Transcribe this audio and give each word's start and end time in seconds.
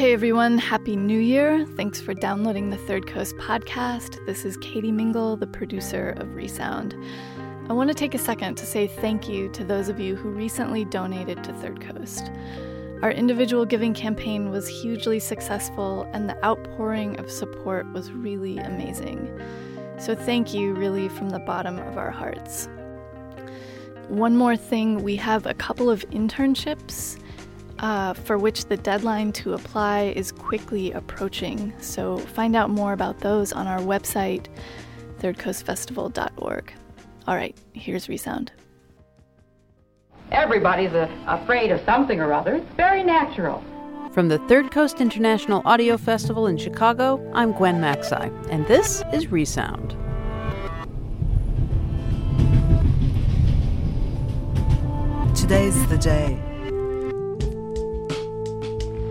Hey 0.00 0.14
everyone, 0.14 0.56
Happy 0.56 0.96
New 0.96 1.20
Year. 1.20 1.66
Thanks 1.76 2.00
for 2.00 2.14
downloading 2.14 2.70
the 2.70 2.78
Third 2.78 3.06
Coast 3.06 3.36
podcast. 3.36 4.24
This 4.24 4.46
is 4.46 4.56
Katie 4.56 4.90
Mingle, 4.90 5.36
the 5.36 5.46
producer 5.46 6.14
of 6.16 6.34
Resound. 6.34 6.96
I 7.68 7.74
want 7.74 7.88
to 7.88 7.94
take 7.94 8.14
a 8.14 8.18
second 8.18 8.54
to 8.54 8.64
say 8.64 8.86
thank 8.86 9.28
you 9.28 9.50
to 9.50 9.62
those 9.62 9.90
of 9.90 10.00
you 10.00 10.16
who 10.16 10.30
recently 10.30 10.86
donated 10.86 11.44
to 11.44 11.52
Third 11.52 11.82
Coast. 11.82 12.30
Our 13.02 13.10
individual 13.10 13.66
giving 13.66 13.92
campaign 13.92 14.48
was 14.48 14.66
hugely 14.68 15.18
successful, 15.18 16.08
and 16.14 16.30
the 16.30 16.42
outpouring 16.42 17.20
of 17.20 17.30
support 17.30 17.84
was 17.92 18.10
really 18.10 18.56
amazing. 18.56 19.38
So, 19.98 20.14
thank 20.14 20.54
you, 20.54 20.72
really, 20.72 21.10
from 21.10 21.28
the 21.28 21.40
bottom 21.40 21.78
of 21.78 21.98
our 21.98 22.10
hearts. 22.10 22.70
One 24.08 24.34
more 24.34 24.56
thing 24.56 25.02
we 25.02 25.16
have 25.16 25.44
a 25.44 25.52
couple 25.52 25.90
of 25.90 26.08
internships 26.08 27.19
uh, 27.80 28.14
for 28.14 28.38
which 28.38 28.66
the 28.66 28.76
deadline 28.76 29.32
to 29.32 29.54
apply 29.54 30.12
is 30.16 30.32
quickly 30.32 30.92
approaching. 30.92 31.72
So 31.80 32.18
find 32.18 32.54
out 32.54 32.70
more 32.70 32.92
about 32.92 33.20
those 33.20 33.52
on 33.52 33.66
our 33.66 33.80
website, 33.80 34.46
thirdcoastfestival.org. 35.20 36.72
All 37.26 37.36
right, 37.36 37.56
here's 37.72 38.08
Resound. 38.08 38.52
Everybody's 40.30 40.92
a, 40.92 41.10
afraid 41.26 41.72
of 41.72 41.80
something 41.84 42.20
or 42.20 42.32
other. 42.32 42.56
It's 42.56 42.74
very 42.76 43.02
natural. 43.02 43.64
From 44.12 44.28
the 44.28 44.38
Third 44.48 44.70
Coast 44.70 45.00
International 45.00 45.62
Audio 45.64 45.96
Festival 45.96 46.46
in 46.46 46.56
Chicago, 46.56 47.20
I'm 47.32 47.52
Gwen 47.52 47.80
Macsai, 47.80 48.30
and 48.50 48.66
this 48.66 49.02
is 49.12 49.28
Resound. 49.28 49.96
Today's 55.36 55.86
the 55.88 55.98
day. 55.98 56.49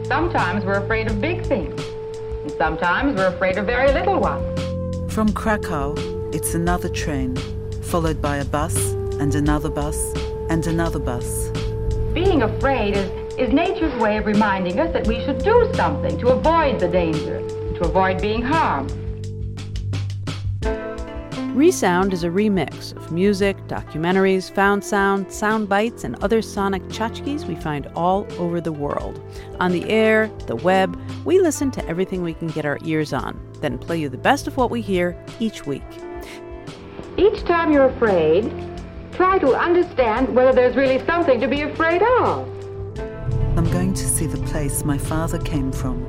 Sometimes 0.09 0.65
we're 0.65 0.79
afraid 0.83 1.05
of 1.05 1.21
big 1.21 1.45
things, 1.45 1.79
and 2.41 2.52
sometimes 2.53 3.15
we're 3.15 3.27
afraid 3.27 3.59
of 3.59 3.67
very 3.67 3.91
little 3.93 4.19
ones. 4.19 4.43
From 5.13 5.31
Krakow, 5.31 5.94
it's 6.34 6.56
another 6.56 6.89
train, 6.89 7.35
followed 7.84 8.19
by 8.19 8.38
a 8.38 8.45
bus, 8.45 8.94
and 9.19 9.35
another 9.35 9.69
bus, 9.69 10.11
and 10.50 10.66
another 10.66 10.97
bus. 10.97 11.50
Being 12.11 12.41
afraid 12.41 12.97
is, 12.97 13.11
is 13.38 13.53
nature's 13.53 13.94
way 14.01 14.17
of 14.17 14.25
reminding 14.25 14.79
us 14.79 14.91
that 14.94 15.06
we 15.06 15.23
should 15.25 15.44
do 15.44 15.69
something 15.75 16.17
to 16.17 16.29
avoid 16.29 16.79
the 16.79 16.88
danger, 16.88 17.47
to 17.75 17.81
avoid 17.84 18.19
being 18.19 18.41
harmed. 18.41 18.91
Resound 21.59 22.14
is 22.14 22.24
a 22.24 22.30
remix 22.30 22.96
of 22.96 23.12
music, 23.12 23.58
documentaries, 23.68 24.50
found 24.50 24.81
sound, 24.81 25.30
sound 25.30 25.68
bites, 25.68 26.06
and 26.06 26.16
other 26.24 26.42
sonic 26.42 26.81
tchotchkes 26.84 27.46
we 27.46 27.56
find 27.56 27.86
all 27.97 28.25
over 28.38 28.62
the 28.62 28.72
world. 28.72 29.22
On 29.59 29.74
the 29.74 29.84
air, 29.90 30.31
the 30.47 30.56
web, 30.56 30.97
we 31.25 31.38
listen 31.42 31.70
to 31.72 31.86
everything 31.86 32.24
we 32.24 32.34
can 32.34 32.47
get 32.47 32.64
our 32.64 32.80
ears 32.86 33.12
on, 33.12 33.38
then 33.59 33.78
play 33.78 33.97
you 34.00 34.08
the 34.08 34.18
best 34.18 34.47
of 34.47 34.56
what 34.56 34.72
we 34.72 34.80
hear 34.80 35.22
each 35.42 35.66
week. 35.66 35.84
Each 37.18 37.44
time 37.44 37.74
you're 37.74 37.90
afraid, 37.90 38.50
try 39.12 39.38
to 39.40 39.53
understand 39.53 40.34
whether 40.34 40.53
there's 40.53 40.78
really 40.78 41.06
something 41.06 41.41
to 41.41 41.47
be 41.50 41.64
afraid 41.64 42.02
of. 42.02 42.47
I'm 43.58 43.70
going 43.70 43.94
to 43.96 44.08
see 44.08 44.28
the 44.28 44.41
place 44.47 44.86
my 44.86 44.97
father 44.97 45.40
came 45.40 45.74
from, 45.74 46.06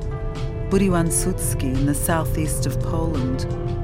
Budywansucki 0.70 1.74
in 1.74 1.86
the 1.86 1.94
southeast 1.96 2.66
of 2.66 2.78
Poland. 2.78 3.79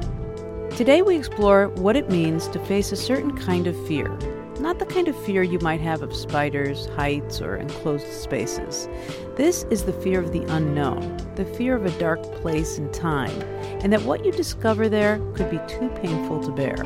Today 0.77 1.01
we 1.01 1.17
explore 1.17 1.69
what 1.69 1.95
it 1.95 2.07
means 2.07 2.47
to 2.49 2.63
face 2.65 2.91
a 2.91 2.95
certain 2.95 3.35
kind 3.35 3.65
of 3.65 3.87
fear. 3.87 4.15
Not 4.59 4.77
the 4.77 4.85
kind 4.85 5.07
of 5.07 5.25
fear 5.25 5.41
you 5.41 5.57
might 5.57 5.81
have 5.81 6.03
of 6.03 6.15
spiders, 6.15 6.85
heights, 6.89 7.41
or 7.41 7.55
enclosed 7.55 8.05
spaces. 8.05 8.87
This 9.35 9.65
is 9.71 9.85
the 9.85 9.93
fear 10.03 10.19
of 10.19 10.31
the 10.31 10.43
unknown, 10.43 11.17
the 11.33 11.45
fear 11.45 11.75
of 11.75 11.87
a 11.87 11.99
dark 11.99 12.21
place 12.41 12.77
and 12.77 12.93
time, 12.93 13.41
and 13.81 13.91
that 13.91 14.03
what 14.03 14.23
you 14.23 14.31
discover 14.31 14.87
there 14.87 15.17
could 15.33 15.49
be 15.49 15.59
too 15.67 15.89
painful 15.95 16.43
to 16.43 16.51
bear. 16.51 16.83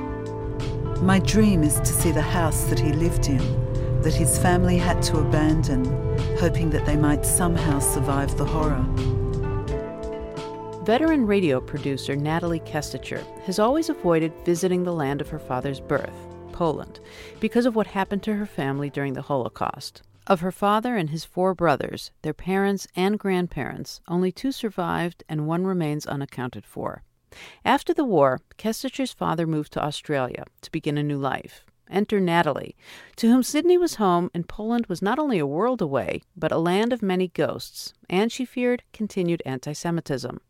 My 1.02 1.20
dream 1.20 1.62
is 1.62 1.76
to 1.76 1.86
see 1.88 2.14
the 2.14 2.22
house 2.22 2.64
that 2.70 2.80
he 2.80 2.94
lived 2.94 3.28
in, 3.28 4.02
that 4.04 4.14
his 4.14 4.40
family 4.40 4.78
had 4.78 5.02
to 5.02 5.20
abandon, 5.20 5.84
hoping 6.38 6.70
that 6.70 6.86
they 6.86 6.96
might 6.96 7.26
somehow 7.26 7.80
survive 7.80 8.38
the 8.38 8.46
horror. 8.46 8.86
Veteran 10.92 11.26
radio 11.26 11.62
producer 11.62 12.18
Natalie 12.18 12.60
Kestecher 12.60 13.24
has 13.46 13.60
always 13.60 13.88
avoided 13.88 14.34
visiting 14.44 14.84
the 14.84 14.92
land 14.92 15.22
of 15.22 15.30
her 15.30 15.40
father's 15.40 15.80
birth, 15.80 16.28
Poland, 16.52 17.00
because 17.40 17.66
of 17.66 17.78
what 17.78 17.88
happened 17.88 18.24
to 18.24 18.34
her 18.34 18.46
family 18.46 18.90
during 18.90 19.14
the 19.14 19.22
Holocaust. 19.22 20.02
Of 20.28 20.42
her 20.42 20.52
father 20.52 20.98
and 20.98 21.10
his 21.10 21.24
four 21.24 21.56
brothers, 21.56 22.12
their 22.24 22.34
parents 22.34 22.90
and 22.94 23.18
grandparents, 23.18 24.02
only 24.10 24.34
two 24.34 24.52
survived 24.52 25.24
and 25.30 25.48
one 25.48 25.64
remains 25.64 26.06
unaccounted 26.06 26.66
for. 26.66 27.04
After 27.64 27.94
the 27.94 28.04
war, 28.04 28.42
Kestecher's 28.58 29.14
father 29.14 29.48
moved 29.48 29.72
to 29.72 29.82
Australia 29.86 30.44
to 30.60 30.72
begin 30.74 30.98
a 30.98 31.04
new 31.04 31.18
life. 31.18 31.64
Enter 31.90 32.20
Natalie, 32.20 32.76
to 33.16 33.30
whom 33.30 33.44
Sydney 33.44 33.78
was 33.78 33.96
home 33.96 34.30
and 34.34 34.46
Poland 34.46 34.88
was 34.88 35.02
not 35.02 35.20
only 35.20 35.40
a 35.40 35.48
world 35.48 35.82
away, 35.82 36.22
but 36.36 36.52
a 36.52 36.58
land 36.58 36.92
of 36.92 37.02
many 37.02 37.30
ghosts, 37.30 37.94
and 38.10 38.30
she 38.30 38.44
feared 38.44 38.84
continued 38.92 39.42
anti 39.46 39.72
Semitism. 39.72 40.42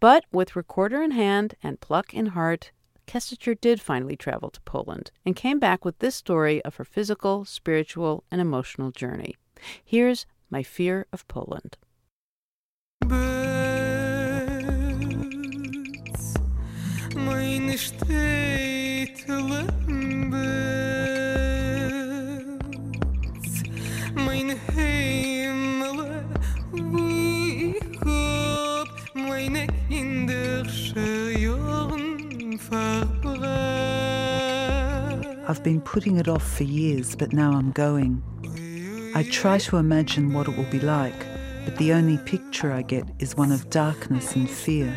But 0.00 0.24
with 0.32 0.56
recorder 0.56 1.02
in 1.02 1.12
hand 1.12 1.54
and 1.62 1.80
pluck 1.80 2.12
in 2.14 2.26
heart, 2.26 2.70
Kestecher 3.06 3.60
did 3.60 3.80
finally 3.80 4.16
travel 4.16 4.50
to 4.50 4.60
Poland 4.62 5.10
and 5.24 5.36
came 5.36 5.58
back 5.58 5.84
with 5.84 5.98
this 5.98 6.14
story 6.14 6.64
of 6.64 6.76
her 6.76 6.84
physical, 6.84 7.44
spiritual, 7.44 8.24
and 8.30 8.40
emotional 8.40 8.90
journey. 8.90 9.36
Here's 9.84 10.26
My 10.50 10.62
Fear 10.62 11.06
of 11.12 11.26
Poland. 11.28 11.76
I've 35.46 35.62
been 35.62 35.82
putting 35.82 36.16
it 36.16 36.26
off 36.26 36.56
for 36.56 36.64
years, 36.64 37.14
but 37.14 37.34
now 37.34 37.52
I'm 37.52 37.70
going. 37.72 38.22
I 39.14 39.24
try 39.24 39.58
to 39.58 39.76
imagine 39.76 40.32
what 40.32 40.48
it 40.48 40.56
will 40.56 40.70
be 40.70 40.80
like, 40.80 41.26
but 41.66 41.76
the 41.76 41.92
only 41.92 42.16
picture 42.16 42.72
I 42.72 42.80
get 42.80 43.04
is 43.18 43.36
one 43.36 43.52
of 43.52 43.68
darkness 43.68 44.36
and 44.36 44.48
fear. 44.48 44.96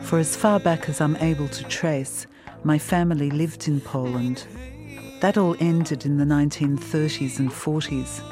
For 0.00 0.18
as 0.18 0.34
far 0.34 0.58
back 0.60 0.88
as 0.88 1.02
I'm 1.02 1.16
able 1.16 1.48
to 1.48 1.64
trace, 1.64 2.26
my 2.62 2.78
family 2.78 3.30
lived 3.30 3.68
in 3.68 3.82
Poland. 3.82 4.46
That 5.20 5.36
all 5.36 5.56
ended 5.60 6.06
in 6.06 6.16
the 6.16 6.24
1930s 6.24 7.38
and 7.38 7.50
40s. 7.50 8.22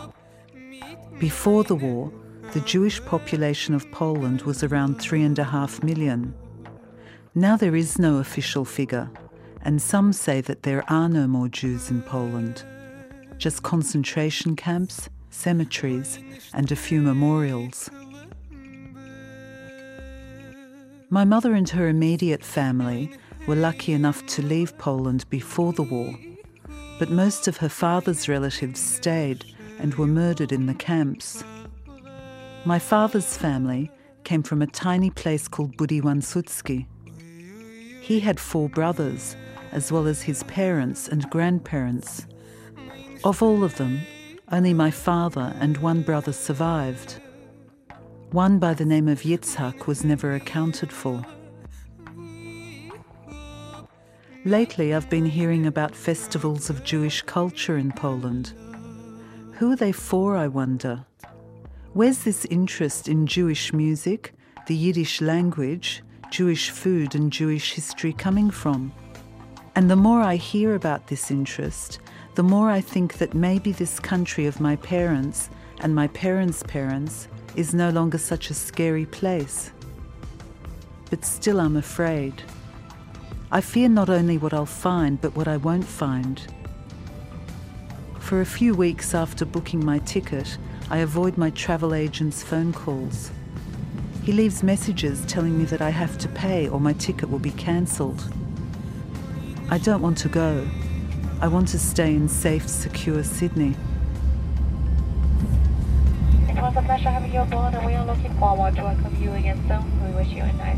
Before 1.19 1.63
the 1.63 1.75
war, 1.75 2.11
the 2.55 2.61
Jewish 2.61 3.05
population 3.05 3.75
of 3.75 3.91
Poland 3.93 4.43
was 4.43 4.63
around 4.65 4.99
three 4.99 5.25
and 5.25 5.39
a 5.39 5.45
half 5.45 5.83
million. 5.83 6.35
Now 7.35 7.59
there 7.59 7.77
is 7.77 7.99
no 7.99 8.17
official 8.17 8.65
figure, 8.65 9.11
and 9.65 9.81
some 9.81 10.13
say 10.13 10.41
that 10.41 10.63
there 10.63 10.85
are 10.91 11.09
no 11.09 11.27
more 11.27 11.49
Jews 11.49 11.91
in 11.91 12.03
Poland. 12.03 12.65
just 13.39 13.65
concentration 13.65 14.55
camps, 14.55 15.09
cemeteries, 15.31 16.21
and 16.55 16.71
a 16.71 16.77
few 16.77 17.03
memorials. 17.03 17.91
My 21.11 21.25
mother 21.25 21.53
and 21.55 21.69
her 21.71 21.89
immediate 21.89 22.45
family 22.45 23.11
were 23.49 23.57
lucky 23.57 23.93
enough 23.93 24.25
to 24.27 24.43
leave 24.43 24.79
Poland 24.79 25.29
before 25.29 25.73
the 25.73 25.83
war, 25.83 26.17
but 27.01 27.11
most 27.11 27.49
of 27.49 27.57
her 27.57 27.69
father's 27.69 28.29
relatives 28.29 28.79
stayed 28.79 29.45
and 29.81 29.95
were 29.97 30.07
murdered 30.07 30.53
in 30.53 30.67
the 30.67 30.75
camps. 30.75 31.43
My 32.65 32.79
father's 32.79 33.37
family 33.37 33.91
came 34.23 34.45
from 34.45 34.63
a 34.63 34.69
tiny 34.69 35.11
place 35.11 35.49
called 35.49 35.77
Budywansutsky. 35.77 36.87
He 38.01 38.21
had 38.21 38.39
four 38.39 38.69
brothers, 38.69 39.35
as 39.73 39.91
well 39.91 40.07
as 40.07 40.23
his 40.23 40.43
parents 40.45 41.09
and 41.09 41.29
grandparents. 41.31 42.27
Of 43.25 43.43
all 43.43 43.65
of 43.65 43.77
them, 43.77 44.01
only 44.51 44.75
my 44.75 44.91
father 44.91 45.55
and 45.59 45.79
one 45.79 46.03
brother 46.03 46.33
survived. 46.33 47.21
One 48.31 48.59
by 48.59 48.75
the 48.75 48.85
name 48.85 49.09
of 49.09 49.23
Yitzhak 49.23 49.87
was 49.87 50.05
never 50.05 50.35
accounted 50.35 50.93
for. 50.93 51.25
Lately, 54.45 54.93
I've 54.93 55.09
been 55.09 55.27
hearing 55.27 55.67
about 55.67 55.95
festivals 55.95 56.69
of 56.69 56.83
Jewish 56.83 57.23
culture 57.23 57.77
in 57.77 57.93
Poland. 57.93 58.55
Who 59.53 59.71
are 59.71 59.77
they 59.77 59.93
for, 59.93 60.37
I 60.37 60.49
wonder? 60.49 61.05
Where's 61.93 62.25
this 62.25 62.45
interest 62.47 63.07
in 63.07 63.27
Jewish 63.27 63.73
music, 63.73 64.35
the 64.67 64.75
Yiddish 64.75 65.21
language, 65.21 66.03
Jewish 66.31 66.71
food, 66.71 67.15
and 67.15 67.31
Jewish 67.31 67.75
history 67.75 68.13
coming 68.13 68.51
from? 68.51 68.93
And 69.75 69.91
the 69.91 69.97
more 69.97 70.21
I 70.21 70.37
hear 70.37 70.75
about 70.75 71.07
this 71.07 71.31
interest, 71.31 71.99
the 72.35 72.43
more 72.43 72.71
I 72.71 72.81
think 72.81 73.19
that 73.19 73.33
maybe 73.35 73.73
this 73.73 73.99
country 73.99 74.47
of 74.47 74.61
my 74.61 74.77
parents 74.77 75.49
and 75.81 75.95
my 75.95 76.09
parents' 76.09 76.63
parents 76.63 77.29
is 77.57 77.75
no 77.75 77.91
longer 77.91 78.19
such 78.19 78.51
a 78.51 78.55
scary 78.55 79.07
place. 79.07 79.73
But 81.11 81.25
still, 81.25 81.61
I'm 81.61 81.77
afraid. 81.77 82.43
I 83.51 83.61
fear 83.61 83.89
not 83.89 84.09
only 84.09 84.39
what 84.39 84.55
I'll 84.55 84.67
find, 84.67 85.21
but 85.21 85.37
what 85.37 85.49
I 85.49 85.57
won't 85.57 85.85
find. 85.85 86.41
For 88.19 88.41
a 88.41 88.47
few 88.47 88.75
weeks 88.75 89.15
after 89.15 89.45
booking 89.45 89.85
my 89.85 89.99
ticket, 90.01 90.57
I 90.91 90.99
avoid 90.99 91.37
my 91.37 91.51
travel 91.51 91.95
agent's 91.95 92.43
phone 92.43 92.73
calls. 92.73 93.31
He 94.23 94.33
leaves 94.33 94.63
messages 94.63 95.25
telling 95.27 95.59
me 95.59 95.65
that 95.67 95.83
I 95.83 95.91
have 95.91 96.17
to 96.19 96.29
pay 96.29 96.69
or 96.69 96.81
my 96.81 96.93
ticket 96.95 97.31
will 97.31 97.39
be 97.39 97.51
cancelled. 97.51 98.33
I 99.73 99.79
don't 99.79 100.03
want 100.03 100.19
to 100.19 100.29
go. 100.29 100.69
I 101.41 101.49
want 101.49 101.69
to 101.69 101.79
stay 101.79 102.15
in 102.15 102.29
safe, 102.29 102.69
secure 102.69 103.25
Sydney. 103.25 103.75
It 106.47 106.57
was 106.57 106.77
a 106.77 106.83
pleasure 106.83 107.09
having 107.09 107.33
you 107.33 107.41
aboard, 107.41 107.73
and 107.73 107.87
we 107.87 107.95
are 107.95 108.05
looking 108.05 108.35
forward 108.39 108.77
to 108.77 108.83
welcome 108.83 109.17
you 109.19 109.33
again 109.33 109.65
soon. 109.67 110.07
We 110.07 110.15
wish 110.15 110.29
you 110.29 110.43
a 110.43 110.53
nice 110.53 110.77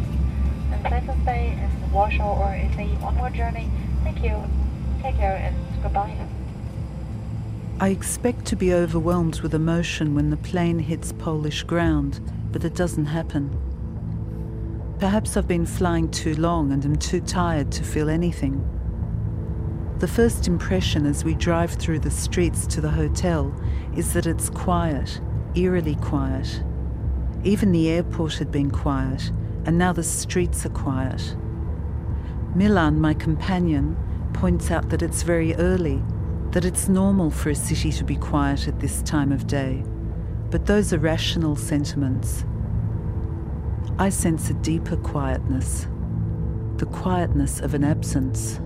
and 0.70 0.84
pleasant 0.84 1.20
stay 1.24 1.58
in 1.60 1.92
Warsaw 1.92 2.38
or 2.38 2.54
in 2.54 2.70
the 2.76 3.04
onward 3.04 3.34
journey. 3.34 3.68
Thank 4.04 4.22
you. 4.22 4.40
Take 5.02 5.16
care 5.16 5.38
and 5.38 5.56
goodbye. 5.82 6.16
I 7.80 7.88
expect 7.88 8.44
to 8.44 8.54
be 8.54 8.72
overwhelmed 8.72 9.40
with 9.40 9.56
emotion 9.56 10.14
when 10.14 10.30
the 10.30 10.36
plane 10.36 10.78
hits 10.78 11.10
Polish 11.10 11.64
ground, 11.64 12.20
but 12.52 12.64
it 12.64 12.76
doesn't 12.76 13.06
happen. 13.06 13.50
Perhaps 15.00 15.36
I've 15.36 15.48
been 15.48 15.66
flying 15.66 16.12
too 16.12 16.36
long 16.36 16.70
and 16.70 16.84
am 16.84 16.94
too 16.94 17.20
tired 17.20 17.72
to 17.72 17.82
feel 17.82 18.08
anything. 18.08 18.73
The 19.98 20.08
first 20.08 20.48
impression 20.48 21.06
as 21.06 21.24
we 21.24 21.34
drive 21.34 21.72
through 21.72 22.00
the 22.00 22.10
streets 22.10 22.66
to 22.66 22.80
the 22.80 22.90
hotel 22.90 23.54
is 23.96 24.12
that 24.12 24.26
it's 24.26 24.50
quiet, 24.50 25.20
eerily 25.54 25.94
quiet. 25.94 26.62
Even 27.44 27.70
the 27.70 27.88
airport 27.88 28.34
had 28.34 28.50
been 28.50 28.72
quiet, 28.72 29.30
and 29.64 29.78
now 29.78 29.92
the 29.92 30.02
streets 30.02 30.66
are 30.66 30.70
quiet. 30.70 31.36
Milan, 32.56 33.00
my 33.00 33.14
companion, 33.14 33.96
points 34.32 34.70
out 34.72 34.90
that 34.90 35.02
it's 35.02 35.22
very 35.22 35.54
early, 35.54 36.02
that 36.50 36.64
it's 36.64 36.88
normal 36.88 37.30
for 37.30 37.50
a 37.50 37.54
city 37.54 37.92
to 37.92 38.04
be 38.04 38.16
quiet 38.16 38.66
at 38.66 38.80
this 38.80 39.00
time 39.02 39.30
of 39.30 39.46
day. 39.46 39.84
But 40.50 40.66
those 40.66 40.92
are 40.92 40.98
rational 40.98 41.54
sentiments. 41.54 42.44
I 43.98 44.08
sense 44.08 44.50
a 44.50 44.54
deeper 44.54 44.96
quietness, 44.96 45.86
the 46.78 46.86
quietness 46.86 47.60
of 47.60 47.74
an 47.74 47.84
absence. 47.84 48.60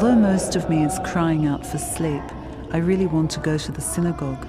Although 0.00 0.16
most 0.16 0.56
of 0.56 0.70
me 0.70 0.82
is 0.82 0.98
crying 1.04 1.44
out 1.46 1.66
for 1.66 1.76
sleep, 1.76 2.22
I 2.70 2.78
really 2.78 3.04
want 3.04 3.30
to 3.32 3.40
go 3.40 3.58
to 3.58 3.70
the 3.70 3.82
synagogue. 3.82 4.48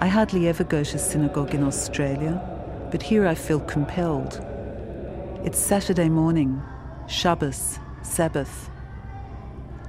I 0.00 0.08
hardly 0.08 0.48
ever 0.48 0.64
go 0.64 0.82
to 0.82 0.98
synagogue 0.98 1.54
in 1.54 1.62
Australia, 1.62 2.42
but 2.90 3.00
here 3.00 3.28
I 3.28 3.36
feel 3.36 3.60
compelled. 3.60 4.44
It's 5.44 5.56
Saturday 5.56 6.08
morning, 6.08 6.60
Shabbos, 7.06 7.78
Sabbath. 8.02 8.68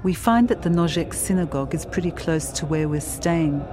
We 0.03 0.13
find 0.13 0.47
that 0.49 0.61
the 0.61 0.69
Nożyk 0.69 1.15
synagogue 1.15 1.73
is 1.73 1.87
pretty 1.87 2.11
close 2.11 2.51
to 2.51 2.67
where 2.67 2.87
we're 2.87 3.01
staying. 3.01 3.65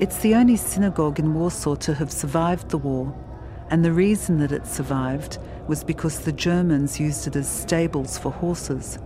It's 0.00 0.16
the 0.20 0.36
only 0.36 0.56
synagogue 0.56 1.18
in 1.18 1.34
Warsaw 1.34 1.74
to 1.74 1.92
have 1.92 2.10
survived 2.10 2.70
the 2.70 2.78
war, 2.78 3.14
and 3.68 3.84
the 3.84 3.92
reason 3.92 4.38
that 4.38 4.52
it 4.52 4.66
survived 4.66 5.36
was 5.68 5.84
because 5.84 6.20
the 6.20 6.32
Germans 6.32 6.98
used 6.98 7.26
it 7.26 7.36
as 7.36 7.46
stables 7.46 8.16
for 8.16 8.32
horses. 8.32 8.98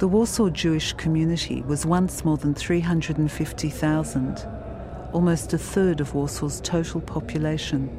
The 0.00 0.08
Warsaw 0.08 0.48
Jewish 0.48 0.94
community 0.94 1.60
was 1.60 1.84
once 1.84 2.24
more 2.24 2.38
than 2.38 2.54
350,000, 2.54 4.48
almost 5.12 5.52
a 5.52 5.58
third 5.58 6.00
of 6.00 6.14
Warsaw's 6.14 6.58
total 6.62 7.02
population. 7.02 7.90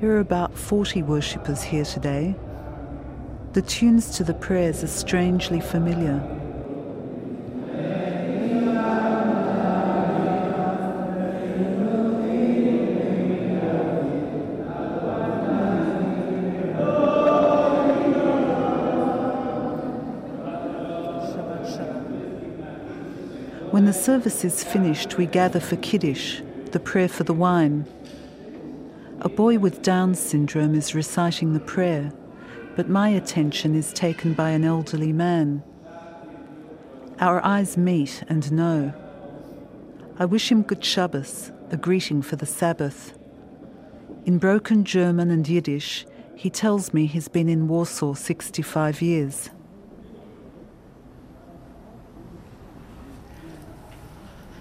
There 0.00 0.12
are 0.12 0.20
about 0.20 0.56
40 0.56 1.02
worshippers 1.02 1.60
here 1.60 1.84
today. 1.84 2.36
The 3.52 3.62
tunes 3.62 4.16
to 4.16 4.22
the 4.22 4.32
prayers 4.32 4.84
are 4.84 4.86
strangely 4.86 5.60
familiar. 5.60 6.39
The 23.90 23.94
service 23.94 24.44
is 24.44 24.62
finished, 24.62 25.18
we 25.18 25.26
gather 25.26 25.58
for 25.58 25.74
Kiddush, 25.74 26.42
the 26.70 26.78
prayer 26.78 27.08
for 27.08 27.24
the 27.24 27.34
wine. 27.34 27.84
A 29.20 29.28
boy 29.28 29.58
with 29.58 29.82
Down 29.82 30.14
syndrome 30.14 30.76
is 30.76 30.94
reciting 30.94 31.54
the 31.54 31.66
prayer, 31.74 32.12
but 32.76 32.88
my 32.88 33.08
attention 33.08 33.74
is 33.74 33.92
taken 33.92 34.32
by 34.32 34.50
an 34.50 34.62
elderly 34.62 35.12
man. 35.12 35.64
Our 37.18 37.44
eyes 37.44 37.76
meet 37.76 38.22
and 38.28 38.52
know. 38.52 38.94
I 40.20 40.24
wish 40.24 40.52
him 40.52 40.62
good 40.62 40.84
Shabbos, 40.84 41.50
a 41.72 41.76
greeting 41.76 42.22
for 42.22 42.36
the 42.36 42.46
Sabbath. 42.46 43.18
In 44.24 44.38
broken 44.38 44.84
German 44.84 45.32
and 45.32 45.48
Yiddish, 45.48 46.06
he 46.36 46.48
tells 46.48 46.94
me 46.94 47.06
he's 47.06 47.26
been 47.26 47.48
in 47.48 47.66
Warsaw 47.66 48.14
65 48.14 49.02
years. 49.02 49.50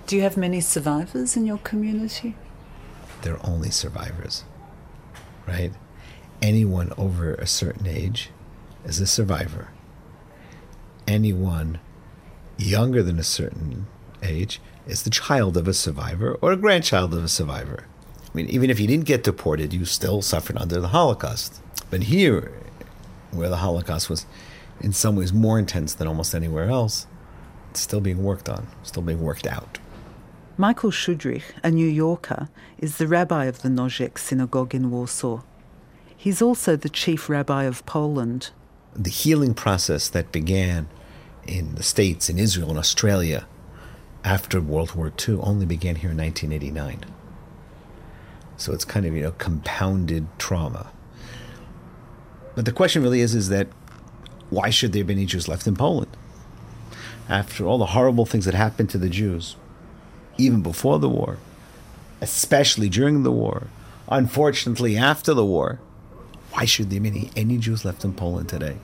Do 0.09 0.15
you 0.15 0.23
have 0.23 0.37
many 0.37 0.59
survivors 0.59 1.37
in 1.37 1.45
your 1.45 1.59
community? 1.59 2.33
They're 3.21 3.45
only 3.45 3.69
survivors, 3.69 4.43
right? 5.47 5.71
Anyone 6.41 6.93
over 6.97 7.35
a 7.35 7.45
certain 7.45 7.85
age 7.85 8.31
is 8.83 8.99
a 8.99 9.05
survivor. 9.05 9.67
Anyone 11.07 11.79
younger 12.57 13.03
than 13.03 13.19
a 13.19 13.23
certain 13.23 13.85
age 14.23 14.59
is 14.87 15.03
the 15.03 15.11
child 15.11 15.55
of 15.55 15.67
a 15.67 15.75
survivor 15.75 16.39
or 16.41 16.53
a 16.53 16.57
grandchild 16.57 17.13
of 17.13 17.23
a 17.23 17.29
survivor. 17.29 17.85
I 18.23 18.29
mean, 18.33 18.49
even 18.49 18.71
if 18.71 18.79
you 18.79 18.87
didn't 18.87 19.05
get 19.05 19.23
deported, 19.23 19.75
you 19.75 19.85
still 19.85 20.23
suffered 20.23 20.57
under 20.57 20.81
the 20.81 20.87
Holocaust. 20.87 21.61
But 21.91 22.05
here, 22.05 22.51
where 23.29 23.49
the 23.49 23.57
Holocaust 23.57 24.09
was 24.09 24.25
in 24.81 24.91
some 24.91 25.15
ways 25.15 25.31
more 25.31 25.59
intense 25.59 25.93
than 25.93 26.07
almost 26.07 26.33
anywhere 26.33 26.67
else, 26.67 27.05
it's 27.69 27.81
still 27.81 28.01
being 28.01 28.23
worked 28.23 28.49
on, 28.49 28.65
still 28.81 29.03
being 29.03 29.21
worked 29.21 29.45
out. 29.45 29.77
Michael 30.59 30.91
Schudrich, 30.91 31.43
a 31.63 31.71
New 31.71 31.87
Yorker, 31.87 32.49
is 32.79 32.97
the 32.97 33.07
rabbi 33.07 33.45
of 33.45 33.61
the 33.61 33.69
Nożyk 33.69 34.17
synagogue 34.17 34.75
in 34.75 34.91
Warsaw. 34.91 35.39
He's 36.17 36.41
also 36.41 36.75
the 36.75 36.89
chief 36.89 37.29
rabbi 37.29 37.63
of 37.63 37.85
Poland. 37.85 38.49
The 38.93 39.09
healing 39.09 39.53
process 39.53 40.09
that 40.09 40.33
began 40.33 40.89
in 41.47 41.75
the 41.75 41.81
States, 41.81 42.29
in 42.29 42.37
Israel, 42.37 42.71
in 42.71 42.77
Australia, 42.77 43.47
after 44.25 44.59
World 44.59 44.95
War 44.95 45.13
II 45.29 45.39
only 45.41 45.65
began 45.65 45.95
here 45.95 46.11
in 46.11 46.17
1989. 46.17 47.05
So 48.57 48.73
it's 48.73 48.83
kind 48.83 49.05
of, 49.05 49.15
you 49.15 49.21
know, 49.21 49.31
compounded 49.37 50.27
trauma. 50.37 50.91
But 52.55 52.65
the 52.65 52.73
question 52.73 53.01
really 53.01 53.21
is, 53.21 53.33
is 53.33 53.47
that 53.47 53.69
why 54.49 54.71
should 54.71 54.91
there 54.91 55.05
be 55.05 55.13
any 55.13 55.25
Jews 55.25 55.47
left 55.47 55.67
in 55.67 55.77
Poland? 55.77 56.17
After 57.29 57.65
all 57.65 57.77
the 57.77 57.95
horrible 57.95 58.25
things 58.25 58.43
that 58.43 58.55
happened 58.55 58.89
to 58.89 58.97
the 58.97 59.07
Jews, 59.07 59.55
even 60.39 60.61
before 60.61 60.99
the 60.99 61.09
war, 61.09 61.37
especially 62.21 62.89
during 62.89 63.23
the 63.23 63.31
war, 63.31 63.67
unfortunately 64.07 64.97
after 64.97 65.33
the 65.33 65.45
war, 65.45 65.79
why 66.51 66.65
should 66.65 66.89
there 66.89 66.99
be 66.99 67.29
any, 67.35 67.57
Jews 67.57 67.85
left 67.85 68.03
in 68.03 68.13
Poland 68.13 68.49
today? 68.49 68.77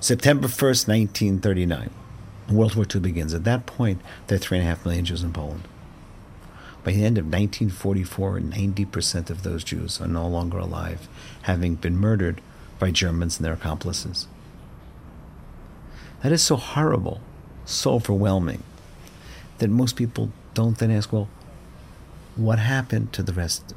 September 0.00 0.48
1st, 0.48 0.88
1939, 0.88 1.90
World 2.50 2.74
War 2.74 2.84
II 2.92 3.00
begins. 3.00 3.32
At 3.32 3.44
that 3.44 3.66
point, 3.66 4.00
there 4.26 4.36
are 4.36 4.38
three 4.38 4.58
and 4.58 4.66
a 4.66 4.68
half 4.68 4.84
million 4.84 5.04
Jews 5.04 5.22
in 5.22 5.32
Poland. 5.32 5.62
By 6.84 6.92
the 6.92 7.04
end 7.04 7.16
of 7.16 7.26
1944, 7.26 8.40
90% 8.40 9.30
of 9.30 9.44
those 9.44 9.62
Jews 9.62 10.00
are 10.00 10.08
no 10.08 10.26
longer 10.26 10.58
alive, 10.58 11.08
having 11.42 11.76
been 11.76 11.96
murdered 11.96 12.40
by 12.80 12.90
Germans 12.90 13.38
and 13.38 13.46
their 13.46 13.52
accomplices. 13.52 14.26
That 16.22 16.32
is 16.32 16.42
so 16.42 16.56
horrible, 16.56 17.20
so 17.64 17.94
overwhelming, 17.94 18.64
that 19.62 19.70
most 19.70 19.94
people 19.94 20.32
don't 20.54 20.78
then 20.78 20.90
ask, 20.90 21.12
well, 21.12 21.28
what 22.34 22.58
happened 22.58 23.12
to 23.12 23.22
the 23.22 23.32
rest? 23.32 23.76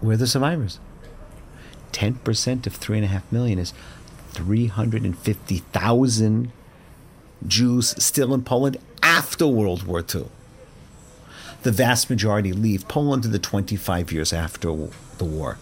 Where 0.00 0.14
are 0.14 0.16
the 0.16 0.26
survivors? 0.26 0.80
10% 1.92 2.66
of 2.66 2.80
3.5 2.80 3.22
million 3.30 3.60
is 3.60 3.72
350,000 4.32 6.52
Jews 7.46 8.02
still 8.02 8.34
in 8.34 8.42
Poland 8.42 8.78
after 9.04 9.46
World 9.46 9.84
War 9.84 10.00
II. 10.00 10.26
The 11.62 11.70
vast 11.70 12.10
majority 12.10 12.52
leave 12.52 12.88
Poland 12.88 13.24
in 13.24 13.30
the 13.30 13.38
25 13.38 14.10
years 14.10 14.32
after 14.32 14.88
the 15.18 15.24
war. 15.24 15.58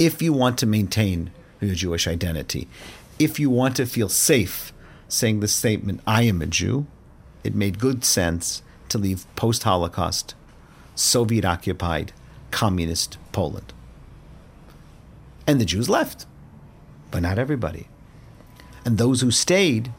If 0.00 0.20
you 0.20 0.32
want 0.32 0.58
to 0.58 0.66
maintain 0.66 1.30
your 1.60 1.76
Jewish 1.76 2.08
identity, 2.08 2.66
if 3.20 3.38
you 3.38 3.48
want 3.48 3.76
to 3.76 3.86
feel 3.86 4.08
safe 4.08 4.72
saying 5.06 5.38
the 5.38 5.46
statement, 5.46 6.00
I 6.04 6.22
am 6.22 6.42
a 6.42 6.46
Jew, 6.46 6.88
it 7.48 7.54
made 7.54 7.78
good 7.78 8.04
sense 8.04 8.62
to 8.90 8.98
leave 8.98 9.26
post 9.34 9.62
Holocaust, 9.62 10.34
Soviet 10.94 11.46
occupied, 11.46 12.12
communist 12.50 13.16
Poland. 13.32 13.72
And 15.46 15.58
the 15.58 15.64
Jews 15.64 15.88
left, 15.88 16.26
but 17.10 17.22
not 17.22 17.38
everybody. 17.38 17.88
And 18.84 18.98
those 18.98 19.22
who 19.22 19.30
stayed 19.30 19.92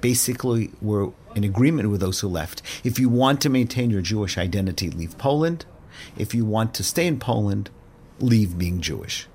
basically 0.00 0.72
were 0.82 1.12
in 1.36 1.44
agreement 1.44 1.90
with 1.90 2.00
those 2.00 2.18
who 2.20 2.28
left. 2.28 2.62
If 2.82 2.98
you 2.98 3.08
want 3.08 3.40
to 3.42 3.48
maintain 3.48 3.90
your 3.90 4.02
Jewish 4.02 4.36
identity, 4.36 4.90
leave 4.90 5.16
Poland. 5.18 5.66
If 6.18 6.34
you 6.34 6.44
want 6.44 6.74
to 6.74 6.82
stay 6.82 7.06
in 7.06 7.20
Poland, 7.20 7.70
leave 8.18 8.58
being 8.58 8.80
Jewish. 8.80 9.28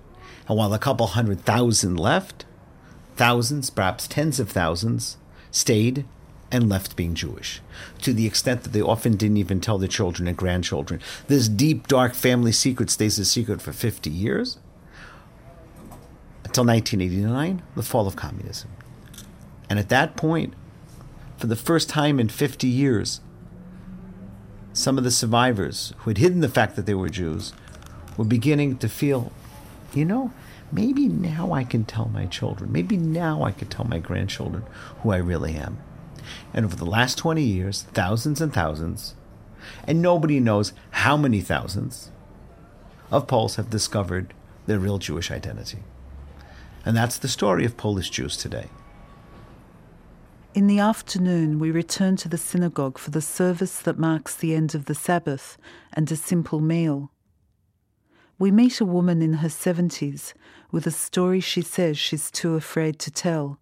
And 0.50 0.58
while 0.58 0.74
a 0.74 0.80
couple 0.80 1.08
hundred 1.08 1.46
thousand 1.46 1.98
left, 1.98 2.44
thousands, 3.16 3.70
perhaps 3.70 4.06
tens 4.06 4.38
of 4.38 4.50
thousands, 4.50 5.16
stayed 5.50 6.06
and 6.52 6.70
left 6.70 6.96
being 6.96 7.16
Jewish, 7.16 7.62
to 8.02 8.14
the 8.14 8.26
extent 8.26 8.64
that 8.64 8.74
they 8.74 8.82
often 8.82 9.16
didn't 9.16 9.38
even 9.38 9.62
tell 9.62 9.78
their 9.78 9.88
children 9.88 10.28
and 10.28 10.36
grandchildren. 10.36 11.02
This 11.28 11.48
deep, 11.48 11.88
dark 11.88 12.14
family 12.14 12.52
secret 12.52 12.90
stays 12.90 13.18
a 13.18 13.26
secret 13.26 13.62
for 13.62 13.72
50 13.72 14.10
years 14.10 14.58
until 16.44 16.66
1989, 16.66 17.62
the 17.76 17.84
fall 17.84 18.08
of 18.08 18.16
communism. 18.16 18.70
And 19.70 19.80
at 19.80 19.90
that 19.90 20.18
point, 20.18 20.54
for 21.38 21.48
the 21.48 21.56
first 21.56 21.88
time 21.88 22.20
in 22.20 22.28
50 22.28 22.68
years, 22.68 23.22
some 24.74 24.98
of 24.98 25.04
the 25.04 25.12
survivors 25.12 25.94
who 26.00 26.10
had 26.10 26.18
hidden 26.18 26.42
the 26.42 26.50
fact 26.50 26.76
that 26.76 26.86
they 26.86 26.94
were 26.94 27.10
Jews 27.10 27.54
were 28.18 28.26
beginning 28.26 28.78
to 28.80 28.90
feel, 28.90 29.32
you 29.94 30.06
know, 30.06 30.32
maybe 30.72 31.08
now 31.08 31.54
I 31.54 31.64
can 31.64 31.86
tell 31.86 32.10
my 32.14 32.26
children, 32.26 32.72
maybe 32.72 32.98
now 32.98 33.44
I 33.44 33.52
can 33.52 33.68
tell 33.70 33.86
my 33.86 34.00
grandchildren 34.00 34.64
who 35.02 35.12
I 35.12 35.18
really 35.18 35.56
am. 35.56 35.78
And 36.54 36.66
over 36.66 36.76
the 36.76 36.86
last 36.86 37.18
20 37.18 37.42
years, 37.42 37.84
thousands 37.94 38.42
and 38.42 38.54
thousands, 38.54 39.16
and 39.86 40.02
nobody 40.02 40.40
knows 40.40 40.74
how 40.92 41.18
many 41.18 41.42
thousands 41.42 42.12
of 43.12 43.28
Poles 43.28 43.56
have 43.56 43.70
discovered 43.70 44.34
their 44.66 44.80
real 44.80 44.98
Jewish 44.98 45.32
identity. 45.32 45.80
And 46.86 46.96
that's 46.98 47.18
the 47.18 47.28
story 47.28 47.66
of 47.66 47.78
Polish 47.78 48.10
Jews 48.10 48.38
today. 48.38 48.68
In 50.54 50.68
the 50.68 50.80
afternoon, 50.80 51.60
we 51.60 51.72
return 51.72 52.18
to 52.18 52.28
the 52.28 52.38
synagogue 52.38 52.98
for 52.98 53.12
the 53.12 53.22
service 53.22 53.80
that 53.80 53.98
marks 53.98 54.36
the 54.36 54.54
end 54.54 54.76
of 54.76 54.86
the 54.86 54.96
Sabbath 54.96 55.58
and 55.94 56.12
a 56.12 56.18
simple 56.18 56.60
meal. 56.60 57.10
We 58.38 58.52
meet 58.52 58.82
a 58.82 58.86
woman 58.86 59.22
in 59.22 59.36
her 59.36 59.48
70s 59.48 60.34
with 60.70 60.86
a 60.86 60.92
story 60.92 61.40
she 61.40 61.62
says 61.62 61.98
she's 61.98 62.30
too 62.30 62.56
afraid 62.56 63.00
to 63.00 63.12
tell. 63.12 63.61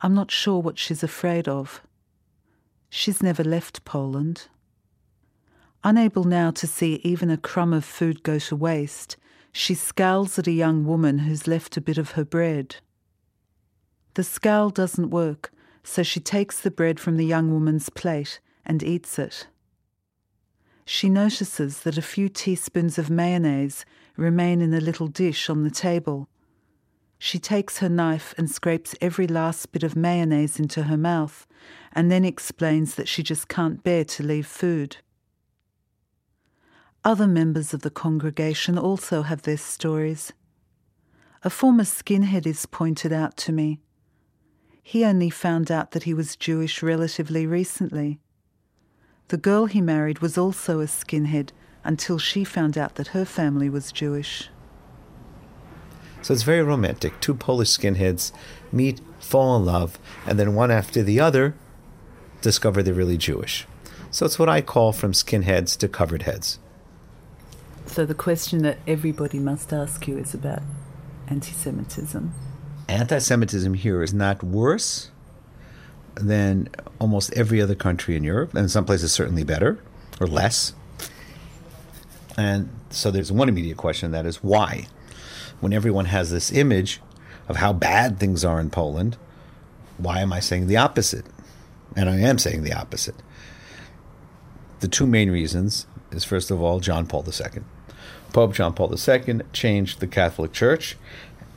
I'm 0.00 0.14
not 0.14 0.30
sure 0.30 0.60
what 0.60 0.78
she's 0.78 1.02
afraid 1.02 1.48
of. 1.48 1.82
She's 2.88 3.22
never 3.22 3.42
left 3.42 3.84
Poland. 3.84 4.48
Unable 5.82 6.24
now 6.24 6.50
to 6.52 6.66
see 6.66 7.00
even 7.04 7.30
a 7.30 7.36
crumb 7.36 7.72
of 7.72 7.84
food 7.84 8.22
go 8.22 8.38
to 8.38 8.56
waste, 8.56 9.16
she 9.52 9.74
scowls 9.74 10.38
at 10.38 10.46
a 10.46 10.52
young 10.52 10.84
woman 10.84 11.20
who's 11.20 11.46
left 11.46 11.76
a 11.76 11.80
bit 11.80 11.98
of 11.98 12.12
her 12.12 12.24
bread. 12.24 12.76
The 14.14 14.24
scowl 14.24 14.70
doesn't 14.70 15.10
work, 15.10 15.52
so 15.82 16.02
she 16.02 16.20
takes 16.20 16.60
the 16.60 16.70
bread 16.70 17.00
from 17.00 17.16
the 17.16 17.26
young 17.26 17.52
woman's 17.52 17.88
plate 17.88 18.40
and 18.64 18.82
eats 18.82 19.18
it. 19.18 19.46
She 20.84 21.08
notices 21.08 21.80
that 21.80 21.98
a 21.98 22.02
few 22.02 22.28
teaspoons 22.28 22.98
of 22.98 23.10
mayonnaise 23.10 23.84
remain 24.16 24.60
in 24.60 24.72
a 24.74 24.80
little 24.80 25.08
dish 25.08 25.50
on 25.50 25.64
the 25.64 25.70
table 25.70 26.28
she 27.18 27.38
takes 27.38 27.78
her 27.78 27.88
knife 27.88 28.32
and 28.38 28.50
scrapes 28.50 28.94
every 29.00 29.26
last 29.26 29.72
bit 29.72 29.82
of 29.82 29.96
mayonnaise 29.96 30.58
into 30.58 30.84
her 30.84 30.96
mouth, 30.96 31.46
and 31.92 32.10
then 32.10 32.24
explains 32.24 32.94
that 32.94 33.08
she 33.08 33.22
just 33.22 33.48
can't 33.48 33.82
bear 33.82 34.04
to 34.04 34.22
leave 34.22 34.46
food. 34.46 34.98
Other 37.04 37.26
members 37.26 37.74
of 37.74 37.82
the 37.82 37.90
congregation 37.90 38.78
also 38.78 39.22
have 39.22 39.42
their 39.42 39.56
stories. 39.56 40.32
A 41.42 41.50
former 41.50 41.84
skinhead 41.84 42.46
is 42.46 42.66
pointed 42.66 43.12
out 43.12 43.36
to 43.38 43.52
me. 43.52 43.80
He 44.82 45.04
only 45.04 45.30
found 45.30 45.70
out 45.70 45.90
that 45.92 46.04
he 46.04 46.14
was 46.14 46.36
Jewish 46.36 46.82
relatively 46.82 47.46
recently. 47.46 48.20
The 49.28 49.36
girl 49.36 49.66
he 49.66 49.80
married 49.80 50.20
was 50.20 50.38
also 50.38 50.80
a 50.80 50.86
skinhead 50.86 51.50
until 51.84 52.18
she 52.18 52.44
found 52.44 52.78
out 52.78 52.94
that 52.94 53.08
her 53.08 53.24
family 53.24 53.68
was 53.68 53.92
Jewish. 53.92 54.48
So 56.22 56.34
it's 56.34 56.42
very 56.42 56.62
romantic. 56.62 57.20
Two 57.20 57.34
Polish 57.34 57.70
skinheads 57.70 58.32
meet, 58.72 59.00
fall 59.18 59.56
in 59.56 59.64
love, 59.64 59.98
and 60.26 60.38
then 60.38 60.54
one 60.54 60.70
after 60.70 61.02
the 61.02 61.20
other 61.20 61.54
discover 62.40 62.82
they're 62.82 62.94
really 62.94 63.16
Jewish. 63.16 63.66
So 64.10 64.26
it's 64.26 64.38
what 64.38 64.48
I 64.48 64.60
call 64.60 64.92
from 64.92 65.12
skinheads 65.12 65.76
to 65.78 65.88
covered 65.88 66.22
heads. 66.22 66.58
So 67.86 68.04
the 68.04 68.14
question 68.14 68.62
that 68.62 68.78
everybody 68.86 69.38
must 69.38 69.72
ask 69.72 70.06
you 70.06 70.18
is 70.18 70.34
about 70.34 70.62
anti 71.28 71.52
Semitism. 71.52 72.32
Anti 72.88 73.18
Semitism 73.18 73.74
here 73.74 74.02
is 74.02 74.14
not 74.14 74.42
worse 74.42 75.10
than 76.14 76.68
almost 76.98 77.32
every 77.34 77.60
other 77.60 77.74
country 77.74 78.16
in 78.16 78.24
Europe, 78.24 78.50
and 78.50 78.60
in 78.60 78.68
some 78.68 78.84
places 78.84 79.12
certainly 79.12 79.44
better 79.44 79.78
or 80.20 80.26
less. 80.26 80.74
And 82.36 82.68
so 82.90 83.10
there's 83.10 83.32
one 83.32 83.48
immediate 83.48 83.76
question 83.76 84.10
that 84.12 84.26
is 84.26 84.42
why? 84.42 84.86
When 85.60 85.72
everyone 85.72 86.06
has 86.06 86.30
this 86.30 86.52
image 86.52 87.00
of 87.48 87.56
how 87.56 87.72
bad 87.72 88.18
things 88.18 88.44
are 88.44 88.60
in 88.60 88.70
Poland, 88.70 89.16
why 89.96 90.20
am 90.20 90.32
I 90.32 90.40
saying 90.40 90.66
the 90.66 90.76
opposite? 90.76 91.26
And 91.96 92.08
I 92.08 92.18
am 92.18 92.38
saying 92.38 92.62
the 92.62 92.72
opposite. 92.72 93.16
The 94.80 94.88
two 94.88 95.06
main 95.06 95.30
reasons 95.30 95.86
is 96.10 96.24
first 96.24 96.50
of 96.50 96.60
all, 96.60 96.80
John 96.80 97.06
Paul 97.06 97.24
II. 97.26 97.62
Pope 98.32 98.54
John 98.54 98.74
Paul 98.74 98.94
II 98.94 99.40
changed 99.52 100.00
the 100.00 100.06
Catholic 100.06 100.52
Church 100.52 100.96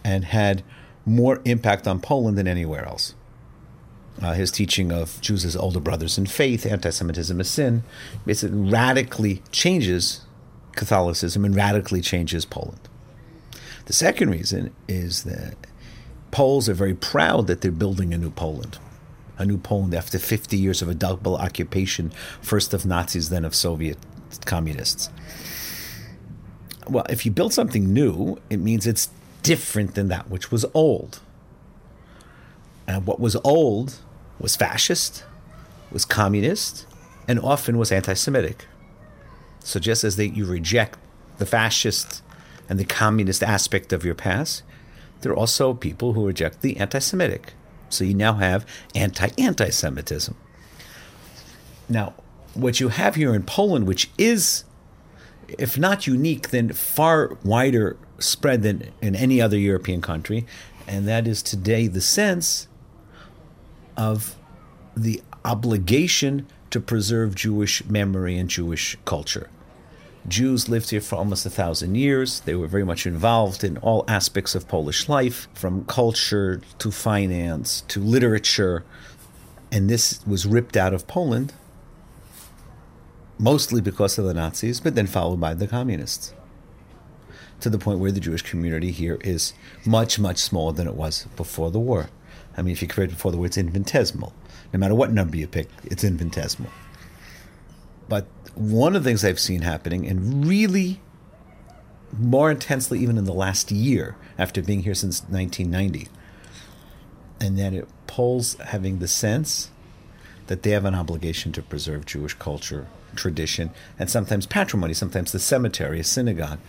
and 0.03 0.25
had 0.25 0.63
more 1.05 1.41
impact 1.45 1.87
on 1.87 1.99
Poland 1.99 2.37
than 2.37 2.47
anywhere 2.47 2.85
else. 2.85 3.13
Uh, 4.21 4.33
his 4.33 4.51
teaching 4.51 4.91
of 4.91 5.19
Jews 5.21 5.45
as 5.45 5.55
older 5.55 5.79
brothers 5.79 6.17
in 6.17 6.25
faith, 6.25 6.65
anti 6.65 6.89
Semitism 6.89 7.39
is 7.39 7.49
sin, 7.49 7.83
basically 8.25 8.57
radically 8.69 9.41
changes 9.51 10.21
Catholicism 10.75 11.45
and 11.45 11.55
radically 11.55 12.01
changes 12.01 12.45
Poland. 12.45 12.87
The 13.91 13.97
second 13.97 14.29
reason 14.29 14.73
is 14.87 15.23
that 15.23 15.57
Poles 16.31 16.69
are 16.69 16.73
very 16.73 16.93
proud 16.93 17.47
that 17.47 17.59
they're 17.59 17.73
building 17.73 18.13
a 18.13 18.17
new 18.17 18.31
Poland. 18.31 18.79
A 19.37 19.43
new 19.43 19.57
Poland 19.57 19.93
after 19.93 20.17
50 20.17 20.55
years 20.55 20.81
of 20.81 20.87
a 20.87 20.93
double 20.93 21.35
occupation, 21.35 22.13
first 22.41 22.73
of 22.73 22.85
Nazis, 22.85 23.27
then 23.27 23.43
of 23.43 23.53
Soviet 23.53 23.97
communists. 24.45 25.09
Well, 26.87 27.05
if 27.09 27.25
you 27.25 27.33
build 27.33 27.51
something 27.51 27.91
new, 27.91 28.37
it 28.49 28.61
means 28.61 28.87
it's 28.87 29.09
different 29.43 29.95
than 29.95 30.07
that 30.07 30.29
which 30.29 30.51
was 30.51 30.65
old. 30.73 31.19
And 32.87 33.05
what 33.05 33.19
was 33.19 33.35
old 33.43 33.99
was 34.39 34.55
fascist, 34.55 35.25
was 35.91 36.05
communist, 36.05 36.87
and 37.27 37.41
often 37.41 37.77
was 37.77 37.91
anti 37.91 38.13
Semitic. 38.13 38.67
So 39.59 39.81
just 39.81 40.05
as 40.05 40.15
they, 40.15 40.27
you 40.27 40.45
reject 40.45 40.97
the 41.39 41.45
fascist 41.45 42.21
and 42.69 42.79
the 42.79 42.85
communist 42.85 43.43
aspect 43.43 43.93
of 43.93 44.05
your 44.05 44.15
past, 44.15 44.63
there 45.21 45.31
are 45.31 45.37
also 45.37 45.73
people 45.73 46.13
who 46.13 46.25
reject 46.25 46.61
the 46.61 46.77
anti 46.77 46.99
Semitic. 46.99 47.53
So 47.89 48.03
you 48.03 48.13
now 48.13 48.33
have 48.33 48.65
anti 48.95 49.29
anti 49.37 49.69
Semitism. 49.69 50.35
Now, 51.89 52.13
what 52.53 52.79
you 52.79 52.89
have 52.89 53.15
here 53.15 53.33
in 53.33 53.43
Poland, 53.43 53.87
which 53.87 54.09
is, 54.17 54.63
if 55.47 55.77
not 55.77 56.07
unique, 56.07 56.49
then 56.49 56.71
far 56.73 57.37
wider 57.43 57.97
spread 58.19 58.63
than 58.63 58.91
in 59.01 59.15
any 59.15 59.41
other 59.41 59.57
European 59.57 60.01
country, 60.01 60.45
and 60.87 61.07
that 61.07 61.27
is 61.27 61.41
today 61.41 61.87
the 61.87 62.01
sense 62.01 62.67
of 63.97 64.35
the 64.95 65.21
obligation 65.43 66.47
to 66.69 66.79
preserve 66.79 67.35
Jewish 67.35 67.83
memory 67.85 68.37
and 68.37 68.49
Jewish 68.49 68.97
culture. 69.05 69.49
Jews 70.27 70.69
lived 70.69 70.91
here 70.91 71.01
for 71.01 71.15
almost 71.15 71.45
a 71.45 71.49
thousand 71.49 71.95
years. 71.95 72.41
They 72.41 72.55
were 72.55 72.67
very 72.67 72.83
much 72.83 73.07
involved 73.07 73.63
in 73.63 73.77
all 73.77 74.05
aspects 74.07 74.53
of 74.53 74.67
Polish 74.67 75.09
life, 75.09 75.47
from 75.53 75.85
culture 75.85 76.61
to 76.77 76.91
finance 76.91 77.81
to 77.87 77.99
literature. 77.99 78.83
And 79.71 79.89
this 79.89 80.25
was 80.27 80.45
ripped 80.45 80.77
out 80.77 80.93
of 80.93 81.07
Poland, 81.07 81.53
mostly 83.39 83.81
because 83.81 84.17
of 84.19 84.25
the 84.25 84.33
Nazis, 84.33 84.79
but 84.79 84.95
then 84.95 85.07
followed 85.07 85.39
by 85.39 85.53
the 85.53 85.67
communists. 85.67 86.33
To 87.61 87.69
the 87.69 87.79
point 87.79 87.99
where 87.99 88.11
the 88.11 88.19
Jewish 88.19 88.41
community 88.41 88.91
here 88.91 89.19
is 89.21 89.53
much, 89.85 90.19
much 90.19 90.37
smaller 90.37 90.73
than 90.73 90.87
it 90.87 90.95
was 90.95 91.27
before 91.35 91.71
the 91.71 91.79
war. 91.79 92.09
I 92.57 92.61
mean, 92.61 92.73
if 92.73 92.81
you 92.81 92.87
compare 92.87 93.05
it 93.05 93.11
before 93.11 93.31
the 93.31 93.37
war, 93.37 93.45
it's 93.47 93.57
infinitesimal. 93.57 94.33
No 94.73 94.79
matter 94.79 94.95
what 94.95 95.11
number 95.11 95.37
you 95.37 95.47
pick, 95.47 95.69
it's 95.83 96.03
infinitesimal. 96.03 96.71
But 98.09 98.27
one 98.55 98.95
of 98.95 99.03
the 99.03 99.09
things 99.09 99.23
I've 99.23 99.39
seen 99.39 99.61
happening, 99.61 100.07
and 100.07 100.45
really 100.45 101.01
more 102.17 102.51
intensely 102.51 102.99
even 102.99 103.17
in 103.17 103.23
the 103.25 103.33
last 103.33 103.71
year 103.71 104.15
after 104.37 104.61
being 104.61 104.83
here 104.83 104.95
since 104.95 105.21
1990, 105.23 106.09
and 107.39 107.57
that 107.57 107.73
it 107.73 107.87
Poles 108.11 108.55
having 108.55 108.99
the 108.99 109.07
sense 109.07 109.69
that 110.47 110.63
they 110.63 110.71
have 110.71 110.83
an 110.83 110.93
obligation 110.93 111.53
to 111.53 111.61
preserve 111.61 112.05
Jewish 112.05 112.33
culture, 112.33 112.87
tradition, 113.15 113.71
and 113.97 114.09
sometimes 114.09 114.45
patrimony, 114.45 114.93
sometimes 114.93 115.31
the 115.31 115.39
cemetery, 115.39 116.01
a 116.01 116.03
synagogue. 116.03 116.59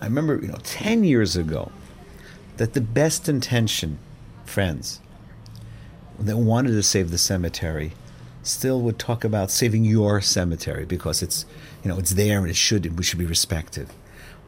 I 0.00 0.04
remember, 0.04 0.36
you 0.40 0.46
know, 0.46 0.58
10 0.62 1.02
years 1.02 1.34
ago, 1.34 1.72
that 2.58 2.74
the 2.74 2.80
best 2.80 3.28
intention 3.28 3.98
friends 4.44 5.00
that 6.16 6.36
wanted 6.36 6.72
to 6.72 6.82
save 6.84 7.10
the 7.10 7.18
cemetery 7.18 7.92
still 8.42 8.80
would 8.80 8.98
talk 8.98 9.24
about 9.24 9.50
saving 9.50 9.84
your 9.84 10.20
cemetery 10.20 10.84
because 10.84 11.22
it's 11.22 11.46
you 11.82 11.88
know 11.88 11.98
it's 11.98 12.14
there 12.14 12.40
and 12.40 12.50
it 12.50 12.56
should 12.56 12.84
and 12.84 12.98
we 12.98 13.04
should 13.04 13.18
be 13.18 13.26
respected. 13.26 13.88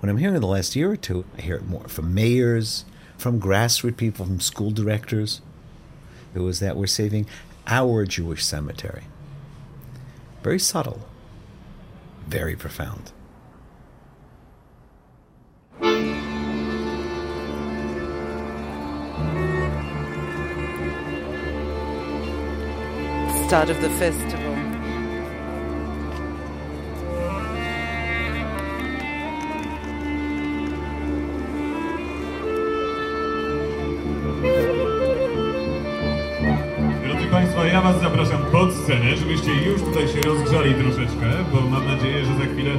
What 0.00 0.10
I'm 0.10 0.18
hearing 0.18 0.34
in 0.34 0.40
the 0.40 0.46
last 0.46 0.76
year 0.76 0.90
or 0.90 0.96
two, 0.96 1.24
I 1.38 1.40
hear 1.40 1.56
it 1.56 1.66
more 1.66 1.88
from 1.88 2.12
mayors, 2.12 2.84
from 3.16 3.40
grassroots 3.40 3.96
people, 3.96 4.26
from 4.26 4.40
school 4.40 4.70
directors. 4.70 5.40
It 6.34 6.40
was 6.40 6.60
that 6.60 6.76
we're 6.76 6.86
saving 6.86 7.26
our 7.66 8.04
Jewish 8.04 8.44
cemetery. 8.44 9.04
Very 10.42 10.58
subtle, 10.58 11.00
very 12.26 12.56
profound. 12.56 13.12
Start 23.46 23.68
of 23.68 23.78
the 23.80 23.90
festival. 23.90 24.54
Drodzy 37.04 37.26
Państwo, 37.30 37.64
ja 37.64 37.80
Was 37.80 38.00
zapraszam 38.00 38.44
pod 38.52 38.72
scenę, 38.72 39.16
żebyście 39.16 39.54
już 39.54 39.82
tutaj 39.82 40.08
się 40.08 40.20
rozgrzali 40.20 40.74
troszeczkę, 40.74 41.26
bo 41.52 41.60
mam 41.60 41.86
nadzieję, 41.86 42.24
że 42.24 42.34
za 42.34 42.44
chwilę 42.44 42.70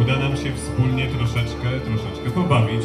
uda 0.00 0.18
nam 0.18 0.36
się 0.36 0.52
wspólnie 0.52 1.06
troszeczkę, 1.06 1.80
troszeczkę 1.84 2.30
pobawić. 2.30 2.82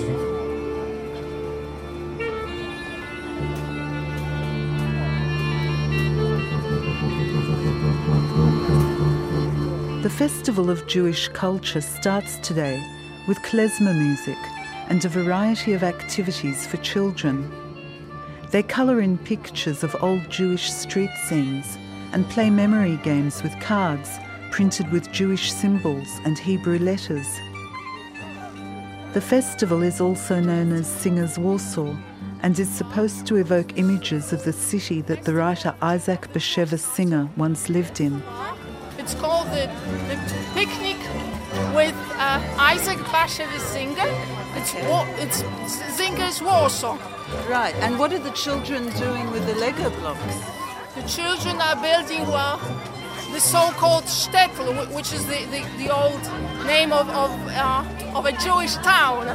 Festival 10.20 10.70
of 10.70 10.86
Jewish 10.86 11.30
Culture 11.30 11.80
starts 11.80 12.40
today 12.40 12.86
with 13.26 13.38
klezmer 13.38 13.98
music 13.98 14.38
and 14.90 15.06
a 15.06 15.08
variety 15.08 15.72
of 15.72 15.82
activities 15.82 16.68
for 16.68 16.76
children. 16.76 17.50
They 18.52 18.62
colour 18.62 19.00
in 19.00 19.18
pictures 19.18 19.82
of 19.82 19.96
old 20.04 20.30
Jewish 20.30 20.74
street 20.74 21.12
scenes 21.24 21.78
and 22.12 22.30
play 22.30 22.50
memory 22.50 22.98
games 23.02 23.42
with 23.44 23.58
cards 23.62 24.10
printed 24.52 24.92
with 24.92 25.10
Jewish 25.14 25.54
symbols 25.54 26.10
and 26.26 26.38
Hebrew 26.38 26.80
letters. 26.80 27.40
The 29.14 29.22
festival 29.22 29.84
is 29.84 30.02
also 30.02 30.42
known 30.42 30.74
as 30.74 30.86
Singers 30.86 31.40
Warsaw 31.40 31.96
and 32.44 32.60
is 32.60 32.68
supposed 32.68 33.26
to 33.28 33.38
evoke 33.38 33.78
images 33.78 34.34
of 34.34 34.44
the 34.44 34.52
city 34.52 35.00
that 35.04 35.24
the 35.24 35.36
writer 35.36 35.74
Isaac 35.82 36.28
Bashevis 36.34 36.80
Singer 36.80 37.30
once 37.38 37.70
lived 37.70 38.02
in. 38.02 38.22
It's 39.10 39.20
called 39.20 39.48
the, 39.48 39.66
the 40.08 40.18
Picnic 40.54 40.98
with 41.74 41.96
uh, 42.18 42.40
Isaac 42.60 43.00
Bashevis 43.10 43.60
Singer. 43.62 44.06
It's, 44.54 44.76
wa- 44.88 45.08
it's 45.18 45.44
Singer's 45.98 46.44
Warsaw. 46.44 46.96
Right, 47.50 47.74
and 47.78 47.98
what 47.98 48.14
are 48.14 48.20
the 48.20 48.30
children 48.34 48.92
doing 48.98 49.32
with 49.32 49.48
the 49.48 49.56
Lego 49.56 49.90
blocks? 49.90 50.22
The 50.94 51.02
children 51.08 51.60
are 51.60 51.76
building 51.82 52.28
well, 52.28 52.60
the 53.34 53.40
so-called 53.40 54.04
shtetl, 54.04 54.94
which 54.94 55.12
is 55.12 55.26
the, 55.26 55.44
the, 55.46 55.66
the 55.84 55.90
old 55.90 56.22
name 56.68 56.94
of, 56.94 57.10
of, 57.10 57.32
uh, 57.48 57.84
of 58.14 58.28
a 58.28 58.32
Jewish 58.34 58.76
town. 58.76 59.28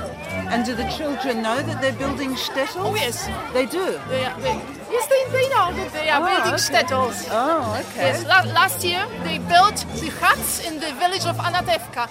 And 0.52 0.64
do 0.64 0.76
the 0.76 0.88
children 0.96 1.42
know 1.42 1.60
that 1.60 1.80
they're 1.82 1.98
building 1.98 2.36
shtetls? 2.36 2.76
Oh, 2.76 2.94
yes. 2.94 3.26
They 3.52 3.66
do? 3.66 3.98
They 4.08 4.32
they, 4.38 4.62
yes, 4.94 5.04
they, 5.12 5.22
they 5.36 5.46
know 5.54 5.66
that 5.78 5.90
they 5.92 6.08
are 6.12 6.20
Oh, 6.22 6.26
building 6.30 6.54
okay. 6.54 6.66
shtetls. 6.66 7.16
Oh, 7.30 7.80
okay. 7.82 8.06
Yes, 8.08 8.24
la- 8.32 8.52
last 8.60 8.78
year 8.90 9.02
they 9.26 9.38
built 9.38 9.78
the 10.02 10.10
huts 10.22 10.52
in 10.68 10.74
the 10.84 10.92
village 11.02 11.26
of 11.32 11.36
Anatevka, 11.48 12.04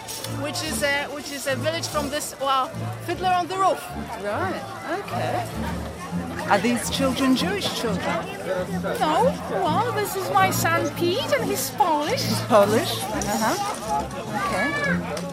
which 0.46 0.60
is 0.72 0.84
a, 0.84 0.96
which 1.15 1.30
is 1.38 1.48
a 1.48 1.56
village 1.56 1.88
from 1.88 2.10
this, 2.10 2.36
well, 2.41 2.67
Fiddler 3.06 3.34
on 3.41 3.48
the 3.48 3.58
Roof. 3.58 3.82
Right, 4.24 4.63
okay. 5.00 5.36
Are 6.52 6.60
these 6.60 6.89
children 6.89 7.36
Jewish 7.36 7.67
children? 7.80 8.15
No, 9.00 9.15
well, 9.65 9.91
this 9.93 10.15
is 10.15 10.30
my 10.32 10.50
son 10.52 10.89
Pete, 10.98 11.32
and 11.38 11.46
he's 11.50 11.69
Polish. 11.72 12.26
Polish? 12.50 12.93
Uh-huh. 13.04 13.56
Okay. 15.19 15.33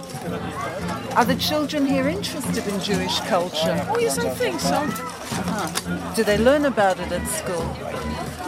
Are 1.16 1.24
the 1.24 1.34
children 1.34 1.86
here 1.86 2.06
interested 2.06 2.66
in 2.68 2.80
Jewish 2.80 3.18
culture? 3.20 3.84
Oh, 3.90 3.98
yes, 3.98 4.18
I 4.18 4.28
think 4.30 4.60
so. 4.60 4.76
Uh-huh. 4.76 6.14
Do 6.14 6.22
they 6.22 6.38
learn 6.38 6.66
about 6.66 7.00
it 7.00 7.10
at 7.10 7.26
school? 7.26 7.64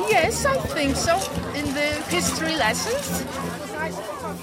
Yes, 0.08 0.44
I 0.44 0.56
think 0.58 0.94
so. 0.94 1.16
In 1.54 1.64
the 1.74 2.02
history 2.08 2.54
lessons. 2.56 3.26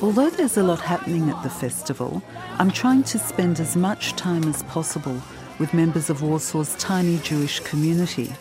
Although 0.01 0.29
there's 0.29 0.57
a 0.57 0.63
lot 0.63 0.81
happening 0.81 1.29
at 1.29 1.41
the 1.43 1.49
festival, 1.49 2.21
I'm 2.57 2.71
trying 2.71 3.03
to 3.03 3.17
spend 3.17 3.59
as 3.61 3.77
much 3.77 4.13
time 4.13 4.43
as 4.43 4.63
possible 4.63 5.21
with 5.57 5.73
members 5.73 6.09
of 6.09 6.19
Warsaw's 6.19 6.75
tiny 6.75 7.19
Jewish 7.19 7.61
community. 7.61 8.33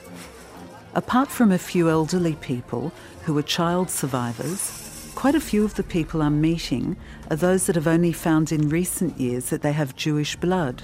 Apart 0.94 1.28
from 1.28 1.52
a 1.52 1.58
few 1.58 1.88
elderly 1.88 2.34
people 2.34 2.92
who 3.22 3.38
are 3.38 3.42
child 3.42 3.90
survivors, 3.90 4.87
quite 5.18 5.34
a 5.34 5.40
few 5.40 5.64
of 5.64 5.74
the 5.74 5.82
people 5.82 6.22
I'm 6.22 6.40
meeting 6.40 6.96
are 7.28 7.34
those 7.36 7.66
that 7.66 7.74
have 7.74 7.88
only 7.88 8.12
found 8.12 8.52
in 8.52 8.68
recent 8.68 9.18
years 9.18 9.50
that 9.50 9.62
they 9.62 9.72
have 9.72 9.96
Jewish 9.96 10.36
blood. 10.36 10.80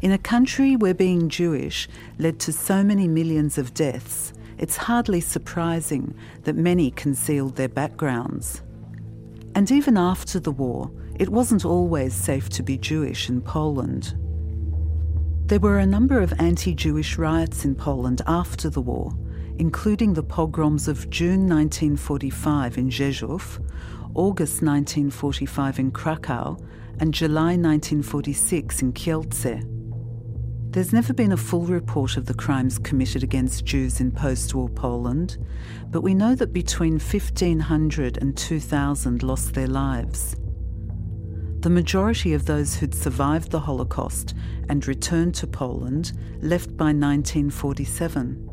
In 0.00 0.12
a 0.12 0.16
country 0.16 0.76
where 0.76 0.94
being 0.94 1.28
Jewish 1.28 1.88
led 2.20 2.38
to 2.38 2.52
so 2.52 2.84
many 2.84 3.08
millions 3.08 3.58
of 3.58 3.74
deaths, 3.74 4.32
it's 4.58 4.76
hardly 4.76 5.20
surprising 5.20 6.14
that 6.44 6.54
many 6.54 6.92
concealed 6.92 7.56
their 7.56 7.68
backgrounds. 7.68 8.62
And 9.56 9.72
even 9.72 9.96
after 9.96 10.38
the 10.38 10.52
war, 10.52 10.88
it 11.18 11.30
wasn't 11.30 11.64
always 11.64 12.14
safe 12.14 12.48
to 12.50 12.62
be 12.62 12.78
Jewish 12.78 13.28
in 13.28 13.40
Poland. 13.40 14.14
There 15.46 15.58
were 15.58 15.80
a 15.80 15.84
number 15.84 16.20
of 16.20 16.32
anti 16.38 16.76
Jewish 16.76 17.18
riots 17.18 17.64
in 17.64 17.74
Poland 17.74 18.22
after 18.28 18.70
the 18.70 18.80
war, 18.80 19.12
including 19.60 20.14
the 20.14 20.22
pogroms 20.22 20.88
of 20.88 21.10
June 21.10 21.46
1945 21.46 22.78
in 22.78 22.88
Rzeszów, 22.88 23.60
August 24.14 24.62
1945 24.62 25.78
in 25.78 25.90
Krakow, 25.90 26.56
and 26.98 27.12
July 27.12 27.56
1946 27.56 28.80
in 28.80 28.92
Kielce. 28.94 29.62
There's 30.70 30.94
never 30.94 31.12
been 31.12 31.32
a 31.32 31.36
full 31.36 31.66
report 31.66 32.16
of 32.16 32.24
the 32.24 32.32
crimes 32.32 32.78
committed 32.78 33.22
against 33.22 33.66
Jews 33.66 34.00
in 34.00 34.10
post 34.10 34.54
war 34.54 34.70
Poland, 34.70 35.36
but 35.90 36.00
we 36.00 36.14
know 36.14 36.34
that 36.34 36.54
between 36.54 36.94
1500 36.94 38.16
and 38.16 38.34
2000 38.34 39.22
lost 39.22 39.52
their 39.52 39.66
lives. 39.66 40.36
The 41.60 41.68
majority 41.68 42.32
of 42.32 42.46
those 42.46 42.76
who'd 42.76 42.94
survived 42.94 43.50
the 43.50 43.60
Holocaust 43.60 44.32
and 44.70 44.88
returned 44.88 45.34
to 45.34 45.46
Poland 45.46 46.12
left 46.40 46.74
by 46.78 46.94
1947. 46.94 48.49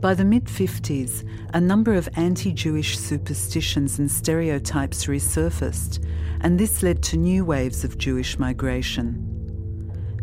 By 0.00 0.14
the 0.14 0.24
mid 0.24 0.46
50s, 0.46 1.28
a 1.52 1.60
number 1.60 1.92
of 1.92 2.08
anti 2.16 2.52
Jewish 2.52 2.98
superstitions 2.98 3.98
and 3.98 4.10
stereotypes 4.10 5.04
resurfaced, 5.04 6.02
and 6.40 6.58
this 6.58 6.82
led 6.82 7.02
to 7.02 7.18
new 7.18 7.44
waves 7.44 7.84
of 7.84 7.98
Jewish 7.98 8.38
migration. 8.38 9.26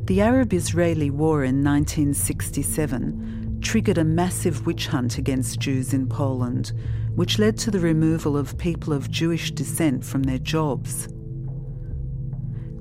The 0.06 0.22
Arab 0.22 0.52
Israeli 0.52 1.12
War 1.12 1.44
in 1.44 1.64
1967 1.64 3.60
triggered 3.62 4.00
a 4.00 4.04
massive 4.04 4.66
witch 4.66 4.88
hunt 4.88 5.20
against 5.20 5.60
Jews 5.60 5.94
in 5.94 6.08
Poland, 6.08 6.72
which 7.14 7.38
led 7.38 7.56
to 7.60 7.70
the 7.70 7.80
removal 7.80 8.36
of 8.36 8.58
people 8.58 8.94
of 8.94 9.12
Jewish 9.12 9.52
descent 9.52 10.04
from 10.04 10.24
their 10.24 10.40
jobs. 10.40 11.08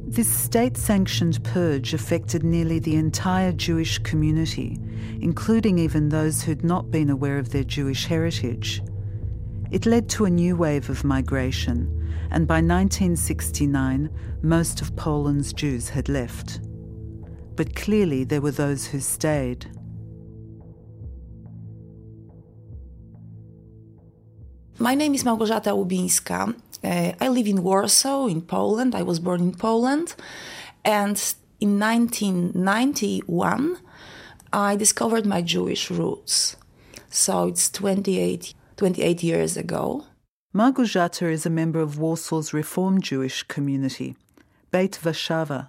This 0.09 0.33
state 0.33 0.77
sanctioned 0.77 1.43
purge 1.43 1.93
affected 1.93 2.45
nearly 2.45 2.79
the 2.79 2.95
entire 2.95 3.51
Jewish 3.51 3.99
community, 3.99 4.79
including 5.21 5.79
even 5.79 6.09
those 6.09 6.43
who'd 6.43 6.63
not 6.63 6.93
been 6.93 7.11
aware 7.11 7.39
of 7.39 7.51
their 7.51 7.65
Jewish 7.65 8.07
heritage. 8.07 8.83
It 9.73 9.85
led 9.85 10.09
to 10.11 10.25
a 10.25 10.31
new 10.31 10.55
wave 10.55 10.89
of 10.89 11.03
migration, 11.03 11.89
and 12.31 12.47
by 12.47 12.63
1969, 12.63 14.09
most 14.43 14.81
of 14.81 14.95
Poland's 14.95 15.53
Jews 15.53 15.89
had 15.89 16.09
left. 16.09 16.61
But 17.57 17.75
clearly, 17.75 18.23
there 18.23 18.41
were 18.41 18.53
those 18.53 18.87
who 18.87 19.01
stayed. 19.01 19.67
My 24.79 24.95
name 24.95 25.15
is 25.15 25.25
Małgorzata 25.25 25.75
Łubińska. 25.75 26.55
Uh, 26.87 27.13
I 27.21 27.29
live 27.29 27.49
in 27.49 27.65
Warsaw, 27.65 28.27
in 28.27 28.43
Poland. 28.43 28.95
I 28.95 29.03
was 29.03 29.19
born 29.19 29.41
in 29.41 29.55
Poland. 29.55 30.15
And 30.85 31.21
in 31.59 31.81
1991, 31.81 33.79
I 34.53 34.77
discovered 34.77 35.27
my 35.27 35.43
Jewish 35.43 35.91
roots. 35.91 36.57
So 37.11 37.49
it's 37.49 37.69
28, 37.71 38.55
28 38.77 39.23
years 39.25 39.57
ago. 39.57 40.05
Małgorzata 40.55 41.31
is 41.31 41.45
a 41.45 41.51
member 41.51 41.81
of 41.81 41.97
Warsaw's 41.97 42.55
Reform 42.55 43.01
Jewish 43.01 43.43
community, 43.43 44.15
Beit 44.71 45.01
Warszawa. 45.03 45.69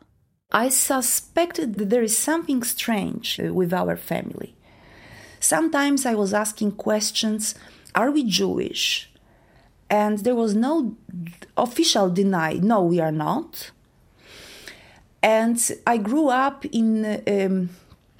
I 0.51 0.69
suspected 0.69 1.75
that 1.75 1.89
there 1.89 2.03
is 2.03 2.17
something 2.17 2.63
strange 2.63 3.39
uh, 3.39 3.53
with 3.53 3.73
our 3.73 3.97
family. 3.97 4.56
Sometimes 5.39 6.06
I 6.06 6.13
was 6.13 6.34
asking 6.34 6.73
questions 6.73 7.56
Are 7.95 8.12
we 8.12 8.23
Jewish? 8.23 9.10
And 9.89 10.19
there 10.19 10.36
was 10.36 10.56
no 10.56 10.95
official 11.56 12.10
deny, 12.10 12.54
no, 12.54 12.84
we 12.84 13.00
are 13.00 13.12
not. 13.12 13.71
And 15.23 15.60
I 15.86 15.97
grew 15.97 16.30
up 16.30 16.65
in 16.65 17.21
um, 17.28 17.69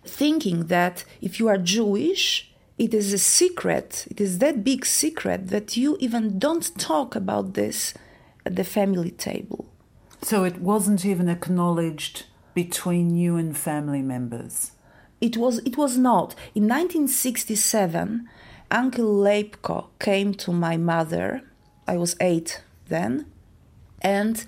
thinking 0.06 0.68
that 0.68 1.04
if 1.22 1.40
you 1.40 1.48
are 1.48 1.58
Jewish, 1.58 2.52
it 2.78 2.94
is 2.94 3.12
a 3.12 3.18
secret, 3.18 4.08
it 4.10 4.22
is 4.22 4.40
that 4.40 4.64
big 4.64 4.86
secret 4.86 5.48
that 5.50 5.76
you 5.76 5.98
even 6.00 6.40
don't 6.40 6.78
talk 6.78 7.16
about 7.16 7.54
this 7.54 7.94
at 8.46 8.56
the 8.56 8.64
family 8.64 9.12
table. 9.12 9.66
So 10.22 10.44
it 10.44 10.60
wasn't 10.60 11.06
even 11.06 11.28
acknowledged 11.28 12.26
between 12.58 13.16
you 13.16 13.36
and 13.36 13.56
family 13.56 14.02
members? 14.02 14.72
It 15.22 15.38
was, 15.38 15.60
it 15.60 15.78
was 15.78 15.96
not. 15.96 16.34
In 16.56 16.64
1967, 16.64 18.28
Uncle 18.72 19.06
Leipko 19.06 19.90
came 20.00 20.34
to 20.34 20.52
my 20.52 20.76
mother. 20.76 21.44
I 21.88 21.98
was 21.98 22.16
eight 22.20 22.62
then. 22.88 23.26
And 24.02 24.46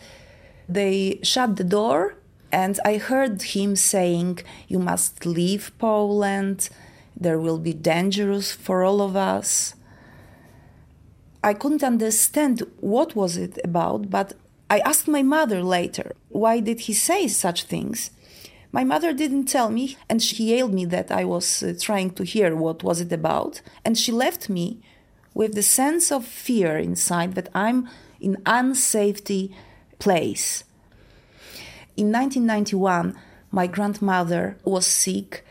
they 0.68 1.20
shut 1.24 1.56
the 1.56 1.64
door, 1.64 2.16
and 2.52 2.80
I 2.86 2.98
heard 2.98 3.42
him 3.42 3.76
saying, 3.76 4.40
You 4.68 4.80
must 4.80 5.26
leave 5.26 5.72
Poland. 5.78 6.70
There 7.16 7.40
will 7.40 7.58
be 7.58 7.74
dangerous 7.74 8.52
for 8.52 8.84
all 8.84 9.02
of 9.02 9.16
us. 9.16 9.76
I 11.44 11.54
couldn't 11.54 11.84
understand 11.84 12.64
what 12.80 13.16
was 13.16 13.38
it 13.38 13.58
about, 13.64 14.10
but 14.10 14.34
I 14.70 14.80
asked 14.80 15.08
my 15.08 15.24
mother 15.24 15.64
later, 15.64 16.14
why 16.30 16.60
did 16.60 16.82
he 16.82 16.94
say 16.94 17.28
such 17.28 17.64
things? 17.64 18.12
My 18.72 18.84
mother 18.84 19.14
didn't 19.14 19.46
tell 19.46 19.70
me, 19.70 19.98
and 20.08 20.22
she 20.22 20.56
yelled 20.56 20.74
me 20.74 20.86
that 20.86 21.12
I 21.12 21.26
was 21.26 21.64
uh, 21.64 21.74
trying 21.80 22.12
to 22.12 22.24
hear 22.24 22.56
what 22.56 22.84
was 22.84 23.02
it 23.02 23.12
about, 23.12 23.62
and 23.84 23.98
she 23.98 24.12
left 24.12 24.48
me 24.48 24.80
with 25.40 25.56
the 25.56 25.64
sense 25.64 26.12
of 26.12 26.26
fear 26.26 26.78
inside 26.78 27.34
that 27.34 27.48
I'm 27.56 27.88
in 28.20 28.36
unsafety 28.46 29.54
place. 29.98 30.66
In 31.96 32.12
1991, 32.12 33.18
my 33.50 33.66
grandmother 33.66 34.58
was 34.66 34.86
sick. 34.86 35.46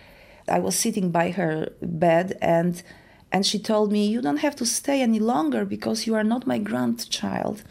I 0.46 0.58
was 0.58 0.76
sitting 0.76 1.10
by 1.10 1.30
her 1.30 1.70
bed 1.80 2.36
and 2.42 2.82
and 3.32 3.46
she 3.46 3.58
told 3.58 3.90
me 3.90 4.06
you 4.06 4.20
don't 4.20 4.44
have 4.46 4.56
to 4.56 4.66
stay 4.66 5.00
any 5.00 5.20
longer 5.20 5.64
because 5.64 6.06
you 6.06 6.14
are 6.14 6.28
not 6.32 6.46
my 6.46 6.58
grandchild. 6.58 7.62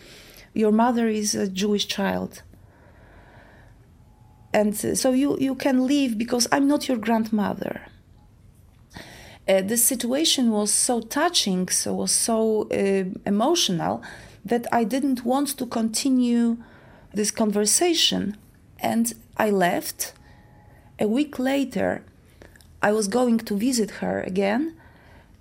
Your 0.55 0.71
mother 0.71 1.07
is 1.07 1.35
a 1.35 1.47
Jewish 1.47 1.87
child 1.87 2.41
and 4.51 4.73
uh, 4.73 4.95
so 4.95 5.11
you, 5.11 5.37
you 5.39 5.53
can 5.53 5.85
leave 5.85 6.17
because 6.17 6.47
I'm 6.51 6.67
not 6.67 6.87
your 6.87 6.97
grandmother. 6.97 7.75
Uh, 9.47 9.61
the 9.61 9.77
situation 9.77 10.51
was 10.51 10.73
so 10.73 10.99
touching, 10.99 11.69
so 11.69 11.93
was 11.93 12.11
so 12.11 12.67
uh, 12.69 13.05
emotional 13.25 14.03
that 14.43 14.67
I 14.71 14.83
didn't 14.83 15.23
want 15.23 15.57
to 15.57 15.65
continue 15.65 16.57
this 17.13 17.31
conversation, 17.31 18.35
and 18.79 19.13
I 19.37 19.49
left. 19.49 20.13
A 20.99 21.07
week 21.07 21.39
later, 21.39 22.03
I 22.81 22.91
was 22.91 23.07
going 23.07 23.37
to 23.39 23.55
visit 23.55 23.91
her 24.01 24.21
again, 24.21 24.75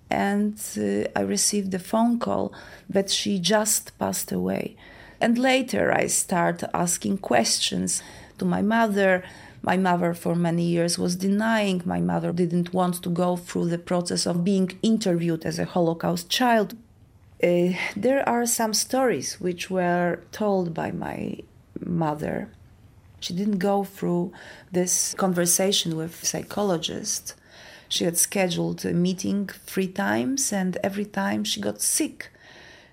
and 0.09 0.55
uh, 0.79 1.09
I 1.17 1.23
received 1.23 1.75
a 1.75 1.79
phone 1.79 2.19
call 2.19 2.53
that 2.89 3.11
she 3.11 3.39
just 3.39 3.99
passed 3.99 4.31
away. 4.31 4.77
And 5.21 5.39
later, 5.39 5.93
I 5.93 6.07
start 6.07 6.63
asking 6.73 7.19
questions 7.19 8.03
to 8.39 8.45
my 8.45 8.63
mother. 8.63 9.25
My 9.67 9.77
mother, 9.77 10.15
for 10.15 10.37
many 10.37 10.63
years, 10.63 10.97
was 10.97 11.17
denying. 11.17 11.83
My 11.85 12.01
mother 12.01 12.33
didn't 12.33 12.73
want 12.73 13.03
to 13.03 13.11
go 13.11 13.37
through 13.37 13.67
the 13.67 13.79
process 13.79 14.25
of 14.25 14.45
being 14.45 14.79
interviewed 14.81 15.45
as 15.45 15.59
a 15.59 15.65
Holocaust 15.65 16.31
child. 16.31 16.77
Uh, 17.43 17.71
there 17.97 18.27
are 18.29 18.47
some 18.47 18.73
stories 18.73 19.41
which 19.41 19.69
were 19.69 20.21
told 20.31 20.73
by 20.73 20.93
my 20.93 21.41
mother. 21.85 22.49
She 23.19 23.35
didn't 23.35 23.59
go 23.59 23.83
through 23.83 24.33
this 24.71 25.15
conversation 25.15 25.97
with 25.97 26.25
psychologist. 26.25 27.35
She 27.89 28.05
had 28.05 28.17
scheduled 28.17 28.85
a 28.85 28.93
meeting 28.93 29.49
three 29.49 29.89
times, 29.89 30.53
and 30.53 30.79
every 30.85 31.05
time 31.05 31.43
she 31.43 31.61
got 31.61 31.81
sick. 31.83 32.31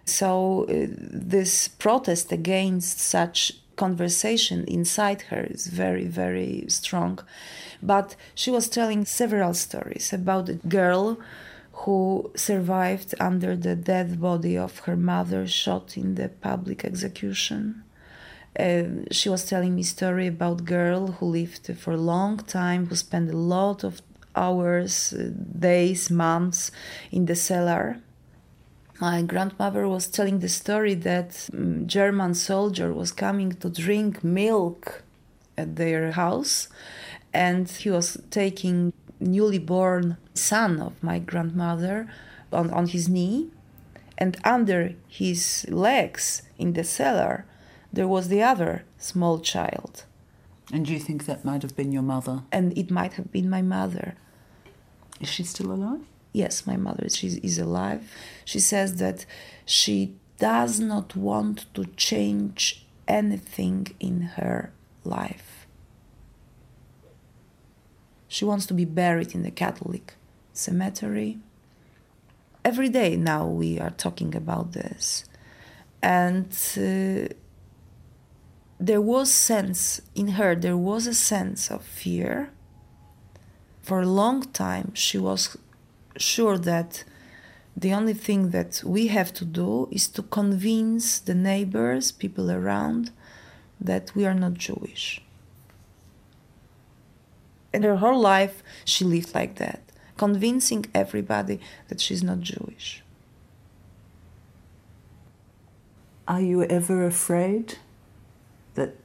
So, 0.05 0.63
uh, 0.63 0.87
this 0.89 1.67
protest 1.67 2.31
against 2.31 2.99
such 2.99 3.53
conversation 3.75 4.65
inside 4.65 5.23
her 5.23 5.43
is 5.49 5.67
very, 5.67 6.05
very 6.05 6.65
strong. 6.67 7.19
But 7.81 8.15
she 8.35 8.51
was 8.51 8.69
telling 8.69 9.05
several 9.05 9.53
stories 9.53 10.13
about 10.13 10.49
a 10.49 10.53
girl 10.53 11.19
who 11.73 12.31
survived 12.35 13.15
under 13.19 13.55
the 13.55 13.75
dead 13.75 14.21
body 14.21 14.57
of 14.57 14.79
her 14.79 14.95
mother 14.95 15.47
shot 15.47 15.97
in 15.97 16.15
the 16.15 16.29
public 16.29 16.85
execution. 16.85 17.83
Uh, 18.57 18.83
she 19.09 19.29
was 19.29 19.45
telling 19.45 19.73
me 19.75 19.81
a 19.81 19.85
story 19.85 20.27
about 20.27 20.65
girl 20.65 21.07
who 21.07 21.25
lived 21.25 21.75
for 21.77 21.93
a 21.93 21.97
long 21.97 22.37
time, 22.37 22.85
who 22.85 22.95
spent 22.95 23.29
a 23.31 23.37
lot 23.37 23.83
of 23.83 24.01
hours, 24.35 25.13
uh, 25.13 25.29
days, 25.59 26.09
months 26.09 26.71
in 27.11 27.25
the 27.25 27.35
cellar 27.35 27.99
my 28.99 29.21
grandmother 29.21 29.87
was 29.87 30.07
telling 30.07 30.39
the 30.39 30.49
story 30.49 30.93
that 30.93 31.49
um, 31.53 31.87
German 31.87 32.33
soldier 32.33 32.93
was 32.93 33.11
coming 33.11 33.51
to 33.53 33.69
drink 33.69 34.23
milk 34.23 35.03
at 35.57 35.75
their 35.75 36.11
house 36.11 36.67
and 37.33 37.69
he 37.69 37.89
was 37.89 38.17
taking 38.29 38.93
newly 39.19 39.57
born 39.59 40.17
son 40.33 40.79
of 40.79 41.01
my 41.01 41.19
grandmother 41.19 42.07
on, 42.51 42.69
on 42.71 42.87
his 42.87 43.09
knee 43.09 43.49
and 44.17 44.37
under 44.43 44.93
his 45.07 45.65
legs 45.69 46.43
in 46.57 46.73
the 46.73 46.83
cellar 46.83 47.45
there 47.91 48.07
was 48.07 48.27
the 48.27 48.41
other 48.41 48.83
small 48.97 49.39
child. 49.39 50.05
And 50.71 50.85
do 50.85 50.93
you 50.93 50.99
think 50.99 51.25
that 51.25 51.45
might 51.45 51.61
have 51.61 51.75
been 51.75 51.91
your 51.91 52.01
mother? 52.01 52.41
And 52.51 52.75
it 52.77 52.89
might 52.89 53.13
have 53.13 53.31
been 53.31 53.49
my 53.49 53.61
mother. 53.61 54.15
Is 55.19 55.29
she 55.29 55.43
still 55.43 55.71
alive 55.71 56.01
yes, 56.33 56.67
my 56.67 56.75
mother 56.75 57.07
she 57.09 57.27
is 57.27 57.57
alive. 57.57 58.11
She 58.43 58.59
says 58.59 58.97
that 58.97 59.25
she 59.65 60.15
does 60.37 60.79
not 60.79 61.15
want 61.15 61.73
to 61.75 61.85
change 61.95 62.85
anything 63.07 63.87
in 63.99 64.21
her 64.37 64.73
life. 65.03 65.67
She 68.27 68.45
wants 68.45 68.65
to 68.65 68.73
be 68.73 68.85
buried 68.85 69.35
in 69.35 69.43
the 69.43 69.51
Catholic 69.51 70.15
cemetery. 70.53 71.37
Every 72.65 72.89
day 72.89 73.15
now 73.15 73.45
we 73.45 73.79
are 73.79 73.91
talking 73.91 74.35
about 74.35 74.71
this. 74.71 75.25
And 76.01 76.47
uh, 76.77 77.33
there 78.79 79.01
was 79.01 79.31
sense 79.31 80.01
in 80.15 80.29
her, 80.29 80.55
there 80.55 80.77
was 80.77 81.07
a 81.07 81.13
sense 81.13 81.69
of 81.69 81.83
fear. 81.83 82.49
For 83.81 84.01
a 84.01 84.07
long 84.07 84.41
time, 84.51 84.93
she 84.93 85.17
was 85.17 85.57
sure 86.17 86.57
that 86.57 87.03
the 87.75 87.93
only 87.93 88.13
thing 88.13 88.49
that 88.51 88.83
we 88.85 89.07
have 89.07 89.33
to 89.33 89.45
do 89.45 89.87
is 89.91 90.07
to 90.09 90.21
convince 90.21 91.19
the 91.19 91.33
neighbors, 91.33 92.11
people 92.11 92.51
around, 92.51 93.11
that 93.81 94.15
we 94.15 94.25
are 94.25 94.33
not 94.33 94.53
Jewish. 94.53 95.21
And 97.73 97.83
her 97.83 97.97
whole 97.97 98.19
life, 98.19 98.61
she 98.85 99.03
lived 99.03 99.33
like 99.33 99.55
that, 99.55 99.81
convincing 100.17 100.85
everybody 100.93 101.59
that 101.87 101.99
she's 101.99 102.23
not 102.23 102.41
Jewish. 102.41 103.01
Are 106.27 106.41
you 106.41 106.63
ever 106.63 107.05
afraid 107.05 107.79
that 108.75 108.95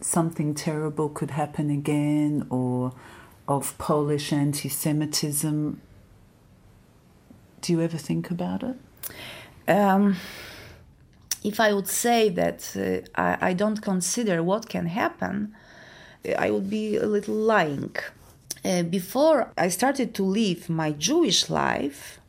something 0.00 0.54
terrible 0.54 1.08
could 1.08 1.30
happen 1.30 1.70
again 1.70 2.46
or 2.50 2.92
of 3.48 3.76
Polish 3.78 4.32
anti 4.32 4.68
Semitism? 4.68 5.80
Do 7.62 7.72
you 7.72 7.80
ever 7.80 7.96
think 7.96 8.30
about 8.30 8.62
it? 8.62 8.76
Um, 9.66 10.16
if 11.42 11.58
I 11.58 11.72
would 11.72 11.88
say 11.88 12.28
that 12.28 12.60
uh, 12.76 13.20
I, 13.20 13.50
I 13.50 13.52
don't 13.54 13.80
consider 13.80 14.42
what 14.42 14.68
can 14.68 14.86
happen, 14.86 15.54
I 16.38 16.50
would 16.50 16.68
be 16.68 16.96
a 16.96 17.06
little 17.06 17.34
lying. 17.34 17.96
Uh, 18.64 18.82
before 18.82 19.52
I 19.56 19.68
started 19.68 20.14
to 20.14 20.24
live 20.24 20.68
my 20.68 20.92
Jewish 20.92 21.48
life, 21.48 22.20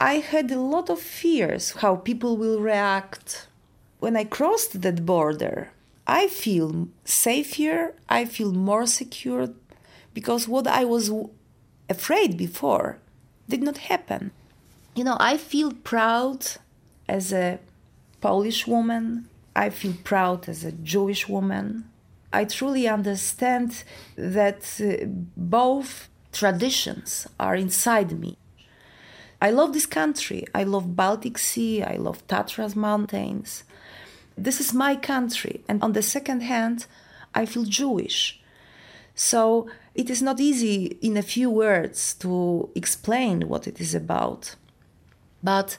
I 0.00 0.14
had 0.14 0.50
a 0.50 0.60
lot 0.60 0.90
of 0.90 1.00
fears 1.00 1.72
how 1.72 1.96
people 1.96 2.36
will 2.36 2.60
react. 2.60 3.48
When 3.98 4.16
I 4.16 4.24
crossed 4.24 4.80
that 4.80 5.04
border, 5.04 5.72
I 6.06 6.28
feel 6.28 6.88
safer, 7.04 7.94
I 8.08 8.24
feel 8.24 8.52
more 8.52 8.86
secure 8.86 9.48
because 10.14 10.48
what 10.48 10.66
I 10.66 10.84
was 10.84 11.10
afraid 11.88 12.36
before 12.36 12.98
did 13.48 13.62
not 13.62 13.78
happen. 13.78 14.30
You 14.94 15.04
know, 15.04 15.16
I 15.20 15.36
feel 15.36 15.72
proud 15.72 16.46
as 17.08 17.32
a 17.32 17.58
Polish 18.20 18.66
woman, 18.66 19.28
I 19.56 19.70
feel 19.70 19.94
proud 20.04 20.48
as 20.48 20.64
a 20.64 20.72
Jewish 20.72 21.28
woman. 21.28 21.84
I 22.32 22.44
truly 22.44 22.86
understand 22.86 23.82
that 24.16 24.62
uh, 24.80 25.06
both 25.36 26.08
traditions 26.32 27.26
are 27.40 27.56
inside 27.56 28.18
me. 28.18 28.36
I 29.42 29.50
love 29.50 29.72
this 29.72 29.86
country. 29.86 30.44
I 30.54 30.64
love 30.64 30.94
Baltic 30.94 31.38
Sea. 31.38 31.82
I 31.82 31.96
love 31.96 32.26
Tatras 32.26 32.76
mountains. 32.76 33.64
This 34.36 34.60
is 34.60 34.74
my 34.74 34.96
country. 34.96 35.62
And 35.66 35.82
on 35.82 35.92
the 35.92 36.02
second 36.02 36.42
hand, 36.42 36.86
I 37.34 37.46
feel 37.46 37.64
Jewish. 37.64 38.39
So 39.22 39.68
it 39.94 40.08
is 40.08 40.22
not 40.22 40.40
easy 40.40 40.96
in 41.02 41.18
a 41.18 41.22
few 41.22 41.50
words 41.50 42.14
to 42.20 42.70
explain 42.74 43.48
what 43.50 43.66
it 43.66 43.78
is 43.78 43.94
about. 43.94 44.56
But 45.42 45.76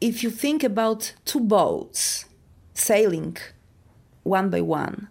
if 0.00 0.22
you 0.22 0.30
think 0.30 0.64
about 0.64 1.12
two 1.26 1.40
boats 1.40 2.24
sailing 2.72 3.36
one 4.22 4.48
by 4.48 4.62
one, 4.62 5.08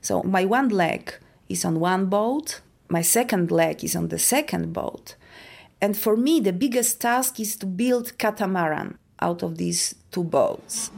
so 0.00 0.24
my 0.24 0.44
one 0.44 0.70
leg 0.70 1.14
is 1.48 1.64
on 1.64 1.78
one 1.78 2.06
boat, 2.06 2.60
my 2.88 3.02
second 3.02 3.52
leg 3.52 3.84
is 3.84 3.94
on 3.94 4.08
the 4.08 4.18
second 4.18 4.72
boat. 4.72 5.14
And 5.80 5.96
for 5.96 6.16
me, 6.16 6.40
the 6.40 6.52
biggest 6.52 7.00
task 7.00 7.38
is 7.38 7.54
to 7.58 7.66
build 7.66 8.18
catamaran 8.18 8.98
out 9.24 9.42
of 9.42 9.56
these 9.56 9.94
two 10.10 10.22
boats. 10.22 10.90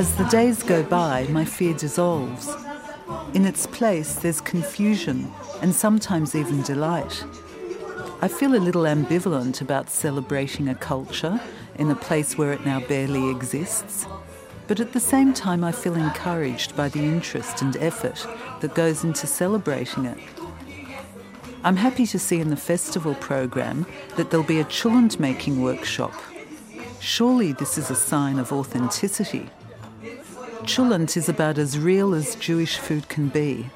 As 0.00 0.08
the 0.16 0.28
days 0.30 0.62
go 0.62 0.82
by, 0.82 1.26
my 1.30 1.44
fear 1.44 1.74
dissolves. 1.74 2.46
In 3.34 3.44
its 3.46 3.66
place, 3.66 4.14
there's 4.16 4.40
confusion 4.40 5.32
and 5.62 5.72
sometimes 5.74 6.34
even 6.34 6.62
delight. 6.62 7.24
I 8.22 8.28
feel 8.28 8.54
a 8.54 8.66
little 8.66 8.82
ambivalent 8.82 9.60
about 9.60 9.88
celebrating 9.88 10.68
a 10.68 10.74
culture 10.74 11.40
in 11.76 11.90
a 11.90 11.96
place 11.96 12.36
where 12.36 12.52
it 12.52 12.66
now 12.66 12.80
barely 12.80 13.30
exists. 13.30 14.06
But 14.66 14.80
at 14.80 14.92
the 14.92 15.00
same 15.00 15.32
time, 15.32 15.64
I 15.64 15.72
feel 15.72 15.94
encouraged 15.94 16.76
by 16.76 16.88
the 16.88 17.04
interest 17.14 17.62
and 17.62 17.76
effort 17.76 18.26
that 18.60 18.74
goes 18.74 19.04
into 19.04 19.26
celebrating 19.26 20.04
it. 20.04 20.18
I'm 21.62 21.76
happy 21.76 22.06
to 22.06 22.18
see 22.18 22.40
in 22.40 22.48
the 22.48 22.56
festival 22.56 23.14
program 23.16 23.84
that 24.16 24.30
there'll 24.30 24.46
be 24.46 24.60
a 24.60 24.64
cholent 24.64 25.20
making 25.20 25.60
workshop. 25.62 26.14
Surely 27.00 27.52
this 27.52 27.76
is 27.76 27.90
a 27.90 27.94
sign 27.94 28.38
of 28.38 28.50
authenticity. 28.50 29.50
Cholent 30.62 31.18
is 31.18 31.28
about 31.28 31.58
as 31.58 31.78
real 31.78 32.14
as 32.14 32.34
Jewish 32.36 32.78
food 32.78 33.08
can 33.10 33.28
be 33.28 33.68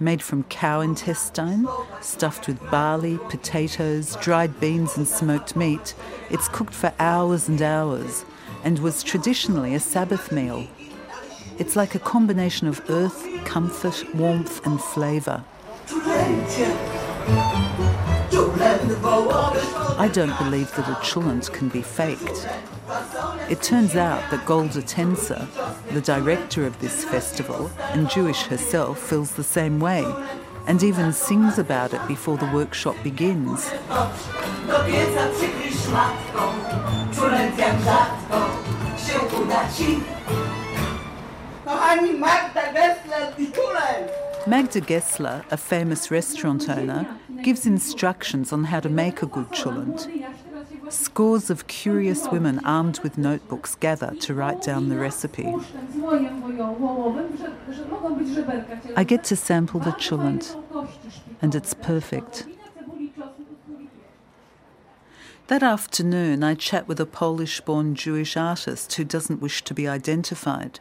made 0.00 0.22
from 0.22 0.44
cow 0.44 0.80
intestine, 0.80 1.68
stuffed 2.00 2.46
with 2.46 2.70
barley, 2.70 3.18
potatoes, 3.28 4.16
dried 4.16 4.58
beans, 4.58 4.96
and 4.96 5.06
smoked 5.06 5.54
meat. 5.54 5.94
It's 6.30 6.48
cooked 6.48 6.74
for 6.74 6.94
hours 6.98 7.48
and 7.48 7.60
hours 7.60 8.24
and 8.64 8.78
was 8.78 9.02
traditionally 9.02 9.74
a 9.74 9.80
Sabbath 9.80 10.32
meal. 10.32 10.66
It's 11.58 11.76
like 11.76 11.94
a 11.94 11.98
combination 11.98 12.68
of 12.68 12.88
earth, 12.88 13.26
comfort, 13.44 14.04
warmth, 14.14 14.64
and 14.66 14.80
flavour. 14.80 15.44
I 19.98 20.08
don't 20.12 20.36
believe 20.38 20.74
that 20.76 20.88
a 20.88 20.94
cholent 21.02 21.52
can 21.52 21.68
be 21.68 21.82
faked. 21.82 22.48
It 23.50 23.62
turns 23.62 23.96
out 23.96 24.30
that 24.30 24.46
Gołda 24.46 24.82
Tencer, 24.82 25.46
the 25.92 26.00
director 26.00 26.66
of 26.66 26.80
this 26.80 27.04
festival 27.04 27.70
and 27.92 28.08
Jewish 28.08 28.42
herself, 28.44 28.98
feels 28.98 29.32
the 29.32 29.44
same 29.44 29.80
way 29.80 30.04
and 30.68 30.82
even 30.82 31.12
sings 31.14 31.58
about 31.58 31.94
it 31.94 32.06
before 32.06 32.36
the 32.36 32.50
workshop 32.52 32.94
begins. 33.02 33.70
Magda 44.48 44.80
Gessler, 44.80 45.44
a 45.50 45.58
famous 45.58 46.10
restaurant 46.10 46.70
owner, 46.70 47.18
gives 47.42 47.66
instructions 47.66 48.50
on 48.50 48.64
how 48.64 48.80
to 48.80 48.88
make 48.88 49.20
a 49.20 49.26
good 49.26 49.50
cholent. 49.52 50.08
Scores 50.88 51.50
of 51.50 51.66
curious 51.66 52.26
women 52.28 52.58
armed 52.64 52.98
with 53.00 53.18
notebooks 53.18 53.74
gather 53.74 54.14
to 54.20 54.32
write 54.32 54.62
down 54.62 54.88
the 54.88 54.96
recipe. 54.96 55.54
I 58.96 59.04
get 59.04 59.22
to 59.24 59.36
sample 59.36 59.80
the 59.80 59.92
cholent, 59.92 60.56
and 61.42 61.54
it's 61.54 61.74
perfect. 61.74 62.46
That 65.48 65.62
afternoon, 65.62 66.42
I 66.42 66.54
chat 66.54 66.88
with 66.88 66.98
a 67.00 67.06
Polish 67.06 67.60
born 67.60 67.94
Jewish 67.94 68.34
artist 68.34 68.94
who 68.94 69.04
doesn't 69.04 69.42
wish 69.42 69.62
to 69.64 69.74
be 69.74 69.86
identified. 69.86 70.80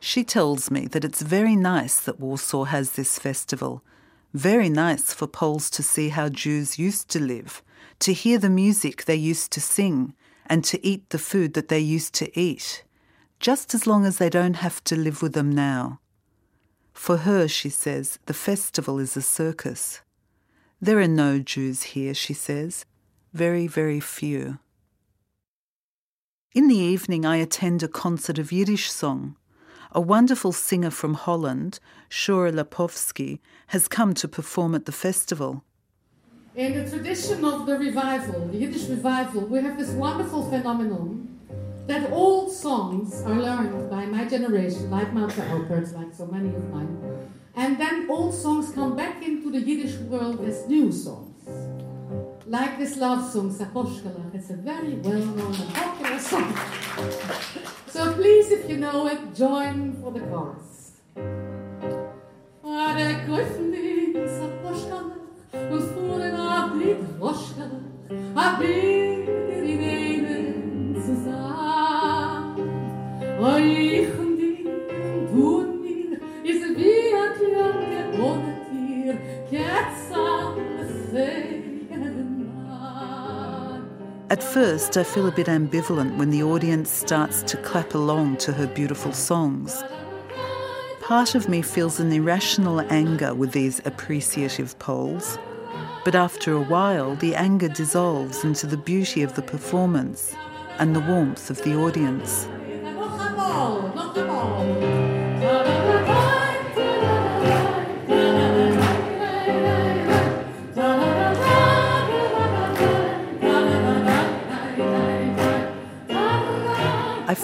She 0.00 0.24
tells 0.24 0.70
me 0.70 0.86
that 0.88 1.04
it's 1.04 1.20
very 1.20 1.54
nice 1.54 2.00
that 2.00 2.18
Warsaw 2.18 2.64
has 2.64 2.92
this 2.92 3.18
festival. 3.18 3.84
Very 4.32 4.70
nice 4.70 5.12
for 5.12 5.26
Poles 5.26 5.68
to 5.70 5.82
see 5.82 6.08
how 6.08 6.30
Jews 6.30 6.78
used 6.78 7.10
to 7.10 7.20
live, 7.20 7.62
to 7.98 8.14
hear 8.14 8.38
the 8.38 8.48
music 8.48 9.04
they 9.04 9.14
used 9.14 9.52
to 9.52 9.60
sing, 9.60 10.14
and 10.46 10.64
to 10.64 10.84
eat 10.84 11.10
the 11.10 11.18
food 11.18 11.52
that 11.54 11.68
they 11.68 11.78
used 11.78 12.14
to 12.14 12.38
eat, 12.38 12.82
just 13.40 13.74
as 13.74 13.86
long 13.86 14.06
as 14.06 14.16
they 14.16 14.30
don't 14.30 14.54
have 14.54 14.82
to 14.84 14.96
live 14.96 15.20
with 15.20 15.34
them 15.34 15.50
now. 15.50 16.00
For 16.94 17.18
her, 17.18 17.46
she 17.46 17.68
says, 17.68 18.18
the 18.26 18.34
festival 18.34 18.98
is 18.98 19.16
a 19.16 19.22
circus. 19.22 20.00
There 20.80 20.98
are 20.98 21.08
no 21.08 21.38
Jews 21.40 21.82
here, 21.82 22.14
she 22.14 22.32
says, 22.32 22.86
very, 23.34 23.66
very 23.66 24.00
few. 24.00 24.58
In 26.54 26.68
the 26.68 26.76
evening, 26.76 27.26
I 27.26 27.36
attend 27.36 27.82
a 27.82 27.88
concert 27.88 28.38
of 28.38 28.50
Yiddish 28.50 28.90
song. 28.90 29.36
A 29.92 30.00
wonderful 30.00 30.52
singer 30.52 30.90
from 30.90 31.14
Holland, 31.14 31.80
Shura 32.08 32.52
Lipovsky, 32.52 33.40
has 33.68 33.88
come 33.88 34.14
to 34.14 34.28
perform 34.28 34.76
at 34.76 34.86
the 34.86 34.92
festival. 34.92 35.64
In 36.54 36.74
the 36.74 36.88
tradition 36.88 37.44
of 37.44 37.66
the 37.66 37.76
revival, 37.76 38.46
the 38.46 38.58
Yiddish 38.58 38.88
revival, 38.88 39.46
we 39.46 39.60
have 39.62 39.76
this 39.76 39.90
wonderful 39.90 40.48
phenomenon 40.48 41.40
that 41.88 42.12
old 42.12 42.52
songs 42.52 43.20
are 43.22 43.34
learned 43.34 43.90
by 43.90 44.06
my 44.06 44.24
generation, 44.26 44.90
like 44.92 45.12
Malta 45.12 45.40
Alpert, 45.40 45.92
like 45.96 46.14
so 46.14 46.26
many 46.26 46.54
of 46.54 46.70
mine, 46.70 47.28
and 47.56 47.76
then 47.80 48.08
old 48.08 48.32
songs 48.32 48.70
come 48.70 48.94
back 48.94 49.24
into 49.24 49.50
the 49.50 49.60
Yiddish 49.60 49.96
world 50.02 50.40
as 50.44 50.68
new 50.68 50.92
songs. 50.92 51.48
Like 52.46 52.78
this 52.78 52.96
love 52.96 53.30
song, 53.30 53.54
Saposhkalach. 53.54 54.34
It's 54.34 54.50
a 54.50 54.56
very 54.56 54.94
well-known 54.94 55.54
and 55.54 55.74
popular 55.74 56.18
song. 56.18 56.54
so 57.86 58.12
please, 58.14 58.50
if 58.50 58.68
you 58.68 58.78
know 58.78 59.06
it, 59.06 59.34
join 59.34 59.96
for 60.00 60.12
the 60.12 60.20
chorus. 60.20 60.92
Are 62.64 62.96
koifni 63.26 64.14
Saposhkalach, 64.36 65.72
us 65.72 65.86
fuhren 65.92 66.36
auf 66.36 66.72
die 66.72 66.96
Droschkalach, 67.18 67.90
a 68.36 68.58
bir 68.58 69.28
in 69.54 69.80
einen 69.80 71.02
zusammen. 71.04 71.40
At 84.30 84.44
first, 84.44 84.96
I 84.96 85.02
feel 85.02 85.26
a 85.26 85.32
bit 85.32 85.48
ambivalent 85.48 86.16
when 86.16 86.30
the 86.30 86.44
audience 86.44 86.88
starts 86.88 87.42
to 87.42 87.56
clap 87.56 87.94
along 87.94 88.36
to 88.36 88.52
her 88.52 88.68
beautiful 88.68 89.12
songs. 89.12 89.82
Part 91.00 91.34
of 91.34 91.48
me 91.48 91.62
feels 91.62 91.98
an 91.98 92.12
irrational 92.12 92.80
anger 92.92 93.34
with 93.34 93.50
these 93.50 93.80
appreciative 93.84 94.78
Poles, 94.78 95.36
but 96.04 96.14
after 96.14 96.52
a 96.52 96.62
while, 96.62 97.16
the 97.16 97.34
anger 97.34 97.66
dissolves 97.66 98.44
into 98.44 98.68
the 98.68 98.76
beauty 98.76 99.24
of 99.24 99.34
the 99.34 99.42
performance 99.42 100.32
and 100.78 100.94
the 100.94 101.00
warmth 101.00 101.50
of 101.50 101.60
the 101.64 101.74
audience. 101.74 102.46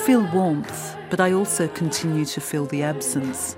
Feel 0.07 0.23
warmth, 0.33 0.97
but 1.11 1.19
I 1.19 1.33
also 1.33 1.67
continue 1.67 2.25
to 2.27 2.41
feel 2.41 2.65
the 2.67 2.85
absence. 2.85 3.57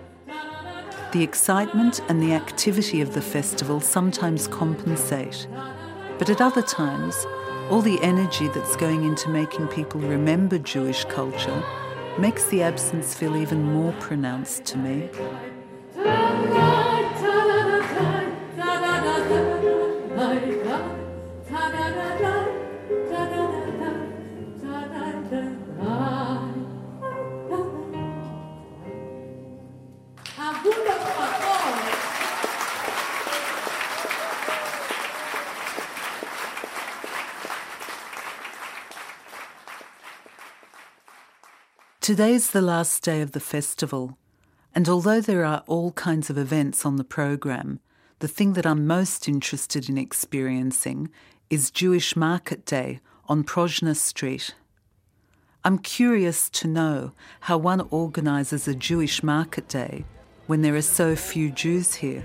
The 1.12 1.22
excitement 1.22 2.00
and 2.08 2.22
the 2.22 2.32
activity 2.32 3.02
of 3.02 3.12
the 3.12 3.20
festival 3.20 3.80
sometimes 3.80 4.48
compensate, 4.48 5.46
but 6.18 6.30
at 6.30 6.40
other 6.40 6.62
times, 6.62 7.26
all 7.68 7.82
the 7.82 8.02
energy 8.02 8.48
that's 8.48 8.76
going 8.76 9.04
into 9.04 9.28
making 9.28 9.68
people 9.68 10.00
remember 10.00 10.58
Jewish 10.58 11.04
culture 11.04 11.62
makes 12.18 12.44
the 12.46 12.62
absence 12.62 13.12
feel 13.12 13.36
even 13.36 13.62
more 13.62 13.92
pronounced 14.00 14.64
to 14.64 14.78
me. 14.78 15.10
Today's 42.08 42.52
the 42.52 42.62
last 42.62 43.02
day 43.02 43.20
of 43.20 43.32
the 43.32 43.38
festival, 43.38 44.16
and 44.74 44.88
although 44.88 45.20
there 45.20 45.44
are 45.44 45.62
all 45.66 45.92
kinds 45.92 46.30
of 46.30 46.38
events 46.38 46.86
on 46.86 46.96
the 46.96 47.04
program, 47.04 47.80
the 48.20 48.26
thing 48.26 48.54
that 48.54 48.64
I'm 48.64 48.86
most 48.86 49.28
interested 49.28 49.90
in 49.90 49.98
experiencing 49.98 51.10
is 51.50 51.70
Jewish 51.70 52.16
Market 52.16 52.64
Day 52.64 53.00
on 53.28 53.44
Próżna 53.44 53.94
Street. 53.94 54.54
I'm 55.64 55.76
curious 55.76 56.48
to 56.48 56.66
know 56.66 57.12
how 57.40 57.58
one 57.58 57.86
organises 57.90 58.66
a 58.66 58.74
Jewish 58.74 59.22
Market 59.22 59.68
Day 59.68 60.06
when 60.46 60.62
there 60.62 60.76
are 60.76 60.80
so 60.80 61.14
few 61.14 61.50
Jews 61.50 61.96
here. 61.96 62.24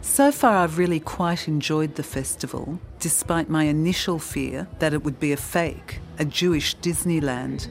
So 0.00 0.32
far, 0.32 0.56
I've 0.56 0.78
really 0.78 0.98
quite 0.98 1.46
enjoyed 1.46 1.94
the 1.94 2.02
festival, 2.02 2.80
despite 2.98 3.48
my 3.48 3.66
initial 3.66 4.18
fear 4.18 4.66
that 4.80 4.92
it 4.92 5.04
would 5.04 5.20
be 5.20 5.30
a 5.30 5.36
fake, 5.36 6.00
a 6.18 6.24
Jewish 6.24 6.76
Disneyland. 6.78 7.68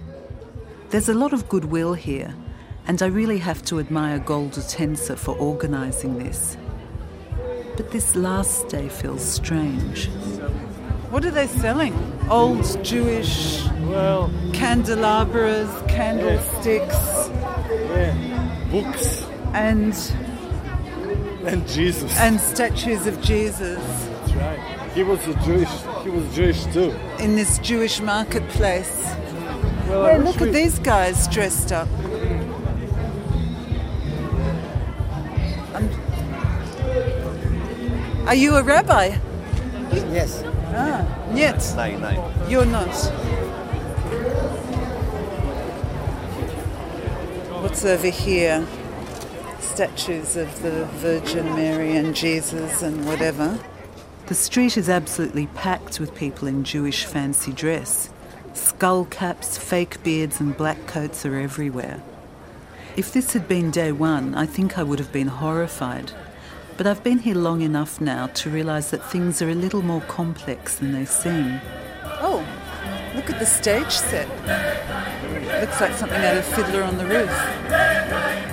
There's 0.93 1.10
a 1.10 1.15
lot 1.15 1.34
of 1.34 1.49
goodwill 1.49 1.95
here, 1.95 2.36
and 2.86 3.01
I 3.01 3.08
really 3.08 3.39
have 3.39 3.65
to 3.65 3.79
admire 3.79 4.19
Gołda 4.19 4.60
Tencer 4.71 5.17
for 5.17 5.36
organising 5.39 6.19
this. 6.19 6.56
But 7.75 7.89
this 7.89 8.15
last 8.15 8.67
day 8.67 8.89
feels 8.89 9.25
strange. 9.25 10.08
What 11.10 11.25
are 11.25 11.32
they 11.32 11.47
selling? 11.47 11.95
Old 12.29 12.63
Jewish 12.84 13.65
well 13.88 14.32
candelabras, 14.53 15.67
candlesticks, 15.88 16.93
yeah, 17.89 18.67
books, 18.69 19.23
and 19.56 19.95
and 21.47 21.67
Jesus 21.67 22.15
and 22.19 22.39
statues 22.39 23.08
of 23.08 23.19
Jesus. 23.19 23.79
That's 23.79 24.34
right. 24.34 24.91
He 24.91 25.01
was 25.01 25.27
a 25.27 25.34
Jewish. 25.43 25.71
He 26.03 26.12
was 26.12 26.36
Jewish 26.36 26.63
too. 26.65 26.91
In 27.17 27.36
this 27.36 27.58
Jewish 27.58 27.99
marketplace. 27.99 29.15
Well, 29.88 30.06
hey, 30.06 30.19
look 30.19 30.39
we... 30.39 30.48
at 30.48 30.54
these 30.54 30.80
guys 30.80 31.28
dressed 31.28 31.72
up. 31.72 31.88
I'm... 35.74 35.89
Are 38.28 38.36
you 38.36 38.56
a 38.56 38.63
rabbi? 38.63 39.17
Yes. 39.91 40.43
Ah, 40.76 41.06
yet. 41.36 41.74
Nine, 41.76 42.02
nine. 42.02 42.50
You're 42.50 42.65
not. 42.65 42.93
What's 47.62 47.86
over 47.86 48.10
here? 48.10 48.65
Statues 49.60 50.38
of 50.38 50.62
the 50.62 50.86
Virgin 50.86 51.46
Mary 51.56 51.96
and 51.98 52.15
Jesus 52.15 52.82
and 52.82 53.06
whatever. 53.06 53.60
The 54.28 54.36
street 54.36 54.78
is 54.78 54.88
absolutely 54.88 55.48
packed 55.48 56.00
with 56.00 56.15
people 56.15 56.48
in 56.48 56.63
Jewish 56.63 57.06
fancy 57.06 57.52
dress. 57.52 58.10
Skull 58.54 59.06
caps, 59.06 59.58
fake 59.58 60.04
beards, 60.04 60.39
and 60.39 60.56
black 60.56 60.86
coats 60.86 61.26
are 61.26 61.36
everywhere. 61.36 62.02
If 62.96 63.12
this 63.12 63.34
had 63.34 63.48
been 63.48 63.72
day 63.72 63.92
one, 63.92 64.36
I 64.36 64.46
think 64.46 64.78
I 64.78 64.84
would 64.84 65.00
have 65.00 65.12
been 65.12 65.28
horrified. 65.28 66.12
But 66.78 66.86
I've 66.86 67.04
been 67.04 67.20
here 67.20 67.36
long 67.36 67.62
enough 67.62 68.00
now 68.00 68.28
to 68.28 68.50
realise 68.50 68.92
that 68.92 69.10
things 69.10 69.42
are 69.42 69.50
a 69.50 69.56
little 69.56 69.82
more 69.82 70.02
complex 70.02 70.76
than 70.76 70.92
they 70.92 71.06
seem. 71.06 71.60
Oh, 72.22 72.46
look 73.16 73.30
at 73.30 73.39
the 73.39 73.46
stage 73.46 73.92
set. 73.92 74.28
Looks 75.62 75.82
like 75.82 75.94
something 75.94 76.24
out 76.24 76.38
of 76.38 76.46
Fiddler 76.46 76.84
on 76.84 76.98
the 76.98 77.06
Roof. 77.06 78.53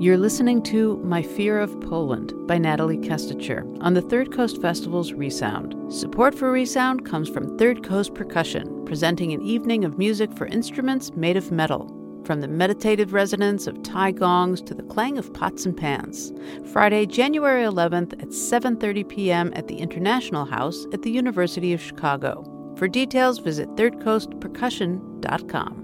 You're 0.00 0.18
listening 0.18 0.60
to 0.64 0.96
My 1.04 1.22
Fear 1.22 1.60
of 1.60 1.80
Poland 1.80 2.32
by 2.48 2.58
Natalie 2.58 2.98
Kestecher 2.98 3.64
on 3.80 3.94
the 3.94 4.02
Third 4.02 4.32
Coast 4.32 4.60
Festival's 4.60 5.12
Resound. 5.12 5.76
Support 5.92 6.34
for 6.34 6.50
Resound 6.50 7.06
comes 7.06 7.28
from 7.28 7.56
Third 7.56 7.84
Coast 7.84 8.12
Percussion, 8.12 8.84
presenting 8.86 9.32
an 9.32 9.40
evening 9.40 9.84
of 9.84 9.96
music 9.96 10.36
for 10.36 10.46
instruments 10.46 11.14
made 11.14 11.36
of 11.36 11.52
metal. 11.52 11.88
From 12.24 12.40
the 12.40 12.48
meditative 12.48 13.12
resonance 13.12 13.68
of 13.68 13.84
Thai 13.84 14.10
gongs 14.10 14.60
to 14.62 14.74
the 14.74 14.82
clang 14.82 15.16
of 15.16 15.32
pots 15.32 15.64
and 15.64 15.76
pans. 15.76 16.32
Friday, 16.72 17.06
January 17.06 17.62
11th 17.62 18.14
at 18.14 18.30
7:30 18.30 19.08
p.m. 19.08 19.52
at 19.54 19.68
the 19.68 19.76
International 19.76 20.44
House 20.44 20.86
at 20.92 21.02
the 21.02 21.12
University 21.12 21.72
of 21.72 21.80
Chicago. 21.80 22.42
For 22.76 22.88
details, 22.88 23.38
visit 23.38 23.68
thirdcoastpercussion.com. 23.76 25.83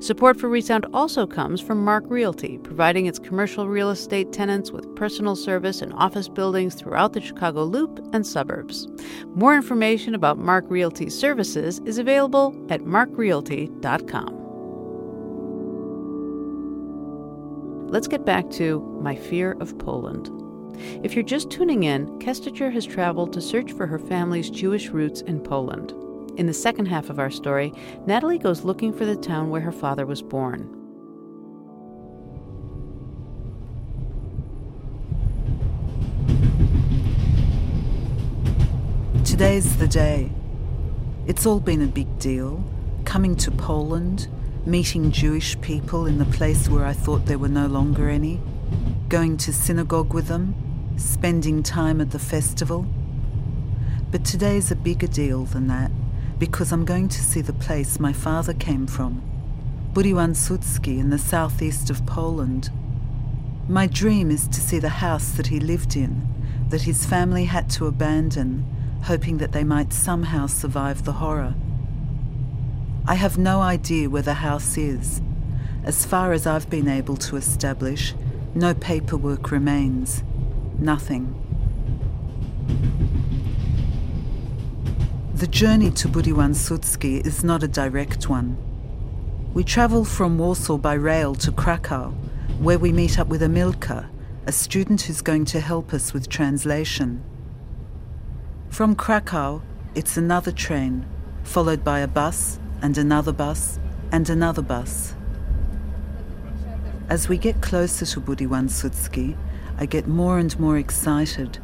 Support 0.00 0.38
for 0.38 0.48
Resound 0.48 0.86
also 0.92 1.26
comes 1.26 1.60
from 1.60 1.84
Mark 1.84 2.04
Realty, 2.08 2.58
providing 2.58 3.06
its 3.06 3.18
commercial 3.18 3.68
real 3.68 3.90
estate 3.90 4.32
tenants 4.32 4.70
with 4.70 4.94
personal 4.96 5.36
service 5.36 5.82
and 5.82 5.92
office 5.94 6.28
buildings 6.28 6.74
throughout 6.74 7.12
the 7.12 7.20
Chicago 7.20 7.64
Loop 7.64 8.00
and 8.12 8.26
suburbs. 8.26 8.88
More 9.34 9.54
information 9.54 10.14
about 10.14 10.38
Mark 10.38 10.64
Realty's 10.68 11.18
services 11.18 11.80
is 11.84 11.98
available 11.98 12.54
at 12.68 12.80
markrealty.com. 12.82 14.38
Let's 17.88 18.08
get 18.08 18.24
back 18.24 18.48
to 18.52 18.80
My 19.02 19.14
Fear 19.14 19.52
of 19.60 19.78
Poland. 19.78 20.30
If 21.04 21.14
you're 21.14 21.22
just 21.22 21.50
tuning 21.50 21.82
in, 21.82 22.06
Kestecher 22.18 22.72
has 22.72 22.86
traveled 22.86 23.32
to 23.34 23.40
search 23.40 23.72
for 23.72 23.86
her 23.86 23.98
family's 23.98 24.48
Jewish 24.50 24.88
roots 24.88 25.20
in 25.20 25.40
Poland. 25.40 25.92
In 26.34 26.46
the 26.46 26.54
second 26.54 26.86
half 26.86 27.10
of 27.10 27.18
our 27.18 27.30
story, 27.30 27.74
Natalie 28.06 28.38
goes 28.38 28.64
looking 28.64 28.90
for 28.92 29.04
the 29.04 29.16
town 29.16 29.50
where 29.50 29.60
her 29.60 29.72
father 29.72 30.06
was 30.06 30.22
born. 30.22 30.78
Today's 39.24 39.76
the 39.76 39.86
day. 39.86 40.32
It's 41.26 41.44
all 41.44 41.60
been 41.60 41.82
a 41.82 41.86
big 41.86 42.18
deal. 42.18 42.64
Coming 43.04 43.36
to 43.36 43.50
Poland, 43.50 44.28
meeting 44.64 45.10
Jewish 45.10 45.60
people 45.60 46.06
in 46.06 46.16
the 46.16 46.24
place 46.24 46.66
where 46.66 46.86
I 46.86 46.94
thought 46.94 47.26
there 47.26 47.38
were 47.38 47.48
no 47.48 47.66
longer 47.66 48.08
any, 48.08 48.40
going 49.10 49.36
to 49.38 49.52
synagogue 49.52 50.14
with 50.14 50.28
them, 50.28 50.54
spending 50.96 51.62
time 51.62 52.00
at 52.00 52.10
the 52.10 52.18
festival. 52.18 52.86
But 54.10 54.24
today's 54.24 54.70
a 54.70 54.76
bigger 54.76 55.06
deal 55.06 55.44
than 55.44 55.66
that 55.66 55.90
because 56.42 56.72
I'm 56.72 56.84
going 56.84 57.08
to 57.08 57.22
see 57.22 57.40
the 57.40 57.52
place 57.52 58.00
my 58.00 58.12
father 58.12 58.52
came 58.52 58.84
from, 58.84 59.22
Budywan 59.92 60.34
in 60.88 61.10
the 61.10 61.16
southeast 61.16 61.88
of 61.88 62.04
Poland. 62.04 62.68
My 63.68 63.86
dream 63.86 64.28
is 64.28 64.48
to 64.48 64.60
see 64.60 64.80
the 64.80 64.88
house 64.88 65.30
that 65.36 65.46
he 65.46 65.60
lived 65.60 65.94
in, 65.94 66.26
that 66.70 66.82
his 66.82 67.06
family 67.06 67.44
had 67.44 67.70
to 67.70 67.86
abandon, 67.86 68.66
hoping 69.04 69.38
that 69.38 69.52
they 69.52 69.62
might 69.62 69.92
somehow 69.92 70.48
survive 70.48 71.04
the 71.04 71.12
horror. 71.12 71.54
I 73.06 73.14
have 73.14 73.38
no 73.38 73.60
idea 73.60 74.10
where 74.10 74.22
the 74.22 74.34
house 74.34 74.76
is. 74.76 75.22
As 75.84 76.04
far 76.04 76.32
as 76.32 76.44
I've 76.44 76.68
been 76.68 76.88
able 76.88 77.18
to 77.18 77.36
establish, 77.36 78.14
no 78.52 78.74
paperwork 78.74 79.52
remains. 79.52 80.24
Nothing. 80.76 81.41
The 85.42 85.48
journey 85.48 85.90
to 85.90 86.06
Budywan 86.06 86.54
is 87.26 87.42
not 87.42 87.64
a 87.64 87.66
direct 87.66 88.28
one. 88.28 88.56
We 89.52 89.64
travel 89.64 90.04
from 90.04 90.38
Warsaw 90.38 90.76
by 90.78 90.94
rail 90.94 91.34
to 91.34 91.50
Krakow, 91.50 92.12
where 92.60 92.78
we 92.78 92.92
meet 92.92 93.18
up 93.18 93.26
with 93.26 93.42
Emilka, 93.42 94.08
a 94.46 94.52
student 94.52 95.02
who's 95.02 95.20
going 95.20 95.44
to 95.46 95.58
help 95.58 95.92
us 95.92 96.12
with 96.12 96.28
translation. 96.28 97.24
From 98.70 98.94
Krakow, 98.94 99.62
it's 99.96 100.16
another 100.16 100.52
train, 100.52 101.04
followed 101.42 101.82
by 101.82 101.98
a 101.98 102.06
bus, 102.06 102.60
and 102.80 102.96
another 102.96 103.32
bus, 103.32 103.80
and 104.12 104.30
another 104.30 104.62
bus. 104.62 105.16
As 107.08 107.28
we 107.28 107.36
get 107.36 107.60
closer 107.60 108.06
to 108.06 108.20
Budywan 108.20 108.70
I 109.76 109.86
get 109.86 110.06
more 110.06 110.38
and 110.38 110.60
more 110.60 110.78
excited. 110.78 111.58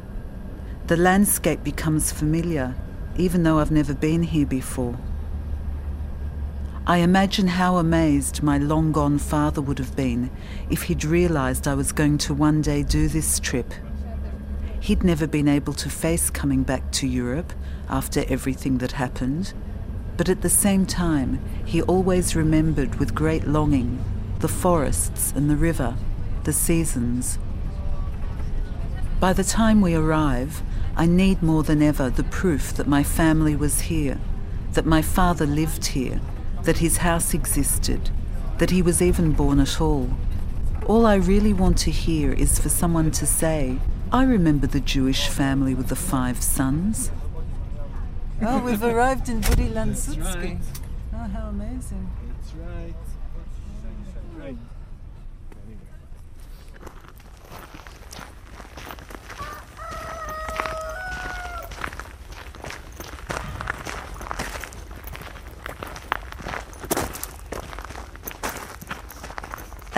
The 0.88 0.96
landscape 0.96 1.62
becomes 1.62 2.10
familiar 2.10 2.74
even 3.18 3.42
though 3.42 3.58
I've 3.58 3.70
never 3.70 3.92
been 3.92 4.22
here 4.22 4.46
before. 4.46 4.96
I 6.86 6.98
imagine 6.98 7.48
how 7.48 7.76
amazed 7.76 8.42
my 8.42 8.56
long 8.56 8.92
gone 8.92 9.18
father 9.18 9.60
would 9.60 9.78
have 9.78 9.94
been 9.94 10.30
if 10.70 10.84
he'd 10.84 11.04
realized 11.04 11.68
I 11.68 11.74
was 11.74 11.92
going 11.92 12.16
to 12.18 12.32
one 12.32 12.62
day 12.62 12.82
do 12.82 13.08
this 13.08 13.38
trip. 13.38 13.74
He'd 14.80 15.04
never 15.04 15.26
been 15.26 15.48
able 15.48 15.74
to 15.74 15.90
face 15.90 16.30
coming 16.30 16.62
back 16.62 16.90
to 16.92 17.06
Europe 17.06 17.52
after 17.90 18.24
everything 18.28 18.78
that 18.78 18.92
happened, 18.92 19.52
but 20.16 20.30
at 20.30 20.40
the 20.40 20.48
same 20.48 20.86
time, 20.86 21.44
he 21.64 21.82
always 21.82 22.34
remembered 22.34 22.94
with 22.94 23.14
great 23.14 23.46
longing 23.46 24.02
the 24.38 24.48
forests 24.48 25.32
and 25.34 25.50
the 25.50 25.56
river, 25.56 25.96
the 26.44 26.52
seasons. 26.52 27.38
By 29.18 29.32
the 29.32 29.44
time 29.44 29.80
we 29.80 29.94
arrive, 29.94 30.62
I 30.98 31.06
need 31.06 31.44
more 31.44 31.62
than 31.62 31.80
ever 31.80 32.10
the 32.10 32.24
proof 32.24 32.74
that 32.74 32.88
my 32.88 33.04
family 33.04 33.54
was 33.54 33.82
here, 33.82 34.18
that 34.72 34.84
my 34.84 35.00
father 35.00 35.46
lived 35.46 35.86
here, 35.86 36.20
that 36.64 36.78
his 36.78 36.96
house 36.96 37.32
existed, 37.32 38.10
that 38.58 38.70
he 38.70 38.82
was 38.82 39.00
even 39.00 39.30
born 39.30 39.60
at 39.60 39.80
all. 39.80 40.10
All 40.88 41.06
I 41.06 41.14
really 41.14 41.52
want 41.52 41.78
to 41.78 41.92
hear 41.92 42.32
is 42.32 42.58
for 42.58 42.68
someone 42.68 43.12
to 43.12 43.26
say, 43.26 43.78
I 44.10 44.24
remember 44.24 44.66
the 44.66 44.80
Jewish 44.80 45.28
family 45.28 45.72
with 45.72 45.86
the 45.86 45.94
five 45.94 46.42
sons. 46.42 47.12
Oh, 48.42 48.58
we've 48.58 48.82
arrived 48.82 49.28
in 49.28 49.40
Budywan 49.40 49.94
right. 50.34 50.58
Oh, 51.14 51.16
how 51.16 51.48
amazing. 51.48 52.10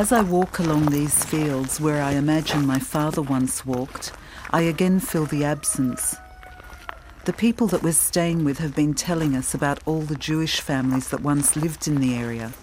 As 0.01 0.12
I 0.12 0.22
walk 0.22 0.59
along 0.59 0.86
these 0.86 1.26
fields 1.26 1.78
where 1.78 2.03
I 2.03 2.12
imagine 2.12 2.64
my 2.64 2.78
father 2.78 3.20
once 3.20 3.66
walked, 3.66 4.12
I 4.51 4.62
again 4.62 4.98
feel 4.98 5.26
the 5.26 5.44
absence. 5.44 6.16
The 7.26 7.34
people 7.34 7.66
that 7.66 7.82
we're 7.82 7.92
staying 7.92 8.42
with 8.42 8.61
have 8.61 8.74
been 8.74 8.94
telling 8.94 9.36
us 9.36 9.53
about 9.53 9.80
all 9.84 10.01
the 10.01 10.16
Jewish 10.16 10.62
families 10.62 11.09
that 11.09 11.20
once 11.20 11.55
lived 11.55 11.86
in 11.86 12.01
the 12.01 12.14
area, 12.14 12.55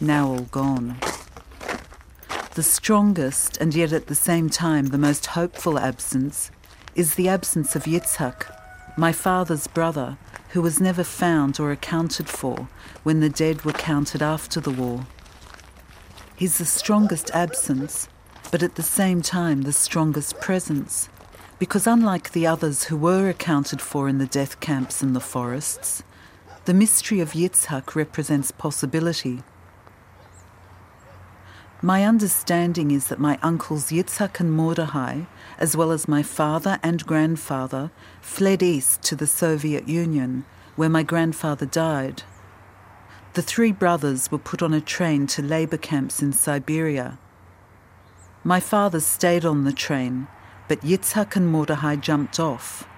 now 0.00 0.28
all 0.28 0.46
gone. 0.50 0.96
The 2.54 2.62
strongest, 2.62 3.58
and 3.58 3.74
yet 3.74 3.92
at 3.92 4.06
the 4.06 4.14
same 4.14 4.48
time 4.48 4.86
the 4.86 4.96
most 4.96 5.26
hopeful 5.26 5.78
absence, 5.78 6.50
is 6.94 7.16
the 7.16 7.28
absence 7.28 7.76
of 7.76 7.84
Yitzhak, 7.84 8.50
my 8.96 9.12
father's 9.12 9.66
brother, 9.66 10.16
who 10.52 10.62
was 10.62 10.80
never 10.80 11.04
found 11.04 11.60
or 11.60 11.70
accounted 11.70 12.30
for 12.30 12.70
when 13.02 13.20
the 13.20 13.28
dead 13.28 13.66
were 13.66 13.72
counted 13.72 14.22
after 14.22 14.58
the 14.58 14.70
war. 14.70 15.04
He's 16.38 16.58
the 16.58 16.66
strongest 16.66 17.32
absence, 17.32 18.08
but 18.52 18.62
at 18.62 18.76
the 18.76 18.82
same 18.84 19.22
time 19.22 19.62
the 19.62 19.72
strongest 19.72 20.40
presence. 20.40 21.08
Because 21.58 21.84
unlike 21.84 22.30
the 22.30 22.46
others 22.46 22.84
who 22.84 22.96
were 22.96 23.28
accounted 23.28 23.80
for 23.80 24.08
in 24.08 24.18
the 24.18 24.26
death 24.26 24.60
camps 24.60 25.02
and 25.02 25.16
the 25.16 25.20
forests, 25.20 26.04
the 26.64 26.72
mystery 26.72 27.18
of 27.18 27.32
Yitzhak 27.32 27.96
represents 27.96 28.52
possibility. 28.52 29.42
My 31.82 32.04
understanding 32.04 32.92
is 32.92 33.08
that 33.08 33.18
my 33.18 33.40
uncles 33.42 33.90
Yitzhak 33.90 34.38
and 34.38 34.52
Mordechai, 34.52 35.22
as 35.58 35.76
well 35.76 35.90
as 35.90 36.06
my 36.06 36.22
father 36.22 36.78
and 36.84 37.04
grandfather, 37.04 37.90
fled 38.20 38.62
east 38.62 39.02
to 39.02 39.16
the 39.16 39.26
Soviet 39.26 39.88
Union, 39.88 40.44
where 40.76 40.88
my 40.88 41.02
grandfather 41.02 41.66
died. 41.66 42.22
The 43.38 43.42
three 43.42 43.70
brothers 43.70 44.32
were 44.32 44.38
put 44.38 44.62
on 44.62 44.74
a 44.74 44.80
train 44.80 45.28
to 45.28 45.42
labor 45.42 45.76
camps 45.76 46.20
in 46.20 46.32
Siberia. 46.32 47.20
My 48.42 48.58
father 48.58 48.98
stayed 48.98 49.44
on 49.44 49.62
the 49.62 49.72
train, 49.72 50.26
but 50.66 50.80
Yitzhak 50.80 51.36
and 51.36 51.46
Mordechai 51.46 51.94
jumped 51.94 52.40
off. 52.40 52.88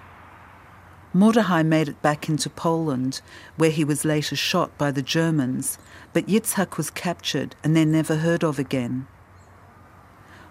Mordechai 1.13 1.63
made 1.63 1.91
it 1.91 2.01
back 2.01 2.27
into 2.27 2.49
Poland, 2.49 3.21
where 3.59 3.69
he 3.71 3.85
was 3.85 4.07
later 4.07 4.35
shot 4.35 4.79
by 4.79 4.91
the 4.91 5.03
Germans, 5.03 5.77
but 6.15 6.27
Yitzhak 6.27 6.79
was 6.79 6.89
captured 6.89 7.55
and 7.63 7.77
then 7.77 7.93
never 7.93 8.17
heard 8.17 8.43
of 8.43 8.59
again. 8.59 9.07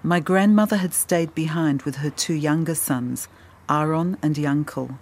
My 0.03 0.19
grandmother 0.19 0.77
had 0.77 0.93
stayed 0.93 1.33
behind 1.33 1.81
with 1.81 1.95
her 1.95 2.11
two 2.11 2.35
younger 2.35 2.75
sons, 2.75 3.27
Aaron 3.67 4.17
and 4.21 4.35
Yankel. 4.35 4.99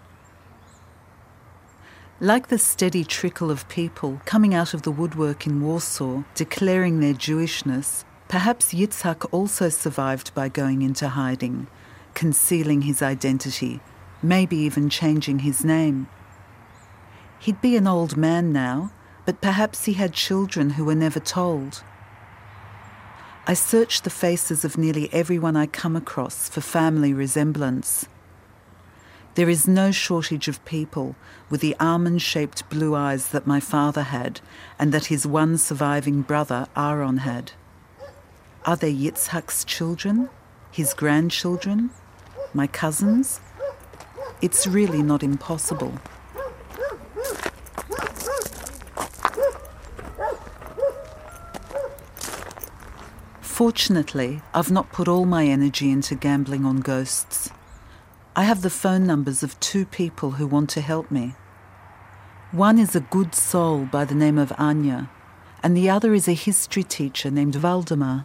Like 2.19 2.47
the 2.47 2.57
steady 2.57 3.03
trickle 3.03 3.51
of 3.51 3.69
people 3.69 4.21
coming 4.25 4.55
out 4.55 4.73
of 4.73 4.81
the 4.81 4.91
woodwork 4.91 5.45
in 5.45 5.61
Warsaw, 5.61 6.23
declaring 6.33 6.99
their 6.99 7.13
Jewishness, 7.13 8.05
Perhaps 8.27 8.73
Yitzhak 8.73 9.25
also 9.31 9.69
survived 9.69 10.33
by 10.33 10.49
going 10.49 10.81
into 10.81 11.09
hiding, 11.09 11.67
concealing 12.13 12.81
his 12.81 13.01
identity, 13.01 13.79
maybe 14.21 14.57
even 14.57 14.89
changing 14.89 15.39
his 15.39 15.63
name. 15.63 16.07
He'd 17.39 17.61
be 17.61 17.77
an 17.77 17.87
old 17.87 18.17
man 18.17 18.51
now, 18.51 18.91
but 19.25 19.39
perhaps 19.39 19.85
he 19.85 19.93
had 19.93 20.11
children 20.11 20.71
who 20.71 20.83
were 20.83 20.95
never 20.95 21.21
told. 21.21 21.83
I 23.45 23.53
search 23.53 24.01
the 24.01 24.09
faces 24.09 24.65
of 24.65 24.77
nearly 24.77 25.09
everyone 25.13 25.55
I 25.55 25.67
come 25.67 25.95
across 25.95 26.49
for 26.49 26.59
family 26.59 27.13
resemblance. 27.13 28.07
There 29.37 29.49
is 29.49 29.67
no 29.67 29.91
shortage 29.91 30.47
of 30.47 30.65
people 30.65 31.15
with 31.47 31.61
the 31.61 31.75
almond 31.79 32.23
shaped 32.23 32.67
blue 32.71 32.95
eyes 32.95 33.29
that 33.29 33.45
my 33.45 33.59
father 33.59 34.01
had 34.01 34.41
and 34.79 34.91
that 34.91 35.05
his 35.13 35.27
one 35.27 35.59
surviving 35.59 36.23
brother, 36.23 36.65
Aaron, 36.75 37.17
had. 37.17 37.51
Are 38.65 38.75
they 38.75 38.91
Yitzhak's 38.91 39.63
children? 39.63 40.31
His 40.71 40.95
grandchildren? 40.95 41.91
My 42.51 42.65
cousins? 42.65 43.39
It's 44.41 44.65
really 44.65 45.03
not 45.03 45.21
impossible. 45.21 45.93
Fortunately, 53.41 54.41
I've 54.55 54.71
not 54.71 54.91
put 54.91 55.07
all 55.07 55.25
my 55.25 55.45
energy 55.45 55.91
into 55.91 56.15
gambling 56.15 56.65
on 56.65 56.79
ghosts. 56.79 57.51
I 58.37 58.43
have 58.43 58.61
the 58.61 58.69
phone 58.69 58.99
numbers 59.07 59.43
of 59.43 59.59
two 59.59 59.85
people 59.85 60.29
who 60.37 60.45
want 60.47 60.69
to 60.73 60.81
help 60.81 61.09
me. 61.11 61.33
One 62.53 62.77
is 62.81 62.95
a 62.95 62.99
good 62.99 63.35
soul 63.35 63.87
by 63.91 64.05
the 64.05 64.15
name 64.15 64.37
of 64.41 64.53
Anya, 64.57 65.09
and 65.63 65.75
the 65.75 65.89
other 65.89 66.13
is 66.13 66.27
a 66.27 66.33
history 66.33 66.83
teacher 66.83 67.31
named 67.31 67.55
Waldemar. 67.55 68.23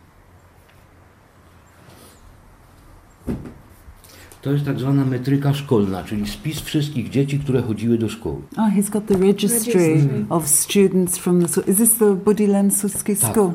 To 4.42 4.52
jest 4.52 4.64
tak 4.64 4.78
zwana 4.80 5.04
metryka 5.04 5.54
szkolna, 5.54 6.04
czyli 6.04 6.28
spis 6.28 6.60
wszystkich 6.60 7.10
dzieci, 7.10 7.38
które 7.38 7.62
chodziły 7.62 7.98
do 7.98 8.08
szkoły. 8.08 8.42
Oh, 8.56 8.70
he's 8.76 8.90
got 8.90 9.06
the 9.06 9.16
registry, 9.16 9.88
Registry. 9.94 10.26
of 10.28 10.48
students 10.48 11.18
from 11.18 11.42
the 11.42 11.48
school. 11.48 11.64
Is 11.68 11.76
this 11.76 11.94
the 11.98 12.14
Budy 12.14 12.48
Łańcuckie 12.48 13.16
Tak, 13.16 13.30
school? 13.32 13.52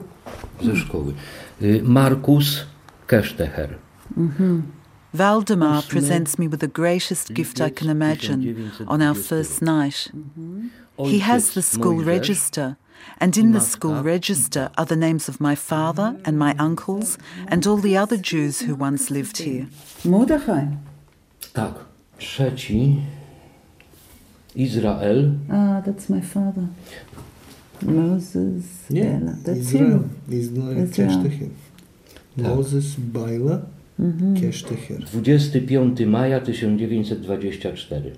ze 0.61 0.75
szkoły. 0.75 1.13
Y, 1.61 1.81
Markus 1.83 2.65
Kesztecher. 3.07 3.75
hmm 4.37 4.76
Valdemar 5.17 5.81
presents 5.81 6.37
me 6.37 6.47
with 6.47 6.59
the 6.59 6.67
greatest 6.67 7.33
gift 7.33 7.59
I 7.59 7.71
can 7.71 7.89
imagine 7.89 8.71
on 8.87 9.01
our 9.01 9.15
first 9.15 9.63
night. 9.63 10.11
He 11.13 11.19
has 11.19 11.53
the 11.55 11.63
school 11.63 12.03
register, 12.03 12.77
and 13.19 13.35
in 13.35 13.51
the 13.51 13.59
school 13.59 14.03
register 14.03 14.69
are 14.77 14.85
the 14.85 14.95
names 14.95 15.27
of 15.27 15.41
my 15.41 15.55
father 15.55 16.07
and 16.23 16.37
my 16.37 16.53
uncles 16.59 17.17
and 17.47 17.65
all 17.65 17.77
the 17.77 17.97
other 17.97 18.17
Jews 18.17 18.61
who 18.61 18.75
once 18.75 19.09
lived 19.09 19.37
here. 19.37 19.65
Mordechai. 20.05 20.65
Tak. 21.53 21.75
Trzeci 22.19 23.01
Izrael. 24.55 25.35
Ah, 25.49 25.81
that's 25.85 26.09
my 26.09 26.21
father. 26.21 26.67
Moses. 27.81 28.65
Yeah, 28.89 29.03
Bela. 29.03 29.33
That's 29.43 29.59
Israel. 29.59 29.89
him. 29.89 30.21
Israel 30.29 30.77
Israel. 30.77 31.51
Moses 32.35 32.95
Baila 32.95 33.65
Mhm. 33.99 34.35
Keshtecher. 34.41 35.05
25 35.11 36.05
maja 36.05 36.39
1924. 36.41 38.11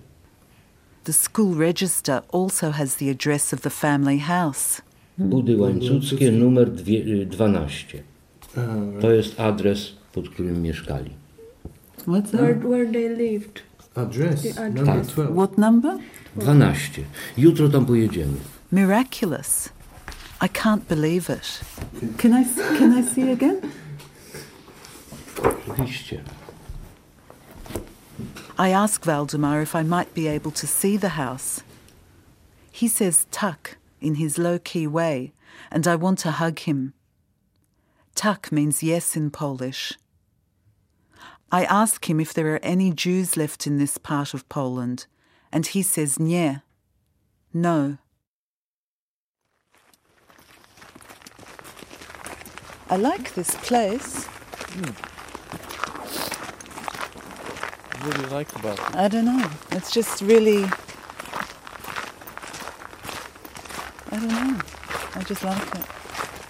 The 1.03 1.13
school 1.13 1.55
register 1.59 2.21
also 2.33 2.71
has 2.71 2.95
the 2.95 3.09
address 3.11 3.53
of 3.53 3.61
the 3.61 3.69
family 3.69 4.17
house. 4.19 4.81
Budy 5.17 5.55
Łańcuckie, 5.57 6.31
numer 6.31 6.71
dwie, 6.71 6.99
y, 7.05 7.25
12. 7.25 8.03
To 9.01 9.11
jest 9.11 9.39
adres, 9.39 9.91
pod 10.13 10.29
którym 10.29 10.61
mieszkali. 10.61 11.09
What's 12.07 12.31
Where, 12.31 12.55
where 12.59 12.91
they 12.91 13.09
lived. 13.09 13.61
Address, 13.95 14.41
The 14.41 14.49
address. 14.65 14.85
number 14.87 15.05
12. 15.05 15.33
What 15.35 15.57
number? 15.57 15.97
12. 16.39 17.03
Jutro 17.37 17.69
tam 17.69 17.85
pojedziemy. 17.85 18.37
Miraculous. 18.71 19.69
I 20.41 20.47
can't 20.49 20.87
believe 20.89 21.33
it. 21.33 21.61
Can 22.17 22.33
I 22.33 22.45
can 22.79 22.93
I 22.93 23.03
see 23.15 23.31
again? 23.31 23.57
I 28.57 28.69
ask 28.71 29.03
Valdemar 29.03 29.61
if 29.61 29.73
I 29.73 29.83
might 29.83 30.13
be 30.13 30.27
able 30.27 30.51
to 30.51 30.67
see 30.67 30.97
the 30.97 31.09
house. 31.09 31.63
He 32.71 32.87
says 32.87 33.27
tuck 33.31 33.77
in 34.01 34.15
his 34.15 34.37
low 34.37 34.59
key 34.59 34.87
way, 34.87 35.33
and 35.71 35.87
I 35.87 35.95
want 35.95 36.19
to 36.19 36.31
hug 36.31 36.59
him. 36.59 36.93
Tuck 38.15 38.51
means 38.51 38.83
yes 38.83 39.15
in 39.15 39.31
Polish. 39.31 39.93
I 41.51 41.63
ask 41.63 42.09
him 42.09 42.19
if 42.19 42.33
there 42.33 42.53
are 42.53 42.59
any 42.61 42.91
Jews 42.91 43.37
left 43.37 43.65
in 43.65 43.77
this 43.77 43.97
part 43.97 44.33
of 44.33 44.47
Poland, 44.49 45.07
and 45.51 45.65
he 45.65 45.81
says 45.81 46.19
nie. 46.19 46.57
No. 47.53 47.97
I 52.89 52.97
like 52.97 53.33
this 53.35 53.55
place. 53.55 54.25
What 54.25 55.08
do 57.99 58.21
you 58.21 58.27
like 58.27 58.55
about 58.55 58.79
it? 58.79 58.95
I 58.95 59.07
don't 59.07 59.25
know. 59.25 59.49
It's 59.71 59.91
just 59.91 60.21
really. 60.21 60.63
I 64.11 64.17
don't 64.17 64.27
know. 64.27 64.59
I 65.15 65.23
just 65.23 65.43
like 65.43 65.75
it. 65.75 65.85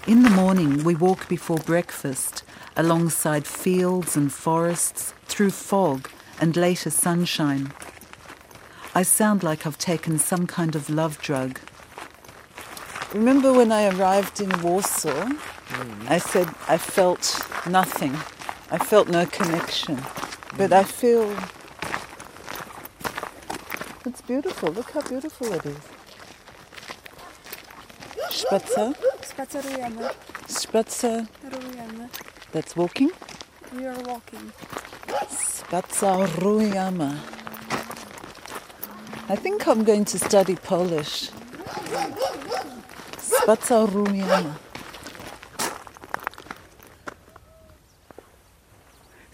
In 0.06 0.22
the 0.22 0.30
morning, 0.30 0.84
we 0.84 0.94
walk 0.94 1.28
before 1.28 1.58
breakfast 1.58 2.42
alongside 2.76 3.46
fields 3.46 4.16
and 4.16 4.32
forests, 4.32 5.12
through 5.26 5.50
fog 5.50 6.08
and 6.40 6.56
later 6.56 6.90
sunshine. 6.90 7.72
I 8.94 9.02
sound 9.02 9.42
like 9.42 9.66
I've 9.66 9.78
taken 9.78 10.18
some 10.18 10.46
kind 10.46 10.74
of 10.74 10.88
love 10.88 11.18
drug. 11.18 11.60
Remember 13.12 13.52
when 13.52 13.72
I 13.72 13.88
arrived 13.88 14.40
in 14.40 14.50
Warsaw? 14.62 15.26
Mm. 15.68 16.10
I 16.10 16.18
said 16.18 16.48
I 16.68 16.78
felt 16.78 17.44
nothing. 17.68 18.14
I 18.70 18.78
felt 18.78 19.08
no 19.08 19.26
connection. 19.26 19.98
But 20.56 20.72
I 20.72 20.84
feel. 20.84 21.36
It's 24.06 24.20
beautiful. 24.22 24.72
Look 24.72 24.90
how 24.90 25.02
beautiful 25.02 25.52
it 25.52 25.64
is. 25.66 25.78
Spatzer. 28.30 28.94
Spacerujemy. 29.22 30.14
Spatzer. 30.48 31.28
Rujemy. 31.44 32.08
That's 32.52 32.76
walking. 32.76 33.10
We 33.76 33.86
are 33.86 34.00
walking. 34.02 34.52
Spacerujemy. 35.28 37.18
I 39.28 39.36
think 39.36 39.66
I'm 39.68 39.84
going 39.84 40.04
to 40.06 40.18
study 40.18 40.56
Polish. 40.56 41.30
Spacerujemy. 43.18 44.54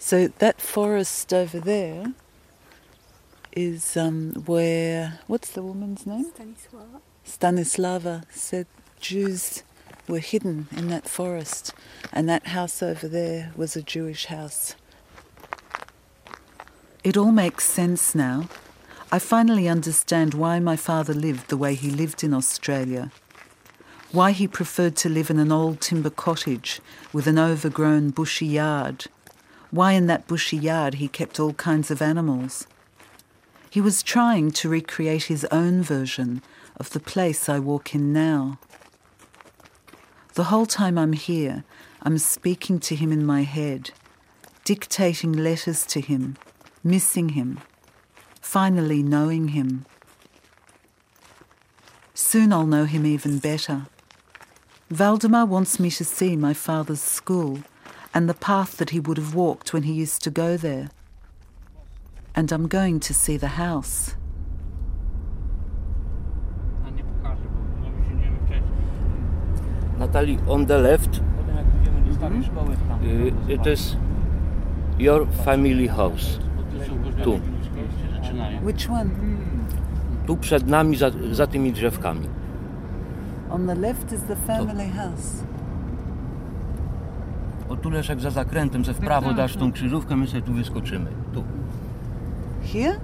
So 0.07 0.29
that 0.29 0.61
forest 0.61 1.33
over 1.33 1.59
there 1.59 2.13
is 3.51 3.97
um, 3.97 4.31
where 4.45 5.19
what's 5.27 5.49
the 5.49 5.61
woman's 5.61 6.05
name? 6.05 6.31
Stanisława. 6.31 7.01
Stanislava 7.25 8.23
said 8.31 8.67
Jews 9.01 9.63
were 10.07 10.19
hidden 10.19 10.69
in 10.71 10.87
that 10.87 11.09
forest, 11.09 11.73
and 12.13 12.29
that 12.29 12.47
house 12.47 12.81
over 12.81 13.05
there 13.05 13.51
was 13.57 13.75
a 13.75 13.81
Jewish 13.81 14.27
house. 14.27 14.75
It 17.03 17.17
all 17.17 17.33
makes 17.33 17.65
sense 17.65 18.15
now. 18.15 18.47
I 19.11 19.19
finally 19.19 19.67
understand 19.67 20.33
why 20.33 20.59
my 20.59 20.77
father 20.77 21.13
lived 21.13 21.49
the 21.49 21.57
way 21.57 21.75
he 21.75 21.91
lived 21.91 22.23
in 22.23 22.33
Australia. 22.33 23.11
Why 24.13 24.31
he 24.31 24.47
preferred 24.47 24.95
to 25.03 25.09
live 25.09 25.29
in 25.29 25.37
an 25.37 25.51
old 25.51 25.81
timber 25.81 26.09
cottage 26.09 26.79
with 27.11 27.27
an 27.27 27.37
overgrown 27.37 28.11
bushy 28.11 28.45
yard. 28.45 29.07
Why 29.71 29.93
in 29.93 30.07
that 30.07 30.27
bushy 30.27 30.57
yard 30.57 30.95
he 30.95 31.07
kept 31.07 31.39
all 31.39 31.53
kinds 31.53 31.91
of 31.91 32.01
animals. 32.01 32.67
He 33.69 33.81
was 33.81 34.01
trying 34.01 34.51
to 34.51 34.69
recreate 34.69 35.23
his 35.23 35.45
own 35.51 35.83
version 35.83 36.41
of 36.77 36.91
the 36.91 36.99
place 36.99 37.49
I 37.49 37.59
walk 37.59 37.93
in 37.93 38.13
now. 38.13 38.59
The 40.35 40.45
whole 40.45 40.65
time 40.65 40.97
I'm 40.97 41.13
here, 41.13 41.63
I'm 42.01 42.17
speaking 42.17 42.79
to 42.81 42.95
him 42.95 43.11
in 43.11 43.25
my 43.25 43.41
head, 43.41 43.91
dictating 44.63 45.33
letters 45.33 45.85
to 45.87 45.99
him, 45.99 46.37
missing 46.83 47.29
him, 47.29 47.59
finally 48.39 49.03
knowing 49.03 49.49
him. 49.49 49.85
Soon 52.13 52.53
I'll 52.53 52.65
know 52.65 52.85
him 52.85 53.05
even 53.05 53.39
better. 53.39 53.87
Valdemar 54.89 55.45
wants 55.45 55.79
me 55.79 55.91
to 55.91 56.05
see 56.05 56.35
my 56.35 56.53
father's 56.53 57.01
school 57.01 57.59
and 58.17 58.27
the 58.27 58.33
path 58.33 58.77
that 58.77 58.89
he 58.89 58.99
would 58.99 59.19
have 59.19 59.35
walked 59.35 59.73
when 59.73 59.83
he 59.83 59.93
used 59.93 60.23
to 60.23 60.31
go 60.31 60.57
there. 60.57 60.89
And 62.33 62.51
I'm 62.51 62.67
going 62.67 62.99
to 63.01 63.13
see 63.13 63.37
the 63.37 63.53
house. 63.63 64.15
Natalie, 69.99 70.39
on 70.47 70.65
the 70.65 70.79
left 70.79 71.21
Y, 73.01 73.31
y, 73.47 73.57
to 73.57 73.69
jest 73.69 73.97
Your 74.97 75.27
Family 75.45 75.87
House. 75.87 76.39
Tu. 77.23 77.37
Which 78.63 78.89
one? 78.89 79.11
Tu 80.25 80.37
przed 80.37 80.67
nami, 80.67 80.97
za, 80.97 81.11
za 81.31 81.47
tymi 81.47 81.71
drzewkami. 81.71 82.27
On 83.49 83.67
the 83.67 83.75
left 83.75 84.11
is 84.11 84.23
the 84.23 84.35
family 84.35 84.87
house. 84.87 85.43
O 87.69 87.75
tu 87.75 87.89
Leszek 87.89 88.19
za 88.19 88.31
zakrętem, 88.31 88.85
ze 88.85 88.93
w 88.93 88.99
prawo 88.99 89.33
dasz 89.33 89.55
tą 89.55 89.71
krzyżówkę, 89.71 90.15
my 90.15 90.27
sobie 90.27 90.41
tu 90.41 90.53
wyskoczymy. 90.53 91.11
Tu. 91.33 91.43
Here? 92.73 92.99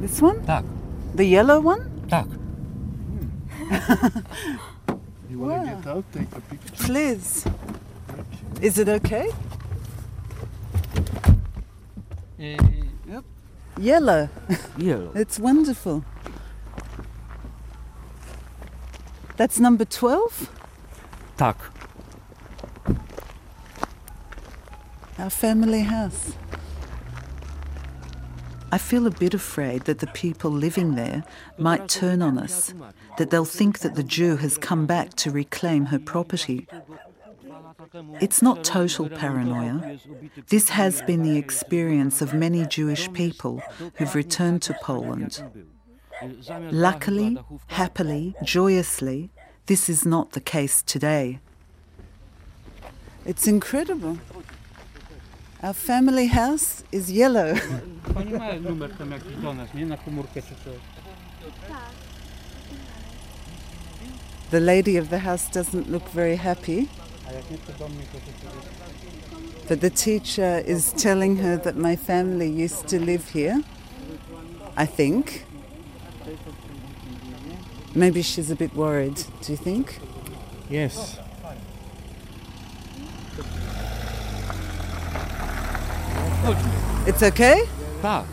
This 0.00 0.22
one? 0.22 0.40
Tak. 0.40 0.64
The 1.16 1.24
yellow 1.24 1.66
one? 1.66 1.84
Tak. 2.08 2.26
You 5.30 5.40
want 5.40 5.64
to 5.64 5.76
get 5.76 5.86
out, 5.86 6.04
take 6.12 6.36
a 6.36 6.40
picture? 6.40 6.86
Please. 6.86 7.50
Is 8.62 8.78
it 8.78 8.88
okay? 8.88 9.26
Yep. 12.38 13.24
Yellow. 13.78 14.28
Yellow. 14.78 15.12
It's 15.14 15.38
wonderful. 15.38 16.02
That's 19.36 19.60
number 19.60 19.86
12? 19.86 20.50
Tak. 21.36 21.56
Our 25.20 25.28
family 25.28 25.82
house. 25.82 26.32
I 28.72 28.78
feel 28.78 29.06
a 29.06 29.10
bit 29.10 29.34
afraid 29.34 29.82
that 29.82 29.98
the 29.98 30.06
people 30.06 30.50
living 30.50 30.94
there 30.94 31.24
might 31.58 31.90
turn 31.90 32.22
on 32.22 32.38
us, 32.38 32.72
that 33.18 33.28
they'll 33.28 33.44
think 33.44 33.80
that 33.80 33.96
the 33.96 34.02
Jew 34.02 34.36
has 34.36 34.56
come 34.56 34.86
back 34.86 35.10
to 35.16 35.30
reclaim 35.30 35.86
her 35.86 35.98
property. 35.98 36.66
It's 38.18 38.40
not 38.40 38.64
total 38.64 39.10
paranoia. 39.10 39.98
This 40.48 40.70
has 40.70 41.02
been 41.02 41.22
the 41.22 41.36
experience 41.36 42.22
of 42.22 42.32
many 42.32 42.64
Jewish 42.64 43.12
people 43.12 43.62
who've 43.96 44.14
returned 44.14 44.62
to 44.62 44.76
Poland. 44.82 45.42
Luckily, 46.70 47.36
happily, 47.66 48.34
joyously, 48.42 49.28
this 49.66 49.90
is 49.90 50.06
not 50.06 50.32
the 50.32 50.40
case 50.40 50.80
today. 50.80 51.40
It's 53.26 53.46
incredible. 53.46 54.16
Our 55.62 55.74
family 55.74 56.26
house 56.26 56.84
is 56.90 57.10
yellow. 57.10 57.54
Pani 58.14 58.32
ma 58.32 58.52
numer 58.52 58.90
tam 58.98 59.10
jakiś 59.10 59.36
do 59.42 59.54
nas, 59.54 59.74
nie? 59.74 59.86
Na 59.86 59.96
komórkę 59.96 60.42
czy 60.42 60.54
coś. 60.64 60.80
The 64.50 64.60
lady 64.60 64.98
of 64.98 65.08
the 65.08 65.18
house 65.18 65.50
doesn't 65.50 65.90
look 65.90 66.08
very 66.08 66.36
happy. 66.36 66.86
A 67.28 67.32
jak 67.32 67.50
nie 67.50 67.58
to 67.58 67.72
do 67.72 67.88
mnie, 67.88 68.02
to 68.12 68.18
to 68.18 69.68
But 69.68 69.80
the 69.80 69.90
teacher 69.90 70.62
is 70.66 70.92
telling 70.92 71.38
her 71.42 71.62
that 71.62 71.76
my 71.76 71.96
family 71.96 72.64
used 72.64 72.88
to 72.88 72.98
live 72.98 73.32
here. 73.34 73.60
I 74.76 74.86
think. 74.86 75.44
Maybe 77.94 78.22
she's 78.22 78.50
a 78.50 78.56
bit 78.56 78.74
worried, 78.74 79.24
do 79.46 79.52
you 79.52 79.58
think? 79.58 80.00
Yes. 80.70 81.16
It's 87.06 87.22
okay? 87.22 87.68
Tak. 88.00 88.24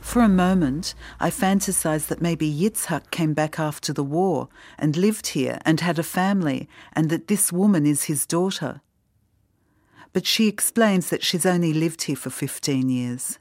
For 0.00 0.22
a 0.22 0.28
moment, 0.28 0.94
I 1.20 1.30
fantasized 1.30 2.06
that 2.06 2.22
maybe 2.22 2.50
Yitzhak 2.50 3.10
came 3.10 3.34
back 3.34 3.58
after 3.58 3.92
the 3.92 4.04
war 4.04 4.48
and 4.78 4.96
lived 4.96 5.28
here 5.28 5.58
and 5.66 5.80
had 5.80 5.98
a 5.98 6.02
family, 6.02 6.68
and 6.94 7.10
that 7.10 7.28
this 7.28 7.52
woman 7.52 7.84
is 7.84 8.04
his 8.04 8.24
daughter. 8.24 8.80
But 10.14 10.26
she 10.26 10.48
explains 10.48 11.10
that 11.10 11.22
she's 11.22 11.44
only 11.44 11.74
lived 11.74 12.04
here 12.04 12.16
for 12.16 12.30
15 12.30 12.88
years. 12.88 13.38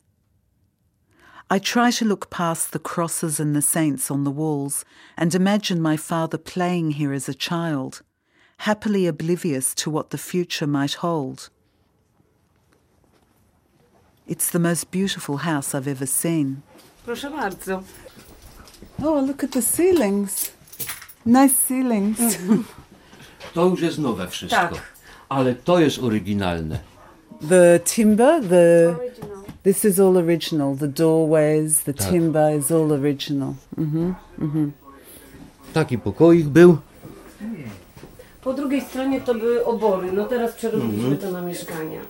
I 1.49 1.60
try 1.60 1.91
to 1.91 2.06
look 2.06 2.30
past 2.30 2.74
the 2.74 2.80
crosses 2.80 3.39
and 3.39 3.56
the 3.56 3.62
saints 3.62 4.12
on 4.12 4.26
the 4.26 4.32
walls 4.32 4.84
and 5.18 5.34
imagine 5.34 5.82
my 5.82 5.95
father 5.95 6.38
playing 6.38 6.91
here 6.91 7.14
as 7.14 7.30
a 7.30 7.34
child, 7.34 8.01
happily 8.58 9.08
oblivious 9.08 9.74
to 9.76 9.89
what 9.89 10.10
the 10.10 10.18
future 10.18 10.68
might 10.68 10.95
hold. 10.95 11.49
It's 14.28 14.51
the 14.51 14.59
most 14.59 14.91
beautiful 14.91 15.38
house 15.38 15.78
I've 15.78 15.88
ever 15.91 16.07
seen. 16.07 16.55
Proszę 17.05 17.30
bardzo. 17.32 17.84
Oh, 19.03 19.21
look 19.28 19.43
at 19.43 19.51
the 19.51 19.61
ceilings. 19.61 20.51
Nice 21.26 21.55
ceilings. 21.67 22.19
To 23.53 23.65
już 23.65 23.82
jest 23.82 23.97
nowe 23.99 24.28
wszystko. 24.28 24.59
Tak. 24.61 24.73
Ale 25.30 25.55
to 25.55 25.80
jest 25.80 25.99
oryginalne. 25.99 26.80
The 27.49 27.80
timber, 27.86 28.41
the 28.49 28.95
this 29.63 29.86
is 29.86 29.99
all 29.99 30.17
original. 30.17 30.76
The 30.78 30.88
doorways, 30.88 31.80
the 31.84 31.93
Tak. 31.93 32.09
timber 32.09 32.59
is 32.59 32.71
all 32.71 32.91
original. 32.91 33.53
Mhm. 33.78 34.15
Mhm. 34.39 34.71
Taki 35.73 35.97
pokoik 35.97 36.45
był. 36.47 36.78
Po 38.43 38.53
drugiej 38.53 38.82
stronie 38.82 39.21
to 39.21 39.36
były 39.36 39.65
obory, 39.65 40.11
no 40.11 40.26
teraz 40.26 40.51
przerobiliśmy 40.53 41.03
Mhm. 41.11 41.17
to 41.17 41.32
na 41.32 41.41
mieszkania. 41.41 42.01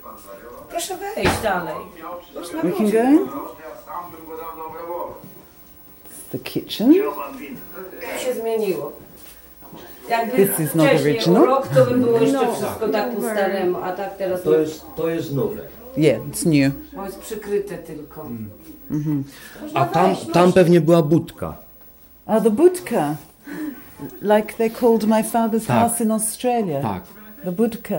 Proszę 0.76 0.98
wejść 0.98 1.42
dalej. 1.44 1.76
Można 2.36 2.62
We 2.62 2.72
can 2.72 2.92
go. 2.92 2.98
It's 6.10 6.32
the 6.32 6.40
kitchen. 6.40 6.94
To 8.14 8.20
się 8.20 8.34
zmieniło. 8.42 8.92
Jakby 10.10 10.48
This 10.48 10.60
is 10.60 10.76
not 10.76 10.88
wcześniej 10.88 11.14
original. 11.16 11.44
o 11.44 11.46
rok 11.46 11.68
to 11.68 11.86
by 11.86 11.98
było 11.98 12.20
jeszcze 12.20 12.46
No. 12.46 12.54
wszystko 12.54 12.88
tak 12.90 13.16
po 13.16 13.22
staremu, 13.22 13.78
a 13.84 13.92
tak 13.92 14.18
teraz 14.18 14.44
To 14.44 14.60
jest, 14.60 14.86
to 14.96 15.10
jest 15.10 15.34
nowe. 15.36 15.62
Yeah, 15.98 16.22
it's 16.22 16.46
new. 16.46 16.74
Bo 16.94 17.06
jest 17.06 17.20
przykryte 17.20 17.78
tylko. 17.78 18.22
Mhm. 18.92 19.24
A 19.74 19.86
tam, 19.86 20.16
tam 20.34 20.54
pewnie 20.54 20.82
była 20.82 21.02
budka. 21.02 21.56
Oh, 22.26 22.42
the 22.44 22.50
budka. 22.50 23.16
Like 24.22 24.54
they 24.58 24.70
called 24.70 25.04
my 25.08 25.24
father's 25.24 25.66
Tak. 25.68 25.80
house 25.80 26.02
in 26.02 26.12
Australia. 26.12 26.82
Tak. 26.82 27.04
The 27.44 27.52
budka. 27.52 27.96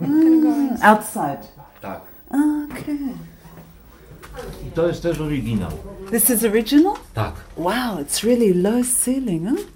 Mm, 0.00 0.76
outside. 0.82 1.57
Tak. 2.30 2.80
Okay. 2.80 2.98
I 4.68 4.70
to 4.74 4.88
jest 4.88 5.02
też 5.02 5.20
oryginał. 5.20 5.70
This 6.10 6.30
is 6.30 6.44
original? 6.44 6.94
Tak. 7.14 7.34
Wow, 7.56 7.98
it's 7.98 8.24
really 8.24 8.54
low 8.54 8.86
ceiling, 9.04 9.48
huh? 9.48 9.66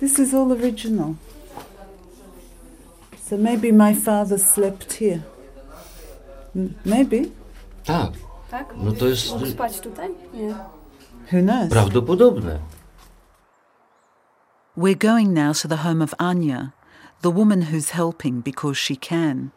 This 0.00 0.18
is 0.18 0.34
all 0.34 0.52
original. 0.52 1.14
So 3.24 3.36
maybe 3.36 3.72
my 3.72 3.94
father 3.94 4.38
slept 4.38 4.92
here. 4.92 5.20
M- 6.56 6.74
Maybe. 6.84 7.16
Tak. 7.84 8.10
Tak? 8.50 8.74
No 8.76 8.92
to 8.92 9.06
jest 9.08 9.30
Mógł 9.32 9.46
spać 9.46 9.80
tutaj? 9.80 10.08
Nie. 10.34 10.54
Who 11.32 11.42
knows? 11.42 11.68
prawdopodobne. 11.70 12.58
We're 14.78 14.96
going 15.12 15.32
now 15.34 15.52
to 15.62 15.68
the 15.68 15.76
home 15.76 16.04
of 16.04 16.14
Anya, 16.18 16.72
the 17.22 17.30
woman 17.30 17.62
who's 17.62 17.90
helping 17.90 18.40
because 18.44 18.78
she 18.78 18.96
can. 18.96 19.50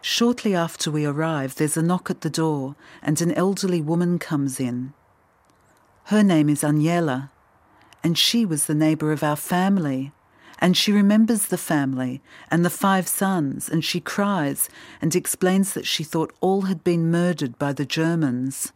Shortly 0.00 0.54
after 0.54 0.90
we 0.90 1.04
arrive, 1.04 1.56
there's 1.56 1.76
a 1.76 1.82
knock 1.82 2.10
at 2.10 2.20
the 2.20 2.30
door, 2.30 2.76
and 3.02 3.20
an 3.20 3.32
elderly 3.32 3.80
woman 3.80 4.18
comes 4.18 4.60
in. 4.60 4.92
Her 6.04 6.22
name 6.22 6.48
is 6.48 6.62
Aniela, 6.62 7.30
and 8.02 8.16
she 8.16 8.46
was 8.46 8.66
the 8.66 8.74
neighbour 8.74 9.12
of 9.12 9.22
our 9.22 9.36
family. 9.36 10.12
And 10.60 10.76
she 10.76 10.90
remembers 10.90 11.46
the 11.46 11.58
family 11.58 12.20
and 12.50 12.64
the 12.64 12.70
five 12.70 13.06
sons, 13.06 13.68
and 13.68 13.84
she 13.84 14.00
cries 14.00 14.68
and 15.00 15.14
explains 15.14 15.72
that 15.74 15.86
she 15.86 16.02
thought 16.02 16.32
all 16.40 16.62
had 16.62 16.82
been 16.82 17.10
murdered 17.10 17.58
by 17.58 17.72
the 17.72 17.84
Germans. 17.84 18.72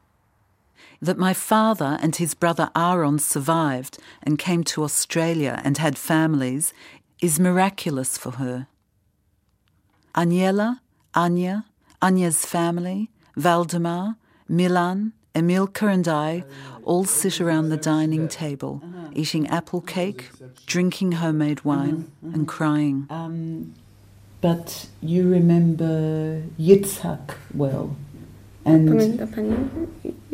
That 1.01 1.19
my 1.19 1.35
father 1.35 1.99
and 2.01 2.15
his 2.15 2.35
brother 2.35 2.71
Aaron 2.77 3.19
survived 3.19 3.99
and 4.23 4.39
came 4.39 4.63
to 4.65 4.85
Australia 4.85 5.61
and 5.65 5.79
had 5.79 5.99
families 5.99 6.73
is 7.21 7.41
miraculous 7.41 8.17
for 8.17 8.33
her. 8.33 8.69
Aniela, 10.15 10.81
Anya, 11.15 11.65
Anya's 12.01 12.45
family, 12.45 13.11
Valdemar, 13.37 14.17
Milan, 14.49 15.13
Emilka, 15.35 15.89
and 15.93 16.07
I 16.09 16.45
all 16.85 17.05
sit 17.05 17.41
around 17.41 17.69
the 17.71 17.77
dining 17.77 18.29
table, 18.29 18.83
eating 19.15 19.47
apple 19.49 19.81
cake, 19.81 20.31
drinking 20.67 21.13
homemade 21.13 21.63
wine, 21.65 22.11
and 22.23 22.47
crying. 22.47 23.07
Um, 23.11 23.73
but 24.41 24.87
you 25.03 25.29
remember 25.31 26.43
Yitzhak 26.59 27.37
well. 27.55 27.97
And 28.65 28.89
Pamięta 28.89 29.27
pani 29.27 29.57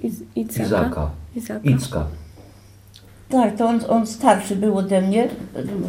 Iz- 0.03 0.23
Izaka? 0.37 0.65
Izaka. 0.65 1.11
Izaka. 1.37 1.61
Icka. 1.69 2.07
Tak, 3.31 3.57
to 3.57 3.67
on, 3.67 3.81
on 3.89 4.07
starszy 4.07 4.57
był 4.57 4.77
ode 4.79 5.01
mnie, 5.03 5.29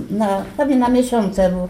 na, 0.10 0.46
prawie 0.58 0.76
na 0.76 0.90
miesiące, 0.90 1.52
bo, 1.52 1.70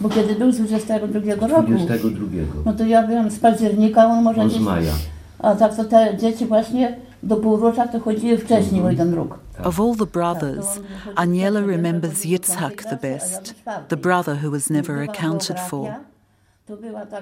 bo 0.00 0.08
kiedy 0.08 0.34
był 0.34 0.52
z 0.52 0.56
22 0.56 1.46
roku, 1.46 1.72
22. 1.72 2.26
no 2.66 2.72
to 2.72 2.86
ja 2.86 3.06
byłam 3.06 3.30
z 3.30 3.38
października, 3.38 4.06
on 4.06 4.22
może 4.22 4.40
On 4.40 4.50
z 4.50 4.52
gdzieś... 4.52 4.64
maja. 4.64 4.92
A 5.38 5.54
tak 5.54 5.76
to 5.76 5.84
te 5.84 6.16
dzieci 6.16 6.46
właśnie 6.46 6.96
do 7.22 7.36
półrocza 7.36 7.88
to 7.88 8.00
chodziły 8.00 8.38
wcześniej 8.38 8.80
o 8.80 8.90
mhm. 8.90 8.92
jeden 8.92 9.14
rok. 9.14 9.38
Of 9.64 9.80
all 9.80 9.94
the 9.98 10.06
brothers, 10.06 10.80
Aniela 11.16 11.60
remembers 11.60 12.24
Yitzhak 12.24 12.84
the 12.84 12.96
best, 12.96 13.54
the 13.88 13.96
brother 13.96 14.44
who 14.44 14.50
was 14.50 14.70
never 14.70 15.10
accounted 15.10 15.60
for. 15.60 15.94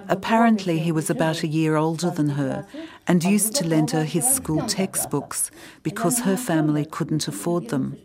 Apparently, 0.08 0.78
he 0.78 0.92
was 0.92 1.10
about 1.10 1.42
a 1.42 1.48
year 1.48 1.74
older 1.76 2.10
than 2.10 2.30
her 2.30 2.64
and 3.08 3.24
used 3.24 3.56
to 3.56 3.66
lend 3.66 3.90
her 3.90 4.04
his 4.04 4.24
school 4.24 4.62
textbooks 4.66 5.50
because 5.82 6.20
her 6.20 6.36
family 6.36 6.84
couldn't 6.84 7.26
afford 7.26 7.68
them. 7.68 7.96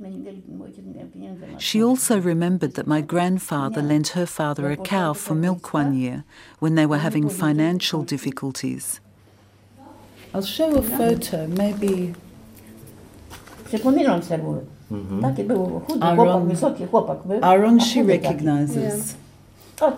She 1.59 1.83
also 1.83 2.19
remembered 2.19 2.73
that 2.73 2.87
my 2.87 3.01
grandfather 3.01 3.83
lent 3.83 4.09
her 4.09 4.25
father 4.25 4.71
a 4.71 4.77
cow 4.77 5.13
for 5.13 5.35
milk 5.35 5.73
one 5.73 5.95
year 5.95 6.23
when 6.59 6.73
they 6.75 6.87
were 6.87 6.97
having 6.99 7.29
financial 7.29 8.01
difficulties. 8.03 8.99
I'll 10.33 10.41
show 10.41 10.75
a 10.75 10.81
photo, 10.81 11.47
maybe. 11.47 12.13
Przypominam 13.65 14.23
sobie 14.23 14.43
były. 14.43 14.61
Taki 15.21 15.43
był 15.43 15.79
chudy 15.79 15.99
Aaron- 16.05 16.15
chłopak, 16.15 16.47
wysoki 16.47 16.85
chłopak 16.85 17.17
był. 17.25 17.39
Aaron 17.41 17.77
a 17.77 17.83
she 17.83 18.01
chudy 18.01 18.19
taki. 18.19 18.27
recognizes. 18.27 19.15
O, 19.81 19.91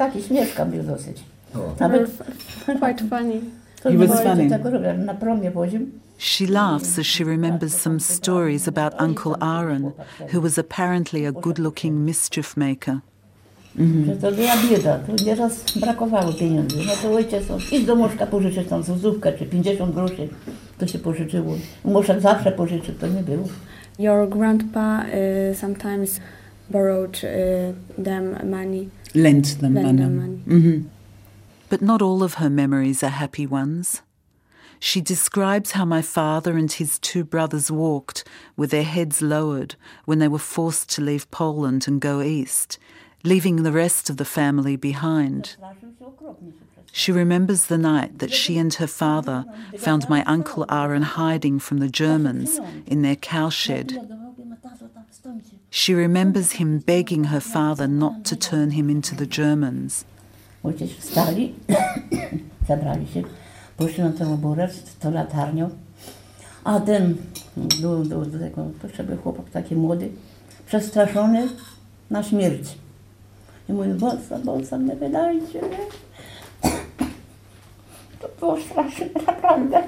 taki 1.53 1.77
śmieszka 1.77 1.89
był 1.89 1.99
dosyć. 1.99 2.19
Nawet 2.67 2.79
Quite 2.79 3.03
funny. 3.09 3.41
He 3.83 4.07
was 4.07 4.23
funny. 4.23 4.49
Tak 4.49 4.65
robię, 4.65 4.93
na 4.93 5.13
promie 5.13 5.51
woził. 5.51 5.87
She 6.17 6.45
laughs 6.47 6.99
as 6.99 7.05
she 7.05 7.23
remembers 7.23 7.73
some 7.81 7.99
stories 7.99 8.67
about 8.67 8.93
Uncle 9.01 9.35
Aaron, 9.39 9.91
who 10.33 10.41
was 10.41 10.59
apparently 10.59 11.25
a 11.27 11.31
good 11.31 11.59
looking 11.59 11.95
mischief 12.05 12.57
maker. 12.57 12.99
Że 14.05 14.15
to 14.15 14.31
była 14.31 14.53
bieda, 14.69 14.99
to 14.99 15.23
nieraz 15.25 15.63
brakowało 15.75 16.33
pieniędzy. 16.33 16.77
No 16.87 16.93
to 17.01 17.13
ojciec, 17.13 17.43
idź 17.71 17.85
do 17.85 17.95
Moszka 17.95 18.27
pożyczyć 18.27 18.67
tam 18.67 18.83
złotówkę 18.83 19.33
czy 19.33 19.45
50 19.45 19.93
groszy. 19.95 20.29
To 20.77 20.87
się 20.87 20.99
pożyczyło. 20.99 21.53
Moszek 21.85 22.21
zawsze 22.21 22.51
pożyczył, 22.51 22.95
to 22.95 23.07
nie 23.07 23.23
było. 23.23 23.47
Your 23.99 24.29
grandpa 24.29 24.99
uh, 25.03 25.57
sometimes 25.57 26.19
borrowed 26.69 27.21
uh, 27.23 28.03
them 28.05 28.35
money. 28.49 28.89
Lent 29.15 29.59
them 29.59 29.73
Lent 29.73 29.85
money. 29.87 30.01
them 30.01 30.15
money. 30.15 30.39
Mhm. 30.47 30.83
But 31.69 31.81
not 31.81 32.01
all 32.01 32.23
of 32.23 32.35
her 32.35 32.49
memories 32.49 33.03
are 33.03 33.09
happy 33.09 33.45
ones. 33.45 34.01
She 34.79 35.01
describes 35.01 35.71
how 35.71 35.85
my 35.85 36.01
father 36.01 36.57
and 36.57 36.71
his 36.71 36.97
two 36.99 37.23
brothers 37.23 37.69
walked 37.69 38.23
with 38.55 38.71
their 38.71 38.83
heads 38.83 39.21
lowered 39.21 39.75
when 40.05 40.19
they 40.19 40.27
were 40.27 40.39
forced 40.39 40.89
to 40.91 41.01
leave 41.01 41.29
Poland 41.31 41.87
and 41.87 41.99
go 41.99 42.21
east, 42.21 42.79
leaving 43.23 43.57
the 43.63 43.73
rest 43.73 44.09
of 44.09 44.17
the 44.17 44.25
family 44.25 44.77
behind. 44.77 45.57
She 46.91 47.11
remembers 47.11 47.65
the 47.65 47.77
night 47.77 48.19
that 48.19 48.31
she 48.31 48.57
and 48.57 48.73
her 48.75 48.87
father 48.87 49.45
found 49.77 50.09
my 50.09 50.23
uncle 50.23 50.65
Aaron 50.71 51.03
hiding 51.03 51.59
from 51.59 51.79
the 51.79 51.89
Germans 51.89 52.59
in 52.87 53.01
their 53.01 53.15
cowshed. 53.15 53.97
She 55.69 55.93
remembers 55.93 56.53
him 56.53 56.79
begging 56.79 57.25
her 57.25 57.39
father 57.39 57.87
not 57.87 58.25
to 58.25 58.35
turn 58.35 58.71
him 58.71 58.89
into 58.89 59.13
the 59.13 59.27
Germans. 59.27 60.05
Ojciec 60.63 60.91
wstali, 60.91 61.55
zabrali 62.67 63.07
się, 63.07 63.23
poszli 63.77 64.03
na 64.03 64.11
ten 64.11 64.33
oborec 64.33 64.73
z 64.73 64.97
tą 64.97 65.11
latarnią, 65.11 65.69
a 66.63 66.79
ten 66.79 67.17
do, 67.57 68.03
do, 68.03 68.25
do 68.25 68.39
tego, 68.39 68.65
to 68.97 69.03
był 69.03 69.17
chłopak 69.17 69.49
taki 69.49 69.75
młody, 69.75 70.09
przestraszony 70.65 71.49
na 72.09 72.23
śmierć. 72.23 72.77
I 73.69 73.73
mówi, 73.73 73.89
bolca, 73.89 74.39
bolca, 74.39 74.77
nie 74.77 74.95
wydajcie. 74.95 75.61
To 78.19 78.29
było 78.39 78.57
straszne, 78.59 79.05
naprawdę. 79.27 79.83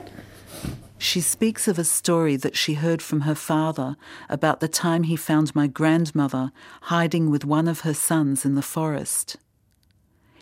She 0.99 1.21
speaks 1.21 1.67
of 1.67 1.79
a 1.79 1.83
story 1.83 2.37
that 2.37 2.55
she 2.55 2.75
heard 2.75 3.01
from 3.01 3.21
her 3.21 3.35
father 3.35 3.95
about 4.29 4.59
the 4.59 4.67
time 4.67 5.03
he 5.03 5.17
found 5.17 5.55
my 5.55 5.67
grandmother 5.67 6.51
hiding 6.81 7.31
with 7.31 7.43
one 7.45 7.71
of 7.71 7.81
her 7.81 7.95
sons 7.95 8.45
in 8.45 8.55
the 8.55 8.61
forest. 8.61 9.37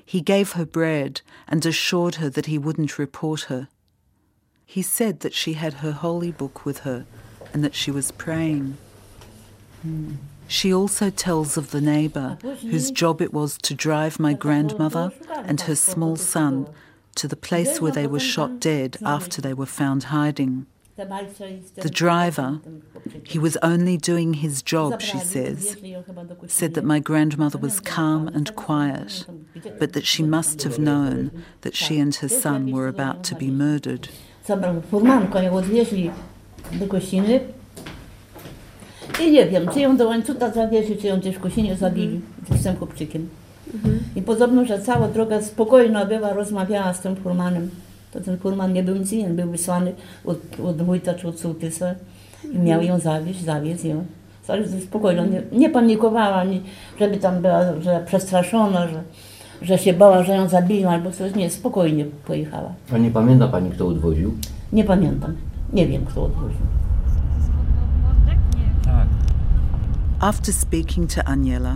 He 0.10 0.22
gave 0.22 0.54
her 0.54 0.66
bread 0.66 1.22
and 1.48 1.64
assured 1.64 2.16
her 2.16 2.32
that 2.32 2.48
he 2.48 2.58
wouldn't 2.58 2.98
report 2.98 3.42
her. 3.42 3.68
He 4.66 4.82
said 4.82 5.20
that 5.20 5.36
she 5.36 5.54
had 5.54 5.86
her 5.86 5.92
holy 5.92 6.32
book 6.32 6.66
with 6.66 6.80
her 6.80 7.06
and 7.54 7.64
that 7.64 7.76
she 7.76 7.92
was 7.92 8.10
praying. 8.10 8.76
Hmm. 9.84 10.14
She 10.48 10.74
also 10.74 11.12
tells 11.12 11.58
of 11.58 11.70
the 11.70 11.80
neighbour 11.80 12.40
whose 12.42 12.90
job 12.90 13.22
it 13.22 13.32
was 13.32 13.56
to 13.60 13.76
drive 13.76 14.20
my 14.20 14.34
grandmother 14.34 15.12
and 15.30 15.62
her 15.62 15.76
small 15.76 16.16
son 16.16 16.68
to 17.14 17.28
the 17.28 17.36
place 17.36 17.80
where 17.80 17.92
they 17.92 18.08
were 18.08 18.20
shot 18.20 18.60
dead 18.60 18.98
after 19.06 19.44
they 19.44 19.54
were 19.54 19.68
found 19.68 20.06
hiding. 20.06 20.66
The 21.00 21.90
driver, 21.90 22.60
he 23.24 23.40
was 23.40 23.56
only 23.64 23.96
doing 23.98 24.34
his 24.34 24.62
job, 24.62 25.02
she 25.02 25.18
says, 25.20 25.78
said 26.48 26.74
that 26.74 26.84
my 26.84 27.00
grandmother 27.00 27.58
was 27.58 27.80
calm 27.80 28.28
and 28.28 28.54
quiet, 28.56 29.26
but 29.80 29.94
that 29.94 30.06
she 30.06 30.24
must 30.24 30.64
have 30.64 30.78
known 30.78 31.32
that 31.62 31.76
she 31.76 32.00
and 32.00 32.14
her 32.16 32.28
son 32.28 32.72
were 32.72 32.90
about 32.90 33.24
to 33.26 33.36
be 33.36 33.48
murdered. 33.48 34.10
Zabrał 34.46 34.82
furmanką, 34.82 35.42
ją 35.42 35.54
odwieźli 35.54 36.12
do 36.72 36.88
Kościny. 36.88 37.40
I 39.22 39.32
nie 39.32 39.46
wiem, 39.46 39.68
czy 39.74 39.80
ją 39.80 39.98
do 39.98 40.08
łańcucha 40.08 40.52
zawieźli, 40.52 40.98
czy 40.98 41.08
ją 41.08 41.20
gdzieś 41.20 41.36
w 41.36 41.40
Kościnie 41.40 41.76
zabili 41.76 42.22
mhm. 42.40 42.60
z 42.60 42.64
tym 42.64 42.76
chłopczykiem. 42.76 43.30
Mhm. 43.74 44.00
I 44.16 44.22
podobno, 44.22 44.66
że 44.66 44.82
cała 44.82 45.08
droga 45.08 45.42
spokojna 45.42 46.06
była, 46.06 46.34
rozmawiała 46.34 46.94
z 46.94 47.02
tym 47.02 47.16
furmanem. 47.16 47.70
To 48.14 48.20
ten 48.22 48.38
furman 48.38 48.74
nie 48.74 48.84
był 48.84 48.96
nic 48.96 49.12
innego, 49.12 49.36
był 49.36 49.52
wysłany 49.52 49.94
od, 50.26 50.38
od 50.66 50.82
wójta 50.82 51.14
czy 51.14 51.28
od 51.28 51.40
sołtysa 51.40 51.96
i 52.54 52.60
miał 52.60 52.82
ją 52.82 53.00
zawieźć, 53.00 53.44
zawiózł 53.44 53.88
ją. 53.88 54.06
Ale 54.48 54.68
spokojno, 54.82 55.26
nie, 55.26 55.42
nie 55.52 55.70
panikowała, 55.70 56.36
ani 56.36 56.62
żeby 57.00 57.18
tam 57.18 57.42
była 57.42 57.82
że 57.82 58.04
przestraszona, 58.06 58.88
że, 58.88 59.02
że 59.62 59.78
się 59.78 59.94
bała, 59.94 60.24
że 60.24 60.36
ją 60.36 60.50
zabiją 60.50 60.90
albo 60.90 61.12
coś. 61.12 61.36
Nie, 61.36 61.50
spokojnie 61.50 62.06
pojechała. 62.06 62.74
A 62.94 62.98
nie 62.98 63.12
pamięta 63.12 63.48
pani, 63.48 63.72
kto 63.72 63.88
odwoził? 63.88 64.34
Nie 64.74 64.84
pamiętam. 64.84 65.36
Nie 65.74 65.88
wiem, 65.88 66.06
kto 66.06 66.24
odwoził. 66.24 66.60
After 70.20 70.54
speaking 70.54 71.14
to 71.14 71.22
Aniela, 71.28 71.76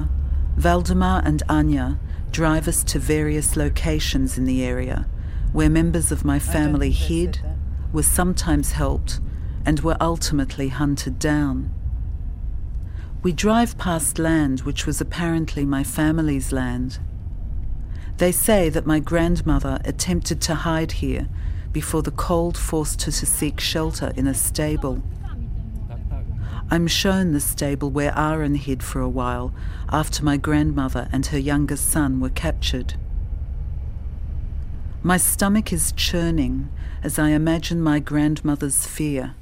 Valdemar 0.57 1.27
and 1.27 1.43
Anya 1.47 1.95
drive 2.31 2.67
us 2.67 2.83
to 2.83 2.99
various 2.99 3.55
locations 3.55 4.37
in 4.37 4.45
the 4.45 4.71
area 4.71 5.05
where 5.53 5.69
members 5.69 6.11
of 6.11 6.25
my 6.25 6.39
family 6.39 6.91
hid, 6.91 7.39
were 7.93 8.03
sometimes 8.03 8.73
helped, 8.73 9.21
and 9.65 9.79
were 9.79 9.95
ultimately 10.01 10.67
hunted 10.67 11.19
down. 11.19 11.71
We 13.21 13.31
drive 13.31 13.77
past 13.77 14.19
land 14.19 14.61
which 14.61 14.85
was 14.85 14.99
apparently 14.99 15.63
my 15.65 15.83
family's 15.83 16.51
land. 16.51 16.99
They 18.17 18.33
say 18.33 18.67
that 18.69 18.85
my 18.85 18.99
grandmother 18.99 19.79
attempted 19.85 20.41
to 20.41 20.55
hide 20.55 20.93
here 20.93 21.29
before 21.71 22.01
the 22.01 22.11
cold 22.11 22.57
forced 22.57 23.03
her 23.03 23.11
to 23.11 23.25
seek 23.25 23.59
shelter 23.59 24.11
in 24.15 24.27
a 24.27 24.33
stable. 24.33 25.01
I'm 26.69 26.87
shown 26.87 27.31
the 27.31 27.39
stable 27.39 27.89
where 27.91 28.17
Aaron 28.17 28.55
hid 28.55 28.83
for 28.83 28.99
a 28.99 29.09
while 29.09 29.53
after 29.89 30.23
my 30.23 30.37
grandmother 30.37 31.07
and 31.11 31.25
her 31.27 31.37
youngest 31.37 31.89
son 31.89 32.19
were 32.19 32.29
captured. 32.29 32.95
My 35.03 35.19
stomach 35.19 35.73
is 35.73 35.93
churning 35.95 36.67
as 37.03 37.19
I 37.19 37.29
imagine 37.31 37.81
my 37.81 37.99
grandmother's 37.99 38.85
fear. 38.87 39.33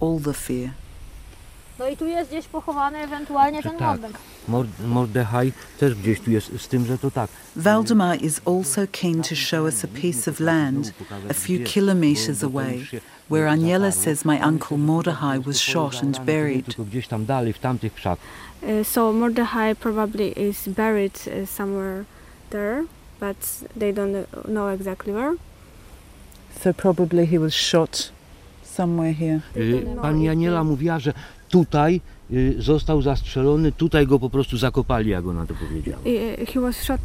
All 0.00 0.18
the 0.18 0.32
fear. 0.34 0.70
No 1.78 1.88
i 1.88 1.96
tu 1.96 2.06
jest 2.06 2.30
gdzieś 2.30 2.46
pochowany 2.46 2.98
ewentualnie 2.98 3.62
ten 3.62 3.78
Tak. 3.78 3.80
Mordek. 4.00 4.18
Mord- 4.48 4.86
Mordechaj 4.86 5.52
też 5.78 5.94
gdzieś 5.94 6.20
tu 6.20 6.30
jest, 6.30 6.50
z 6.62 6.68
tym, 6.68 6.86
że 6.86 6.98
to 6.98 7.10
tak. 7.10 7.30
Valdemar 7.56 8.18
is 8.22 8.40
also 8.46 8.80
keen 8.92 9.22
to 9.22 9.34
show 9.34 9.64
us 9.64 9.84
a 9.84 9.88
piece 9.88 10.30
of 10.30 10.40
land 10.40 10.92
a 11.30 11.34
few 11.34 11.64
kilometres 11.64 12.44
away 12.44 12.86
where 13.30 13.46
Aniela 13.48 13.92
says 13.92 14.24
my 14.24 14.40
uncle 14.48 14.76
Mordechai 14.78 15.38
was 15.38 15.60
shot 15.60 16.02
and 16.02 16.18
buried. 16.18 16.76
Gdzieś 16.78 17.08
tam 17.08 17.24
dalej, 17.26 17.52
w 17.52 17.58
tamtych 17.58 17.94
krzakach. 17.94 18.24
Uh, 18.62 18.86
so 18.86 19.12
Mordechai 19.12 19.74
probably 19.80 20.32
is 20.48 20.68
buried 20.68 21.20
uh, 21.26 21.48
somewhere 21.48 22.04
there, 22.50 22.84
but 23.20 23.64
they 23.78 23.92
don't 23.92 24.26
know 24.48 24.68
exactly 24.68 25.12
where. 25.12 25.36
So 26.60 26.72
probably 26.72 27.26
he 27.26 27.38
was 27.38 27.54
shot 27.54 28.10
somewhere 28.62 29.14
here. 29.14 29.40
Y, 29.56 29.86
Pani 30.02 30.28
Aniela 30.28 30.64
mówiła, 30.64 30.98
że 30.98 31.12
tutaj 31.48 32.00
y, 32.32 32.54
został 32.58 33.02
zastrzelony, 33.02 33.72
tutaj 33.72 34.06
go 34.06 34.18
po 34.18 34.30
prostu 34.30 34.56
zakopali, 34.56 35.10
jak 35.10 35.26
ona 35.26 35.46
to 35.46 35.54
powiedziała. 35.54 35.98
Uh, 35.98 36.48
he 36.48 36.60
was 36.60 36.76
shot 36.76 37.00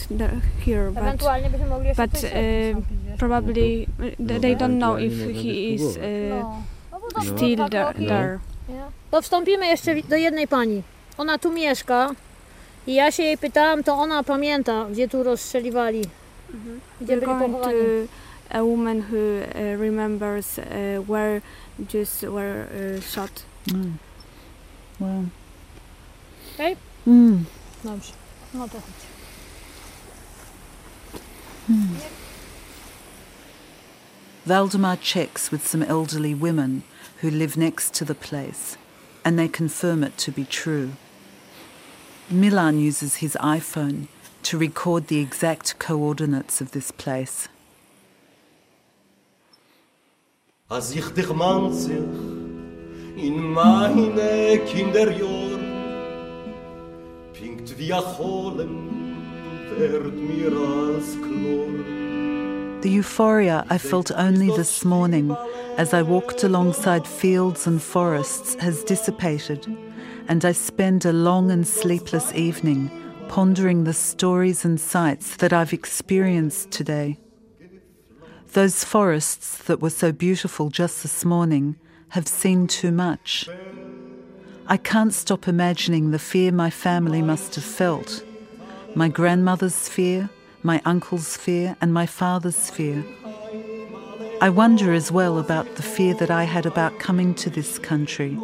here, 0.65 0.91
but, 0.91 0.97
Ewentualnie 0.97 1.49
byśmy 1.49 1.67
mogli 1.67 1.87
jeszcze 1.87 2.07
but 2.07 2.23
uh, 2.23 3.17
probably 3.17 3.85
uh, 4.19 4.41
they 4.41 4.55
don't 4.55 4.77
know 4.77 4.99
if 4.99 5.13
he 5.33 5.49
is 5.49 5.81
uh, 5.81 6.01
No. 6.29 6.61
No 7.15 7.21
still 7.21 7.69
there. 7.69 8.39
To 9.11 9.21
wstąpimy 9.21 9.67
jeszcze 9.67 10.01
do 10.09 10.15
jednej 10.15 10.47
pani. 10.47 10.83
Ona 11.17 11.37
tu 11.37 11.51
mieszka 11.51 12.11
i 12.87 12.93
ja 12.93 13.11
się 13.11 13.23
jej 13.23 13.37
pytałam, 13.37 13.83
to 13.83 13.93
ona 13.93 14.23
pamięta, 14.23 14.85
gdzie 14.91 15.07
tu 15.07 15.23
rozstrzeliwali. 15.23 16.01
Gdzie 17.01 17.17
We're 17.17 17.19
byli 17.19 17.25
going 17.25 17.51
pochowani. 17.53 17.77
to 18.49 18.57
a 18.57 18.63
woman 18.63 19.01
who 19.01 19.17
uh, 19.17 19.79
remembers 19.79 20.59
uh, 20.59 20.65
where 21.09 21.41
Jews 21.93 22.21
were 22.21 22.65
uh, 22.65 23.01
shot. 23.01 23.43
Wow. 24.99 25.25
Okej? 26.53 26.77
Mm. 27.07 27.43
Dobrze. 27.83 28.13
No 28.53 28.67
to 28.67 28.73
chodź. 28.79 29.05
Hmm. 31.67 31.97
Valdemar 34.45 34.99
checks 34.99 35.51
with 35.51 35.67
some 35.67 35.83
elderly 35.83 36.35
women 36.35 36.83
who 37.21 37.29
live 37.31 37.57
next 37.57 37.93
to 37.93 38.05
the 38.05 38.15
place, 38.15 38.77
and 39.23 39.39
they 39.39 39.49
confirm 39.49 40.03
it 40.03 40.17
to 40.17 40.31
be 40.31 40.45
true. 40.45 40.89
Milan 42.29 42.79
uses 42.79 43.17
his 43.17 43.37
iPhone 43.39 44.07
to 44.41 44.57
record 44.57 45.07
the 45.07 45.19
exact 45.19 45.77
coordinates 45.77 46.59
of 46.59 46.71
this 46.71 46.91
place. 46.91 47.47
Als 50.67 50.95
ich 50.95 51.07
dich 51.13 51.31
manzig 51.31 52.03
in 53.15 53.53
meine 53.53 54.59
Kinderjahr 54.65 55.59
pinkt 57.33 57.77
wie 57.77 57.93
a 57.93 58.01
Cholem 58.01 59.15
werd 59.77 60.15
mir 60.15 60.51
als 60.51 61.15
Chlor 61.21 62.81
The 62.81 62.89
euphoria 62.89 63.65
I 63.69 63.77
felt 63.77 64.11
only 64.11 64.49
this 64.55 64.83
morning 64.83 65.35
as 65.77 65.93
I 65.93 66.01
walked 66.01 66.43
alongside 66.43 67.07
fields 67.07 67.67
and 67.67 67.79
forests 67.79 68.55
has 68.55 68.83
dissipated, 68.83 69.67
and 70.27 70.43
I 70.43 70.51
spend 70.51 71.05
a 71.05 71.13
long 71.13 71.51
and 71.51 71.67
sleepless 71.67 72.33
evening 72.33 72.89
pondering 73.27 73.83
the 73.83 73.93
stories 73.93 74.65
and 74.65 74.79
sights 74.79 75.35
that 75.37 75.53
I've 75.53 75.73
experienced 75.73 76.71
today. 76.71 77.17
Those 78.53 78.83
forests 78.83 79.57
that 79.65 79.81
were 79.81 79.89
so 79.89 80.11
beautiful 80.11 80.69
just 80.69 81.01
this 81.03 81.25
morning 81.25 81.75
have 82.09 82.27
seen 82.27 82.67
too 82.67 82.91
much. 82.91 83.49
I 84.67 84.77
can't 84.77 85.13
stop 85.13 85.47
imagining 85.47 86.11
the 86.11 86.19
fear 86.19 86.51
my 86.51 86.69
family 86.69 87.21
must 87.21 87.55
have 87.55 87.65
felt 87.65 88.23
my 88.95 89.09
grandmother's 89.09 89.89
fear, 89.89 90.29
my 90.63 90.81
uncle's 90.85 91.35
fear, 91.35 91.75
and 91.81 91.93
my 91.93 92.05
father's 92.05 92.69
fear. 92.69 93.03
I 94.39 94.49
wonder 94.49 94.93
as 94.93 95.11
well 95.11 95.37
about 95.37 95.75
the 95.75 95.83
fear 95.83 96.13
that 96.13 96.31
I 96.31 96.45
had 96.45 96.65
about 96.65 96.97
coming 96.97 97.35
to 97.35 97.49
this 97.49 97.77
country, 97.77 98.37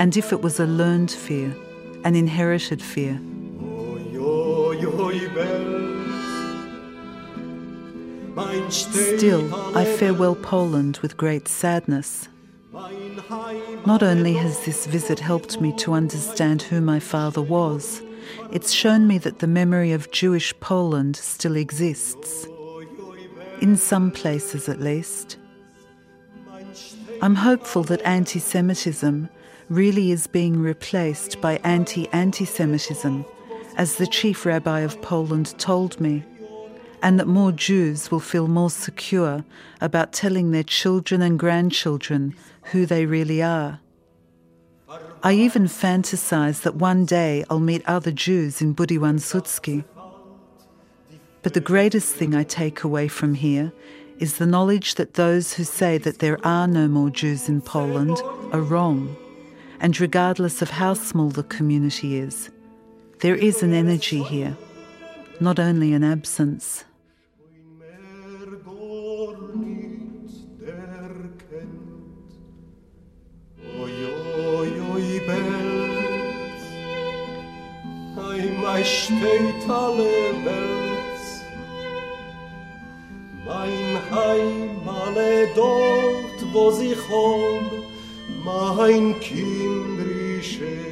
and 0.00 0.16
if 0.16 0.32
it 0.32 0.40
was 0.40 0.58
a 0.58 0.64
learned 0.64 1.10
fear, 1.10 1.54
an 2.04 2.16
inherited 2.16 2.80
fear. 2.80 3.20
Still, 8.70 9.76
I 9.76 9.84
farewell 9.84 10.36
Poland 10.36 10.98
with 11.02 11.18
great 11.18 11.48
sadness. 11.48 12.28
Not 13.84 14.02
only 14.02 14.32
has 14.32 14.64
this 14.64 14.86
visit 14.86 15.20
helped 15.20 15.60
me 15.60 15.76
to 15.76 15.92
understand 15.92 16.62
who 16.62 16.80
my 16.80 16.98
father 16.98 17.42
was, 17.42 18.00
it's 18.50 18.72
shown 18.72 19.06
me 19.06 19.18
that 19.18 19.40
the 19.40 19.46
memory 19.46 19.92
of 19.92 20.10
Jewish 20.10 20.58
Poland 20.60 21.14
still 21.16 21.56
exists. 21.56 22.46
In 23.60 23.76
some 23.76 24.10
places, 24.10 24.66
at 24.66 24.80
least. 24.80 25.36
I'm 27.20 27.34
hopeful 27.34 27.82
that 27.82 28.00
anti 28.00 28.38
Semitism 28.38 29.28
really 29.70 30.10
is 30.10 30.26
being 30.26 30.60
replaced 30.60 31.40
by 31.40 31.58
anti 31.64 32.08
anti 32.08 32.44
Semitism, 32.44 33.24
as 33.76 33.94
the 33.94 34.06
chief 34.06 34.44
rabbi 34.44 34.80
of 34.80 35.00
Poland 35.00 35.56
told 35.58 35.98
me, 36.00 36.24
and 37.02 37.18
that 37.18 37.28
more 37.28 37.52
Jews 37.52 38.10
will 38.10 38.20
feel 38.20 38.48
more 38.48 38.68
secure 38.68 39.44
about 39.80 40.12
telling 40.12 40.50
their 40.50 40.64
children 40.64 41.22
and 41.22 41.38
grandchildren 41.38 42.34
who 42.72 42.84
they 42.84 43.06
really 43.06 43.40
are. 43.40 43.80
I 45.22 45.34
even 45.34 45.64
fantasize 45.64 46.62
that 46.62 46.74
one 46.74 47.04
day 47.04 47.44
I'll 47.48 47.60
meet 47.60 47.86
other 47.86 48.10
Jews 48.10 48.60
in 48.60 48.74
Budy 48.74 48.98
Łańcuckie. 48.98 49.84
But 51.42 51.54
the 51.54 51.60
greatest 51.60 52.14
thing 52.14 52.34
I 52.34 52.42
take 52.42 52.82
away 52.82 53.06
from 53.06 53.34
here 53.34 53.72
is 54.18 54.36
the 54.36 54.46
knowledge 54.46 54.96
that 54.96 55.14
those 55.14 55.54
who 55.54 55.64
say 55.64 55.96
that 55.98 56.18
there 56.18 56.44
are 56.44 56.66
no 56.66 56.88
more 56.88 57.08
Jews 57.08 57.48
in 57.48 57.60
Poland 57.62 58.20
are 58.52 58.60
wrong. 58.60 59.16
And 59.82 59.98
regardless 59.98 60.60
of 60.60 60.68
how 60.70 60.92
small 60.92 61.30
the 61.30 61.42
community 61.42 62.18
is, 62.18 62.50
there 63.20 63.34
is 63.34 63.62
an 63.62 63.72
energy 63.72 64.22
here, 64.22 64.56
not 65.40 65.58
only 65.58 65.94
an 65.94 66.04
absence. 66.04 66.84
Mein 83.46 83.98
Heim 84.10 84.88
alle 84.88 85.48
dort 85.54 86.38
wo 86.52 86.70
sie 86.70 86.94
hom 86.94 87.79
Mein 88.44 89.20
kindrische 89.20 90.90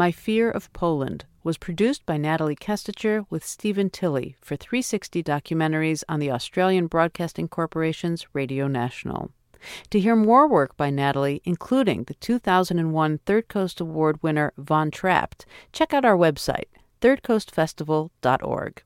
My 0.00 0.12
Fear 0.12 0.50
of 0.50 0.72
Poland 0.72 1.26
was 1.44 1.58
produced 1.58 2.06
by 2.06 2.16
Natalie 2.16 2.56
Kestecher 2.56 3.26
with 3.28 3.44
Stephen 3.44 3.90
Tilley 3.90 4.36
for 4.40 4.56
360 4.56 5.22
documentaries 5.22 6.04
on 6.08 6.20
the 6.20 6.30
Australian 6.30 6.86
Broadcasting 6.86 7.48
Corporation's 7.48 8.26
Radio 8.32 8.66
National. 8.66 9.30
To 9.90 10.00
hear 10.00 10.16
more 10.16 10.48
work 10.48 10.76
by 10.76 10.90
Natalie, 10.90 11.42
including 11.44 12.04
the 12.04 12.14
2001 12.14 13.18
Third 13.26 13.48
Coast 13.48 13.80
Award 13.80 14.22
winner 14.22 14.52
Von 14.56 14.90
Trapt, 14.90 15.44
check 15.72 15.92
out 15.92 16.04
our 16.04 16.16
website, 16.16 16.68
thirdcoastfestival.org. 17.00 18.82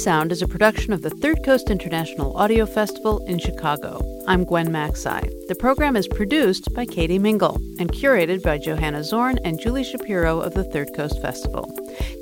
Resound 0.00 0.32
is 0.32 0.40
a 0.40 0.48
production 0.48 0.94
of 0.94 1.02
the 1.02 1.10
Third 1.10 1.44
Coast 1.44 1.68
International 1.68 2.34
Audio 2.34 2.64
Festival 2.64 3.18
in 3.26 3.38
Chicago. 3.38 4.00
I'm 4.26 4.44
Gwen 4.44 4.70
Macsai. 4.70 5.30
The 5.46 5.54
program 5.54 5.94
is 5.94 6.08
produced 6.08 6.72
by 6.72 6.86
Katie 6.86 7.18
Mingle 7.18 7.56
and 7.78 7.92
curated 7.92 8.42
by 8.42 8.56
Johanna 8.56 9.04
Zorn 9.04 9.36
and 9.44 9.60
Julie 9.60 9.84
Shapiro 9.84 10.40
of 10.40 10.54
the 10.54 10.64
Third 10.64 10.94
Coast 10.96 11.20
Festival. 11.20 11.70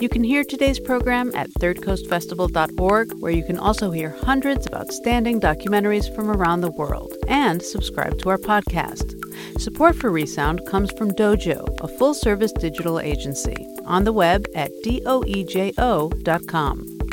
You 0.01 0.09
can 0.09 0.25
hear 0.25 0.43
today's 0.43 0.81
program 0.81 1.31
at 1.37 1.51
thirdcoastfestival.org, 1.61 3.13
where 3.21 3.31
you 3.31 3.45
can 3.45 3.61
also 3.61 3.93
hear 3.93 4.11
hundreds 4.23 4.67
of 4.67 4.75
outstanding 4.75 5.41
documentaries 5.41 6.13
from 6.17 6.33
around 6.33 6.63
the 6.63 6.73
world 6.73 7.15
and 7.29 7.63
subscribe 7.63 8.19
to 8.19 8.31
our 8.31 8.39
podcast. 8.39 9.15
Support 9.61 9.95
for 9.95 10.11
Resound 10.11 10.67
comes 10.67 10.91
from 10.95 11.13
Doejo, 11.13 11.79
a 11.81 11.87
full 11.87 12.15
service 12.15 12.51
digital 12.51 12.99
agency, 12.99 13.69
on 13.85 14.03
the 14.03 14.13
web 14.13 14.49
at 14.57 14.73
doejo.com. 14.85 16.09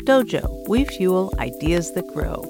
Doejo, 0.06 0.68
we 0.68 0.84
fuel 0.84 1.34
ideas 1.40 1.92
that 1.94 2.06
grow. 2.06 2.44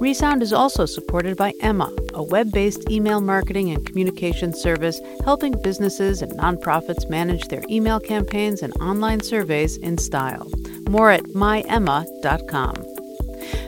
Resound 0.00 0.42
is 0.42 0.52
also 0.52 0.84
supported 0.84 1.36
by 1.36 1.54
Emma, 1.60 1.94
a 2.12 2.24
web 2.24 2.50
based 2.50 2.90
email 2.90 3.20
marketing 3.20 3.70
and 3.70 3.86
communication 3.86 4.52
service 4.52 5.00
helping 5.24 5.52
businesses 5.62 6.22
and 6.22 6.32
nonprofits 6.32 7.08
manage 7.08 7.46
their 7.46 7.62
email 7.70 8.00
campaigns 8.00 8.62
and 8.62 8.72
online 8.82 9.20
surveys 9.20 9.76
in 9.76 9.96
style. 9.96 10.50
More 10.88 11.10
at 11.10 11.22
myemma.com. 11.22 12.91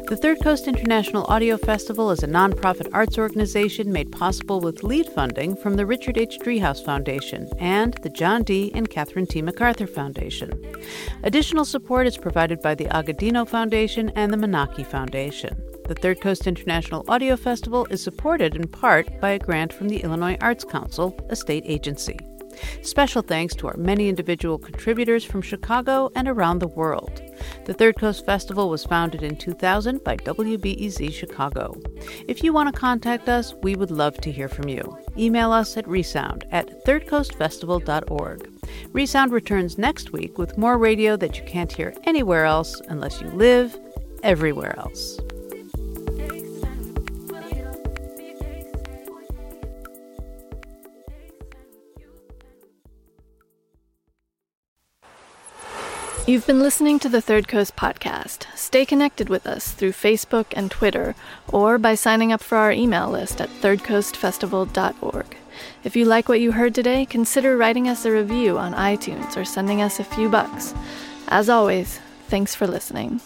The 0.08 0.18
Third 0.20 0.40
Coast 0.42 0.68
International 0.68 1.24
Audio 1.24 1.56
Festival 1.56 2.10
is 2.10 2.22
a 2.22 2.28
nonprofit 2.28 2.88
arts 2.92 3.18
organization 3.18 3.92
made 3.92 4.12
possible 4.12 4.60
with 4.60 4.82
lead 4.82 5.06
funding 5.06 5.56
from 5.56 5.74
the 5.74 5.86
Richard 5.86 6.18
H. 6.18 6.38
Driehaus 6.38 6.84
Foundation 6.84 7.48
and 7.58 7.94
the 8.02 8.10
John 8.10 8.42
D. 8.42 8.70
and 8.74 8.88
Catherine 8.88 9.26
T. 9.26 9.42
MacArthur 9.42 9.86
Foundation. 9.86 10.52
Additional 11.22 11.64
support 11.64 12.06
is 12.06 12.16
provided 12.16 12.60
by 12.60 12.74
the 12.74 12.86
Agudino 12.86 13.48
Foundation 13.48 14.10
and 14.10 14.32
the 14.32 14.36
Menaki 14.36 14.86
Foundation. 14.86 15.56
The 15.86 15.94
Third 15.94 16.20
Coast 16.20 16.46
International 16.46 17.04
Audio 17.08 17.36
Festival 17.36 17.86
is 17.90 18.02
supported 18.02 18.56
in 18.56 18.68
part 18.68 19.20
by 19.20 19.30
a 19.30 19.38
grant 19.38 19.72
from 19.72 19.88
the 19.88 20.02
Illinois 20.02 20.38
Arts 20.40 20.64
Council, 20.64 21.18
a 21.28 21.36
state 21.36 21.64
agency. 21.66 22.18
Special 22.82 23.22
thanks 23.22 23.54
to 23.56 23.68
our 23.68 23.76
many 23.76 24.08
individual 24.08 24.58
contributors 24.58 25.24
from 25.24 25.42
Chicago 25.42 26.10
and 26.14 26.28
around 26.28 26.58
the 26.58 26.68
world. 26.68 27.22
The 27.64 27.74
Third 27.74 27.96
Coast 27.96 28.24
Festival 28.24 28.68
was 28.68 28.84
founded 28.84 29.22
in 29.22 29.36
2000 29.36 30.02
by 30.04 30.16
WBEZ 30.18 31.12
Chicago. 31.12 31.80
If 32.28 32.42
you 32.42 32.52
want 32.52 32.72
to 32.72 32.80
contact 32.80 33.28
us, 33.28 33.54
we 33.62 33.76
would 33.76 33.90
love 33.90 34.16
to 34.18 34.32
hear 34.32 34.48
from 34.48 34.68
you. 34.68 34.98
Email 35.16 35.52
us 35.52 35.76
at 35.76 35.88
resound 35.88 36.44
at 36.50 36.84
thirdcoastfestival.org. 36.84 38.50
Resound 38.92 39.32
returns 39.32 39.78
next 39.78 40.12
week 40.12 40.38
with 40.38 40.58
more 40.58 40.78
radio 40.78 41.16
that 41.16 41.38
you 41.38 41.44
can't 41.44 41.72
hear 41.72 41.94
anywhere 42.04 42.44
else 42.44 42.80
unless 42.88 43.20
you 43.20 43.28
live 43.30 43.78
everywhere 44.22 44.78
else. 44.78 45.18
You've 56.26 56.46
been 56.46 56.60
listening 56.60 56.98
to 57.00 57.10
the 57.10 57.20
Third 57.20 57.48
Coast 57.48 57.76
podcast. 57.76 58.46
Stay 58.56 58.86
connected 58.86 59.28
with 59.28 59.46
us 59.46 59.72
through 59.72 59.92
Facebook 59.92 60.46
and 60.52 60.70
Twitter, 60.70 61.14
or 61.48 61.76
by 61.76 61.94
signing 61.94 62.32
up 62.32 62.42
for 62.42 62.56
our 62.56 62.72
email 62.72 63.10
list 63.10 63.42
at 63.42 63.50
thirdcoastfestival.org. 63.60 65.36
If 65.84 65.94
you 65.94 66.06
like 66.06 66.26
what 66.26 66.40
you 66.40 66.52
heard 66.52 66.74
today, 66.74 67.04
consider 67.04 67.58
writing 67.58 67.90
us 67.90 68.06
a 68.06 68.10
review 68.10 68.56
on 68.56 68.72
iTunes 68.72 69.36
or 69.36 69.44
sending 69.44 69.82
us 69.82 70.00
a 70.00 70.04
few 70.04 70.30
bucks. 70.30 70.72
As 71.28 71.50
always, 71.50 72.00
thanks 72.28 72.54
for 72.54 72.66
listening. 72.66 73.20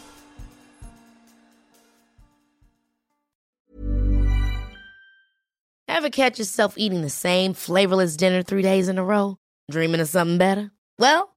Ever 5.87 6.11
catch 6.11 6.41
yourself 6.41 6.75
eating 6.77 7.03
the 7.03 7.11
same 7.11 7.55
flavorless 7.55 8.17
dinner 8.17 8.43
three 8.43 8.63
days 8.63 8.89
in 8.89 8.99
a 8.99 9.05
row? 9.05 9.37
Dreaming 9.71 10.01
of 10.01 10.09
something 10.09 10.39
better? 10.39 10.73
Well, 10.99 11.37